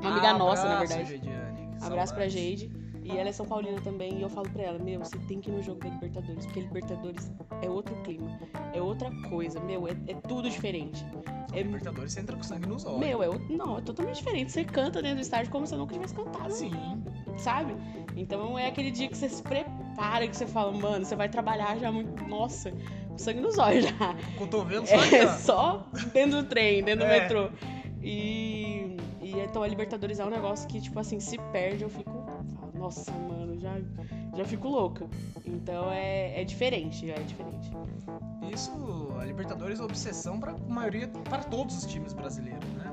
Uma 0.00 0.08
Ah, 0.10 0.12
amiga 0.12 0.32
nossa, 0.34 0.64
na 0.66 0.74
abraço, 0.76 0.94
verdade. 0.96 1.10
Gediane, 1.18 1.68
que 1.78 1.84
Abraço 1.84 2.14
pra. 2.14 2.28
Jade. 2.28 2.72
E 3.04 3.16
ela 3.18 3.28
é 3.28 3.32
São 3.32 3.44
Paulina 3.46 3.80
também. 3.80 4.18
E 4.18 4.22
eu 4.22 4.28
falo 4.28 4.48
pra 4.50 4.62
ela, 4.62 4.78
meu, 4.78 5.00
você 5.00 5.18
tem 5.26 5.40
que 5.40 5.50
ir 5.50 5.52
no 5.54 5.62
jogo 5.62 5.80
da 5.80 5.88
Libertadores. 5.88 6.46
Porque 6.46 6.60
Libertadores 6.60 7.32
é 7.60 7.68
outro 7.68 7.94
clima. 8.02 8.38
É 8.72 8.80
outra 8.80 9.10
coisa. 9.28 9.58
Meu, 9.60 9.88
é, 9.88 9.92
é 10.06 10.14
tudo 10.28 10.48
diferente. 10.48 11.04
É, 11.52 11.62
Libertadores 11.62 12.12
você 12.12 12.20
entra 12.20 12.36
com 12.36 12.42
sangue 12.42 12.66
nos 12.68 12.84
olhos. 12.86 12.98
meu, 13.00 13.22
é 13.22 13.28
outro, 13.28 13.56
não, 13.56 13.76
é 13.78 13.80
totalmente 13.82 14.16
diferente. 14.16 14.52
Você 14.52 14.64
canta 14.64 15.02
dentro 15.02 15.18
do 15.18 15.22
estádio 15.22 15.50
como 15.50 15.66
se 15.66 15.74
nunca 15.76 15.92
tivesse 15.92 16.14
cantado, 16.14 16.52
Sim. 16.52 16.72
sabe? 17.36 17.74
Então 18.16 18.58
é 18.58 18.68
aquele 18.68 18.90
dia 18.90 19.08
que 19.08 19.16
você 19.18 19.28
se 19.28 19.42
prepara, 19.42 20.26
que 20.26 20.34
você 20.36 20.46
fala, 20.46 20.72
mano, 20.72 21.04
você 21.04 21.14
vai 21.16 21.28
trabalhar 21.28 21.76
já 21.78 21.92
muito. 21.92 22.24
Nossa, 22.24 22.72
com 23.08 23.18
sangue 23.18 23.40
nos 23.40 23.58
olhos 23.58 23.84
já. 23.84 24.16
Cotovelo 24.38 24.86
só 24.86 24.94
É 25.04 25.26
só 25.36 25.86
dentro 26.14 26.42
do 26.42 26.48
trem, 26.48 26.82
dentro 26.84 27.04
do 27.04 27.10
É. 27.10 27.20
metrô. 27.20 27.50
E, 28.02 28.96
e 29.20 29.32
então 29.40 29.62
a 29.62 29.68
Libertadores 29.68 30.18
é 30.20 30.24
um 30.24 30.30
negócio 30.30 30.66
que, 30.68 30.80
tipo 30.80 30.98
assim, 30.98 31.20
se 31.20 31.36
perde, 31.52 31.82
eu 31.84 31.90
fico. 31.90 32.11
Nossa, 32.82 33.12
mano, 33.12 33.60
já, 33.60 33.76
já 34.36 34.44
fico 34.44 34.68
louca. 34.68 35.06
Então 35.46 35.88
é, 35.92 36.40
é 36.40 36.44
diferente, 36.44 37.06
já 37.06 37.14
é 37.14 37.22
diferente. 37.22 37.70
Isso, 38.52 38.72
a 39.20 39.24
Libertadores 39.24 39.78
é 39.78 39.84
obsessão 39.84 40.40
pra 40.40 40.52
maioria, 40.68 41.06
para 41.08 41.44
todos 41.44 41.76
os 41.78 41.86
times 41.86 42.12
brasileiros, 42.12 42.68
né? 42.70 42.92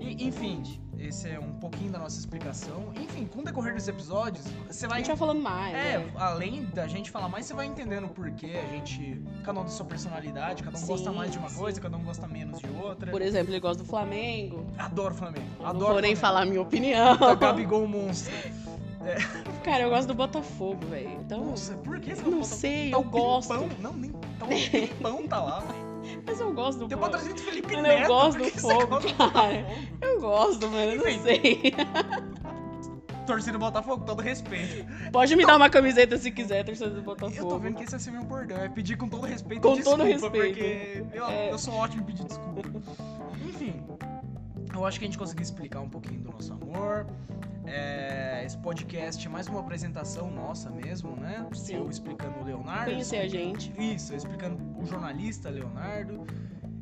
E, 0.00 0.26
enfim, 0.26 0.62
esse 0.98 1.28
é 1.28 1.38
um 1.38 1.52
pouquinho 1.52 1.92
da 1.92 1.98
nossa 1.98 2.18
explicação. 2.18 2.90
Enfim, 2.98 3.26
com 3.26 3.40
o 3.40 3.44
decorrer 3.44 3.74
dos 3.74 3.86
episódios, 3.86 4.46
você 4.66 4.86
A 4.86 4.88
vai 4.88 4.98
gente 4.98 5.08
vai 5.08 5.16
falando 5.16 5.42
mais. 5.42 5.74
É, 5.74 5.98
né? 5.98 6.10
além 6.16 6.64
da 6.64 6.86
gente 6.88 7.10
falar 7.10 7.28
mais, 7.28 7.44
você 7.44 7.52
vai 7.52 7.66
entendendo 7.66 8.04
o 8.06 8.08
porquê 8.08 8.52
a 8.56 8.72
gente. 8.72 9.22
Cada 9.44 9.60
um 9.60 9.64
tem 9.64 9.72
sua 9.72 9.84
personalidade, 9.84 10.62
cada 10.62 10.76
um 10.78 10.80
Sim, 10.80 10.86
gosta 10.86 11.12
mais 11.12 11.30
de 11.30 11.38
uma 11.38 11.50
sim. 11.50 11.58
coisa, 11.58 11.78
cada 11.78 11.98
um 11.98 12.02
gosta 12.02 12.26
menos 12.26 12.58
de 12.58 12.66
outra. 12.70 13.10
Por 13.10 13.20
exemplo, 13.20 13.52
ele 13.52 13.60
gosta 13.60 13.82
do 13.82 13.88
Flamengo. 13.88 14.66
Adoro 14.78 15.12
o 15.14 15.18
Flamengo. 15.18 15.46
Eu 15.60 15.66
Adoro 15.66 15.78
não 15.78 15.92
vou 15.92 16.00
nem 16.00 16.16
Flamengo. 16.16 16.20
falar 16.20 16.40
a 16.42 16.46
minha 16.46 16.62
opinião. 16.62 17.16
Tá 17.18 17.34
Gabigol 17.34 17.86
monstro. 17.86 18.32
Cara, 19.64 19.84
eu 19.84 19.90
gosto 19.90 20.08
do 20.08 20.14
Botafogo, 20.14 20.84
velho. 20.86 21.10
Então, 21.24 21.44
Nossa, 21.44 21.74
por 21.74 21.98
que 22.00 22.14
você 22.14 22.22
não 22.28 22.44
sei, 22.44 22.90
tá 22.90 22.96
eu 22.96 23.00
o 23.00 23.04
gosto. 23.04 23.52
Pimpão? 23.54 23.68
Não, 23.80 23.92
nem. 23.94 24.10
Tá 24.10 24.44
o 24.46 24.48
Pimpão 24.48 25.26
tá 25.28 25.40
lá, 25.40 25.60
velho. 25.60 25.90
Mas 26.26 26.40
eu 26.40 26.52
gosto 26.52 26.78
do 26.80 26.88
Tem 26.88 26.98
patrocínio 26.98 27.34
do 27.36 27.40
Felipe 27.42 27.76
Mano, 27.76 27.88
Neto. 27.88 28.02
eu 28.02 28.08
gosto 28.08 28.38
do 28.38 28.50
fogo, 28.60 28.98
cara. 29.16 29.66
Eu 30.00 30.20
gosto, 30.20 30.68
mas 30.68 30.90
eu 30.90 30.96
não 30.96 31.22
sei. 31.22 31.74
torcida 33.26 33.52
do 33.52 33.58
Botafogo, 33.60 34.04
todo 34.04 34.20
respeito. 34.22 34.84
Pode 35.12 35.36
me 35.36 35.46
dar 35.46 35.56
uma 35.56 35.70
camiseta 35.70 36.16
se 36.18 36.30
quiser, 36.32 36.64
torcedor 36.64 36.94
do 36.94 37.02
Botafogo. 37.02 37.36
Eu 37.38 37.46
tô 37.46 37.58
vendo 37.58 37.76
que 37.76 37.84
esse 37.84 37.94
é 37.94 37.98
ser 37.98 38.10
meu 38.10 38.24
bordão, 38.24 38.56
é 38.58 38.68
pedir 38.68 38.96
com 38.96 39.08
todo 39.08 39.24
respeito 39.24 39.62
Com 39.62 39.76
e 39.76 39.82
todo 39.84 40.02
desculpa, 40.04 40.36
respeito. 40.38 40.58
porque 40.58 41.16
eu, 41.16 41.26
É. 41.26 41.52
eu 41.52 41.58
sou 41.58 41.74
ótimo 41.74 42.02
em 42.02 42.06
pedir 42.06 42.24
desculpa. 42.24 42.62
Enfim, 43.48 43.74
eu 44.74 44.84
acho 44.84 44.98
que 44.98 45.04
a 45.04 45.08
gente 45.08 45.18
conseguiu 45.18 45.42
explicar 45.42 45.80
um 45.80 45.88
pouquinho 45.88 46.20
do 46.22 46.32
nosso 46.32 46.52
amor. 46.52 47.06
É, 47.72 48.42
esse 48.44 48.58
podcast 48.58 49.24
é 49.24 49.30
mais 49.30 49.46
uma 49.46 49.60
apresentação 49.60 50.28
nossa 50.28 50.68
mesmo, 50.70 51.14
né? 51.14 51.46
Sim. 51.52 51.76
Eu 51.76 51.88
explicando 51.88 52.40
o 52.40 52.44
Leonardo. 52.44 52.90
Conhecer 52.90 53.18
a 53.18 53.28
gente. 53.28 53.72
Isso, 53.78 54.12
eu 54.12 54.16
explicando 54.16 54.58
o 54.76 54.84
jornalista 54.84 55.48
Leonardo. 55.48 56.26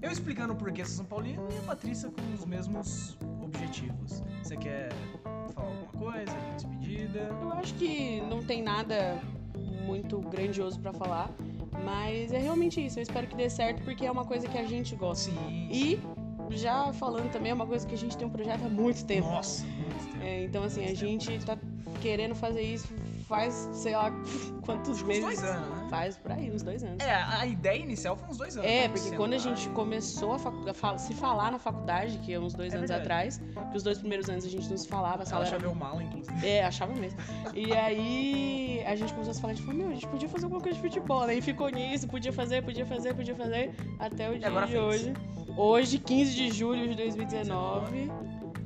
Eu 0.00 0.10
explicando 0.10 0.56
por 0.56 0.72
que 0.72 0.82
São 0.86 1.04
Paulino 1.04 1.46
e 1.52 1.58
a 1.58 1.62
Patrícia 1.62 2.10
com 2.10 2.34
os 2.34 2.46
mesmos 2.46 3.18
objetivos. 3.42 4.22
Você 4.42 4.56
quer 4.56 4.88
falar 5.54 5.68
alguma 5.68 5.92
coisa? 5.92 6.32
Despedida? 6.54 7.18
Eu 7.42 7.52
acho 7.52 7.74
que 7.74 8.22
não 8.22 8.42
tem 8.42 8.62
nada 8.62 9.20
muito 9.84 10.20
grandioso 10.20 10.80
pra 10.80 10.94
falar, 10.94 11.30
mas 11.84 12.32
é 12.32 12.38
realmente 12.38 12.84
isso. 12.84 12.98
Eu 12.98 13.02
espero 13.02 13.26
que 13.26 13.36
dê 13.36 13.50
certo 13.50 13.82
porque 13.82 14.06
é 14.06 14.10
uma 14.10 14.24
coisa 14.24 14.48
que 14.48 14.56
a 14.56 14.64
gente 14.64 14.96
gosta. 14.96 15.30
Sim. 15.30 15.68
E 15.70 16.00
já 16.52 16.92
falando 16.92 17.30
também, 17.30 17.50
é 17.50 17.54
uma 17.54 17.66
coisa 17.66 17.86
que 17.86 17.94
a 17.94 17.98
gente 17.98 18.16
tem 18.16 18.26
um 18.26 18.30
projeto 18.30 18.64
há 18.64 18.68
muito 18.68 19.04
tempo. 19.04 19.28
Nossa, 19.28 19.64
muito 19.64 20.12
tempo. 20.12 20.24
É, 20.24 20.44
então, 20.44 20.62
assim, 20.64 20.82
a 20.82 20.86
Muito 20.86 21.00
tempo. 21.00 21.20
gente 21.24 21.44
tá 21.46 21.56
querendo 22.00 22.34
fazer 22.34 22.62
isso 22.62 22.88
faz, 23.28 23.68
sei 23.74 23.94
lá, 23.94 24.10
quantos 24.64 24.98
Uns 25.00 25.02
meses. 25.02 25.22
dois 25.24 25.44
anos, 25.44 25.68
né? 25.68 25.86
Faz 25.90 26.16
por 26.16 26.32
aí, 26.32 26.50
uns 26.50 26.62
dois 26.62 26.82
anos. 26.82 27.02
É, 27.04 27.14
a 27.14 27.46
ideia 27.46 27.78
inicial 27.82 28.16
foi 28.16 28.28
uns 28.28 28.38
dois 28.38 28.56
anos. 28.56 28.68
É, 28.70 28.82
né? 28.82 28.88
porque 28.88 29.16
quando 29.16 29.32
a 29.34 29.38
gente 29.38 29.68
começou 29.70 30.32
a, 30.34 30.38
facu- 30.38 30.64
a 30.68 30.98
se 30.98 31.12
falar 31.14 31.50
na 31.52 31.58
faculdade, 31.58 32.18
que 32.18 32.32
é 32.32 32.38
uns 32.40 32.54
dois 32.54 32.72
É 32.72 32.76
anos 32.76 32.88
verdade. 32.88 33.02
atrás, 33.12 33.40
que 33.70 33.76
os 33.76 33.82
dois 33.82 33.98
primeiros 33.98 34.28
anos 34.30 34.44
a 34.44 34.48
gente 34.48 34.68
não 34.68 34.76
se 34.78 34.88
falava, 34.88 35.22
a 35.24 35.26
sala 35.26 35.44
Ela 35.44 35.48
era 35.54 35.56
chaveu 35.60 35.74
mala, 35.74 36.02
inclusive. 36.02 36.46
É, 36.46 36.64
achava 36.64 36.94
mesmo. 36.94 37.18
E 37.54 37.74
aí 37.74 38.82
a 38.86 38.94
gente 38.96 39.12
começou 39.12 39.30
a 39.30 39.34
se 39.34 39.40
falar, 39.40 39.54
tipo, 39.54 39.72
meu, 39.72 39.88
a 39.88 39.92
gente 39.94 40.06
podia 40.06 40.28
fazer 40.28 40.44
alguma 40.44 40.60
coisa 40.62 40.76
de 40.76 40.82
futebol, 40.82 41.26
né? 41.26 41.34
E 41.34 41.42
ficou 41.42 41.68
nisso, 41.68 42.06
podia 42.08 42.32
fazer, 42.32 42.62
podia 42.62 42.86
fazer, 42.86 43.14
podia 43.14 43.34
fazer, 43.34 43.74
até 43.98 44.30
o 44.30 44.38
dia 44.38 44.50
de 44.66 44.76
hoje. 44.78 45.12
Hoje, 45.58 45.98
15 45.98 46.34
de 46.34 46.50
julho 46.52 46.88
de 46.88 46.94
2019, 46.94 48.12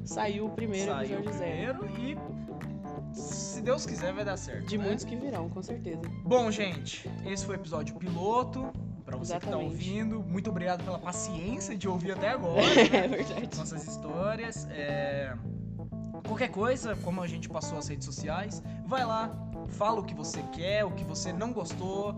saiu 0.05 0.44
o 0.44 0.50
primeiro 0.50 0.92
Saiu 0.92 1.20
episódio 1.20 1.38
zero. 1.38 1.78
primeiro 1.78 2.20
e 3.14 3.16
se 3.16 3.62
Deus 3.62 3.87
quiser 3.87 4.12
vai 4.12 4.24
dar 4.26 4.37
certo. 4.37 4.66
De 4.66 4.76
né? 4.76 4.85
muitos 4.85 5.02
que 5.05 5.16
virão, 5.16 5.48
com 5.48 5.62
certeza. 5.62 6.02
Bom, 6.22 6.50
gente, 6.50 7.11
esse 7.24 7.46
foi 7.46 7.57
o 7.57 7.59
episódio 7.61 7.94
piloto. 7.96 8.70
Pra 9.07 9.16
você 9.16 9.35
que 9.35 9.40
tá 9.40 9.46
Exatamente. 9.48 9.72
ouvindo, 9.72 10.22
muito 10.22 10.50
obrigado 10.50 10.85
pela 10.85 10.98
paciência 10.98 11.74
de 11.76 11.88
ouvir 11.88 12.12
até 12.12 12.28
agora. 12.33 12.62
É 12.62 13.09
verdade. 13.09 13.57
nossas 13.57 13.87
histórias. 13.87 14.66
é, 14.70 15.35
Qualquer 16.26 16.50
coisa, 16.50 16.94
como 16.96 17.22
a 17.22 17.26
gente 17.26 17.48
passou 17.48 17.78
as 17.78 17.88
redes 17.88 18.05
sociais, 18.05 18.62
vai 18.87 19.05
lá, 19.05 19.35
fala 19.68 20.00
o 20.00 20.05
que 20.05 20.14
você 20.14 20.42
quer, 20.52 20.85
o 20.85 20.90
que 20.92 21.05
você 21.05 21.33
não 21.33 21.52
gostou. 21.52 22.14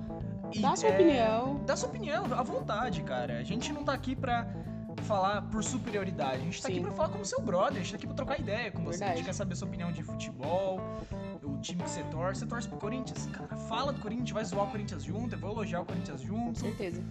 E, 0.55 0.61
Dá 0.61 0.73
a 0.73 0.77
sua 0.77 0.89
é, 0.91 0.95
opinião. 0.95 1.61
Dá 1.67 1.77
sua 1.77 1.89
opinião, 1.89 2.25
à 2.33 2.43
vontade, 2.43 3.03
cara. 3.03 3.39
A 3.39 3.43
gente 3.45 3.73
não 3.73 3.85
tá 3.85 3.93
aqui 3.93 4.15
pra 4.17 4.47
falar 5.03 5.43
por 5.43 5.63
superioridade. 5.63 6.37
A 6.37 6.39
gente 6.45 6.63
tá 6.63 6.69
aqui 6.69 6.77
Sim. 6.79 6.83
pra 6.83 6.93
falar 6.93 7.09
como 7.11 7.25
seu 7.25 7.41
brother. 7.43 7.73
A 7.81 7.83
gente 7.83 7.91
tá 7.91 7.97
aqui 7.97 8.07
pra 8.07 8.15
trocar 8.15 8.41
ideia 8.41 8.71
com 8.71 8.83
você. 8.85 8.97
A 8.97 8.99
Verdade. 9.07 9.17
gente 9.19 9.27
quer 9.27 9.33
saber 9.35 9.55
sua 9.57 9.69
opinião 9.69 9.93
de 9.93 10.03
futebol, 10.03 10.81
o 11.43 11.59
time 11.59 11.83
que 11.83 11.91
você 11.91 12.03
torce. 12.05 12.41
Você 12.41 12.47
torce 12.47 12.69
pro 12.69 12.79
Corinthians? 12.79 13.27
Cara, 13.27 13.57
fala 13.57 13.93
do 13.93 14.01
Corinthians, 14.01 14.31
vai 14.31 14.45
zoar 14.45 14.67
o 14.67 14.71
Corinthians 14.71 15.03
junto, 15.05 15.35
eu 15.35 15.39
vou 15.39 15.51
elogiar 15.51 15.81
o 15.81 15.85
Corinthians 15.85 16.21
Com 16.23 16.27
junto. 16.29 16.59
certeza. 16.61 17.03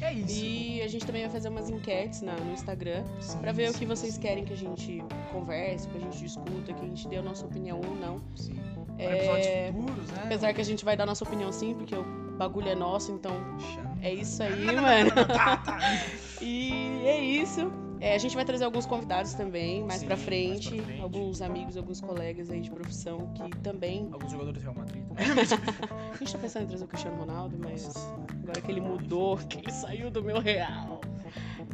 É 0.00 0.12
isso. 0.12 0.42
E 0.44 0.80
a 0.82 0.88
gente 0.88 1.04
também 1.04 1.22
vai 1.22 1.30
fazer 1.30 1.48
umas 1.48 1.68
enquetes 1.68 2.22
na- 2.22 2.36
no 2.36 2.52
Instagram 2.52 3.04
Sim, 3.20 3.38
pra 3.38 3.52
ver 3.52 3.68
o 3.68 3.72
sim, 3.72 3.78
que 3.80 3.86
vocês 3.86 4.14
sim, 4.14 4.20
querem 4.20 4.44
que 4.44 4.52
a 4.52 4.56
gente 4.56 5.04
converse, 5.32 5.88
que 5.88 5.98
a 5.98 6.00
gente 6.00 6.18
discuta, 6.18 6.72
que 6.72 6.82
a 6.84 6.88
gente 6.88 7.06
dê 7.08 7.16
a 7.18 7.22
nossa 7.22 7.44
opinião 7.44 7.80
ou 7.86 7.94
não. 7.96 8.20
Sim. 8.36 8.58
É, 8.96 9.06
Para 9.08 9.16
episódios 9.16 9.76
futuros, 9.86 10.10
né? 10.12 10.22
Apesar 10.24 10.52
que 10.54 10.60
a 10.60 10.64
gente 10.64 10.84
vai 10.84 10.96
dar 10.96 11.04
nossa 11.04 11.24
opinião 11.24 11.50
sim, 11.52 11.74
porque 11.74 11.94
o 11.96 12.23
bagulho 12.36 12.68
é 12.68 12.74
nosso, 12.74 13.12
então 13.12 13.32
é 14.02 14.12
isso 14.12 14.42
aí, 14.42 14.64
mano. 14.76 15.10
tá, 15.26 15.56
tá. 15.58 15.78
E 16.40 17.02
é 17.06 17.20
isso. 17.20 17.70
É, 18.00 18.14
a 18.14 18.18
gente 18.18 18.34
vai 18.34 18.44
trazer 18.44 18.64
alguns 18.64 18.84
convidados 18.84 19.32
também, 19.32 19.82
mais, 19.82 20.00
Sim, 20.00 20.06
pra 20.06 20.16
mais 20.16 20.26
frente, 20.26 20.74
pra 20.74 20.84
frente. 20.84 21.00
Alguns 21.00 21.40
amigos, 21.40 21.76
alguns 21.76 22.00
colegas 22.02 22.50
aí 22.50 22.60
de 22.60 22.70
profissão 22.70 23.32
que 23.34 23.48
também. 23.58 24.10
Alguns 24.12 24.30
jogadores 24.30 24.60
do 24.60 24.62
Real 24.62 24.74
Madrid 24.74 25.02
também. 25.06 25.26
A 26.12 26.16
gente 26.16 26.32
tá 26.32 26.38
pensando 26.38 26.64
em 26.64 26.66
trazer 26.66 26.84
o 26.84 26.88
Cristiano 26.88 27.16
Ronaldo, 27.16 27.56
mas 27.58 27.94
agora 28.42 28.60
que 28.60 28.70
ele 28.70 28.82
mudou, 28.82 29.38
que 29.38 29.58
ele 29.58 29.72
saiu 29.72 30.10
do 30.10 30.22
meu 30.22 30.38
real. 30.38 31.00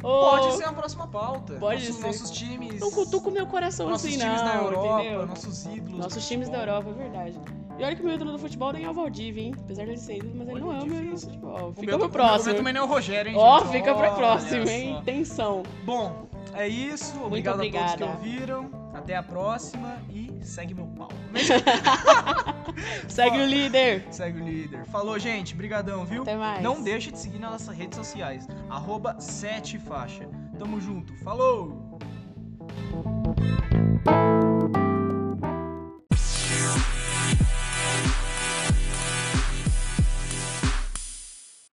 Pode 0.01 0.47
Ô, 0.47 0.51
ser 0.51 0.63
uma 0.63 0.73
próxima 0.73 1.07
pauta. 1.07 1.55
Pode 1.55 1.85
nossos, 1.85 2.01
ser. 2.01 2.07
Nossos 2.07 2.31
times. 2.31 2.79
Não 2.79 2.91
cutuca 2.91 3.27
o 3.27 3.31
meu 3.31 3.45
coração 3.45 3.89
nossos 3.89 4.07
assim, 4.07 4.17
times 4.17 4.41
não, 4.41 4.45
da 4.45 4.55
Europa, 4.55 5.01
entendeu? 5.01 5.27
nossos 5.27 5.65
ídolos. 5.65 5.99
Nossos 5.99 6.27
times 6.27 6.49
da 6.49 6.59
futebol. 6.59 6.75
Europa, 6.75 6.89
é 6.89 7.03
verdade. 7.03 7.60
E 7.81 7.83
olha 7.83 7.95
que 7.95 8.01
o 8.03 8.05
meu 8.05 8.13
ídolo 8.13 8.33
do 8.33 8.37
futebol 8.37 8.71
nem 8.71 8.83
é 8.85 8.89
o 8.91 8.93
Valdívia, 8.93 9.41
hein? 9.41 9.55
Apesar 9.59 9.85
dele 9.85 9.97
ser 9.97 10.17
ídolo, 10.17 10.33
mas 10.35 10.49
ele 10.49 10.59
não 10.59 10.71
é 10.71 10.83
o 10.83 10.85
meu 10.85 10.99
ídolo 10.99 11.15
do 11.15 11.19
futebol. 11.19 11.69
O 11.69 11.73
Fica 11.73 11.85
meu, 11.87 11.97
pro 11.97 12.07
o 12.07 12.11
próximo. 12.11 12.45
meu 12.45 12.55
também 12.55 12.73
não 12.73 12.81
é 12.81 12.83
o 12.83 12.87
Rogério, 12.87 13.31
hein, 13.31 13.35
Ó, 13.35 13.59
gente? 13.59 13.71
fica 13.71 13.95
Olha 13.95 14.11
próximo, 14.11 14.69
hein? 14.69 15.01
Tensão. 15.03 15.63
Bom, 15.83 16.29
é 16.53 16.67
isso. 16.67 17.19
Obrigado 17.23 17.55
a 17.55 17.63
todos 17.63 17.67
obrigada. 17.79 17.97
que 17.97 18.03
ouviram. 18.03 18.69
Até 18.93 19.15
a 19.15 19.23
próxima 19.23 19.97
e 20.11 20.29
segue 20.43 20.75
meu 20.75 20.85
pau. 20.85 21.09
Segue 23.07 23.39
o 23.39 23.45
líder. 23.45 24.05
segue 24.11 24.39
o 24.39 24.45
líder. 24.45 24.85
Falou, 24.85 25.17
gente. 25.17 25.55
Brigadão, 25.55 26.05
viu? 26.05 26.21
Até 26.21 26.35
mais. 26.35 26.61
Não 26.61 26.83
deixe 26.83 27.11
de 27.11 27.17
seguir 27.17 27.39
nas 27.39 27.51
nossas 27.51 27.75
redes 27.75 27.97
sociais. 27.97 28.47
Arroba 28.69 29.19
7 29.19 29.79
faixa. 29.79 30.29
Tamo 30.59 30.79
junto. 30.79 31.15
Falou! 31.23 31.97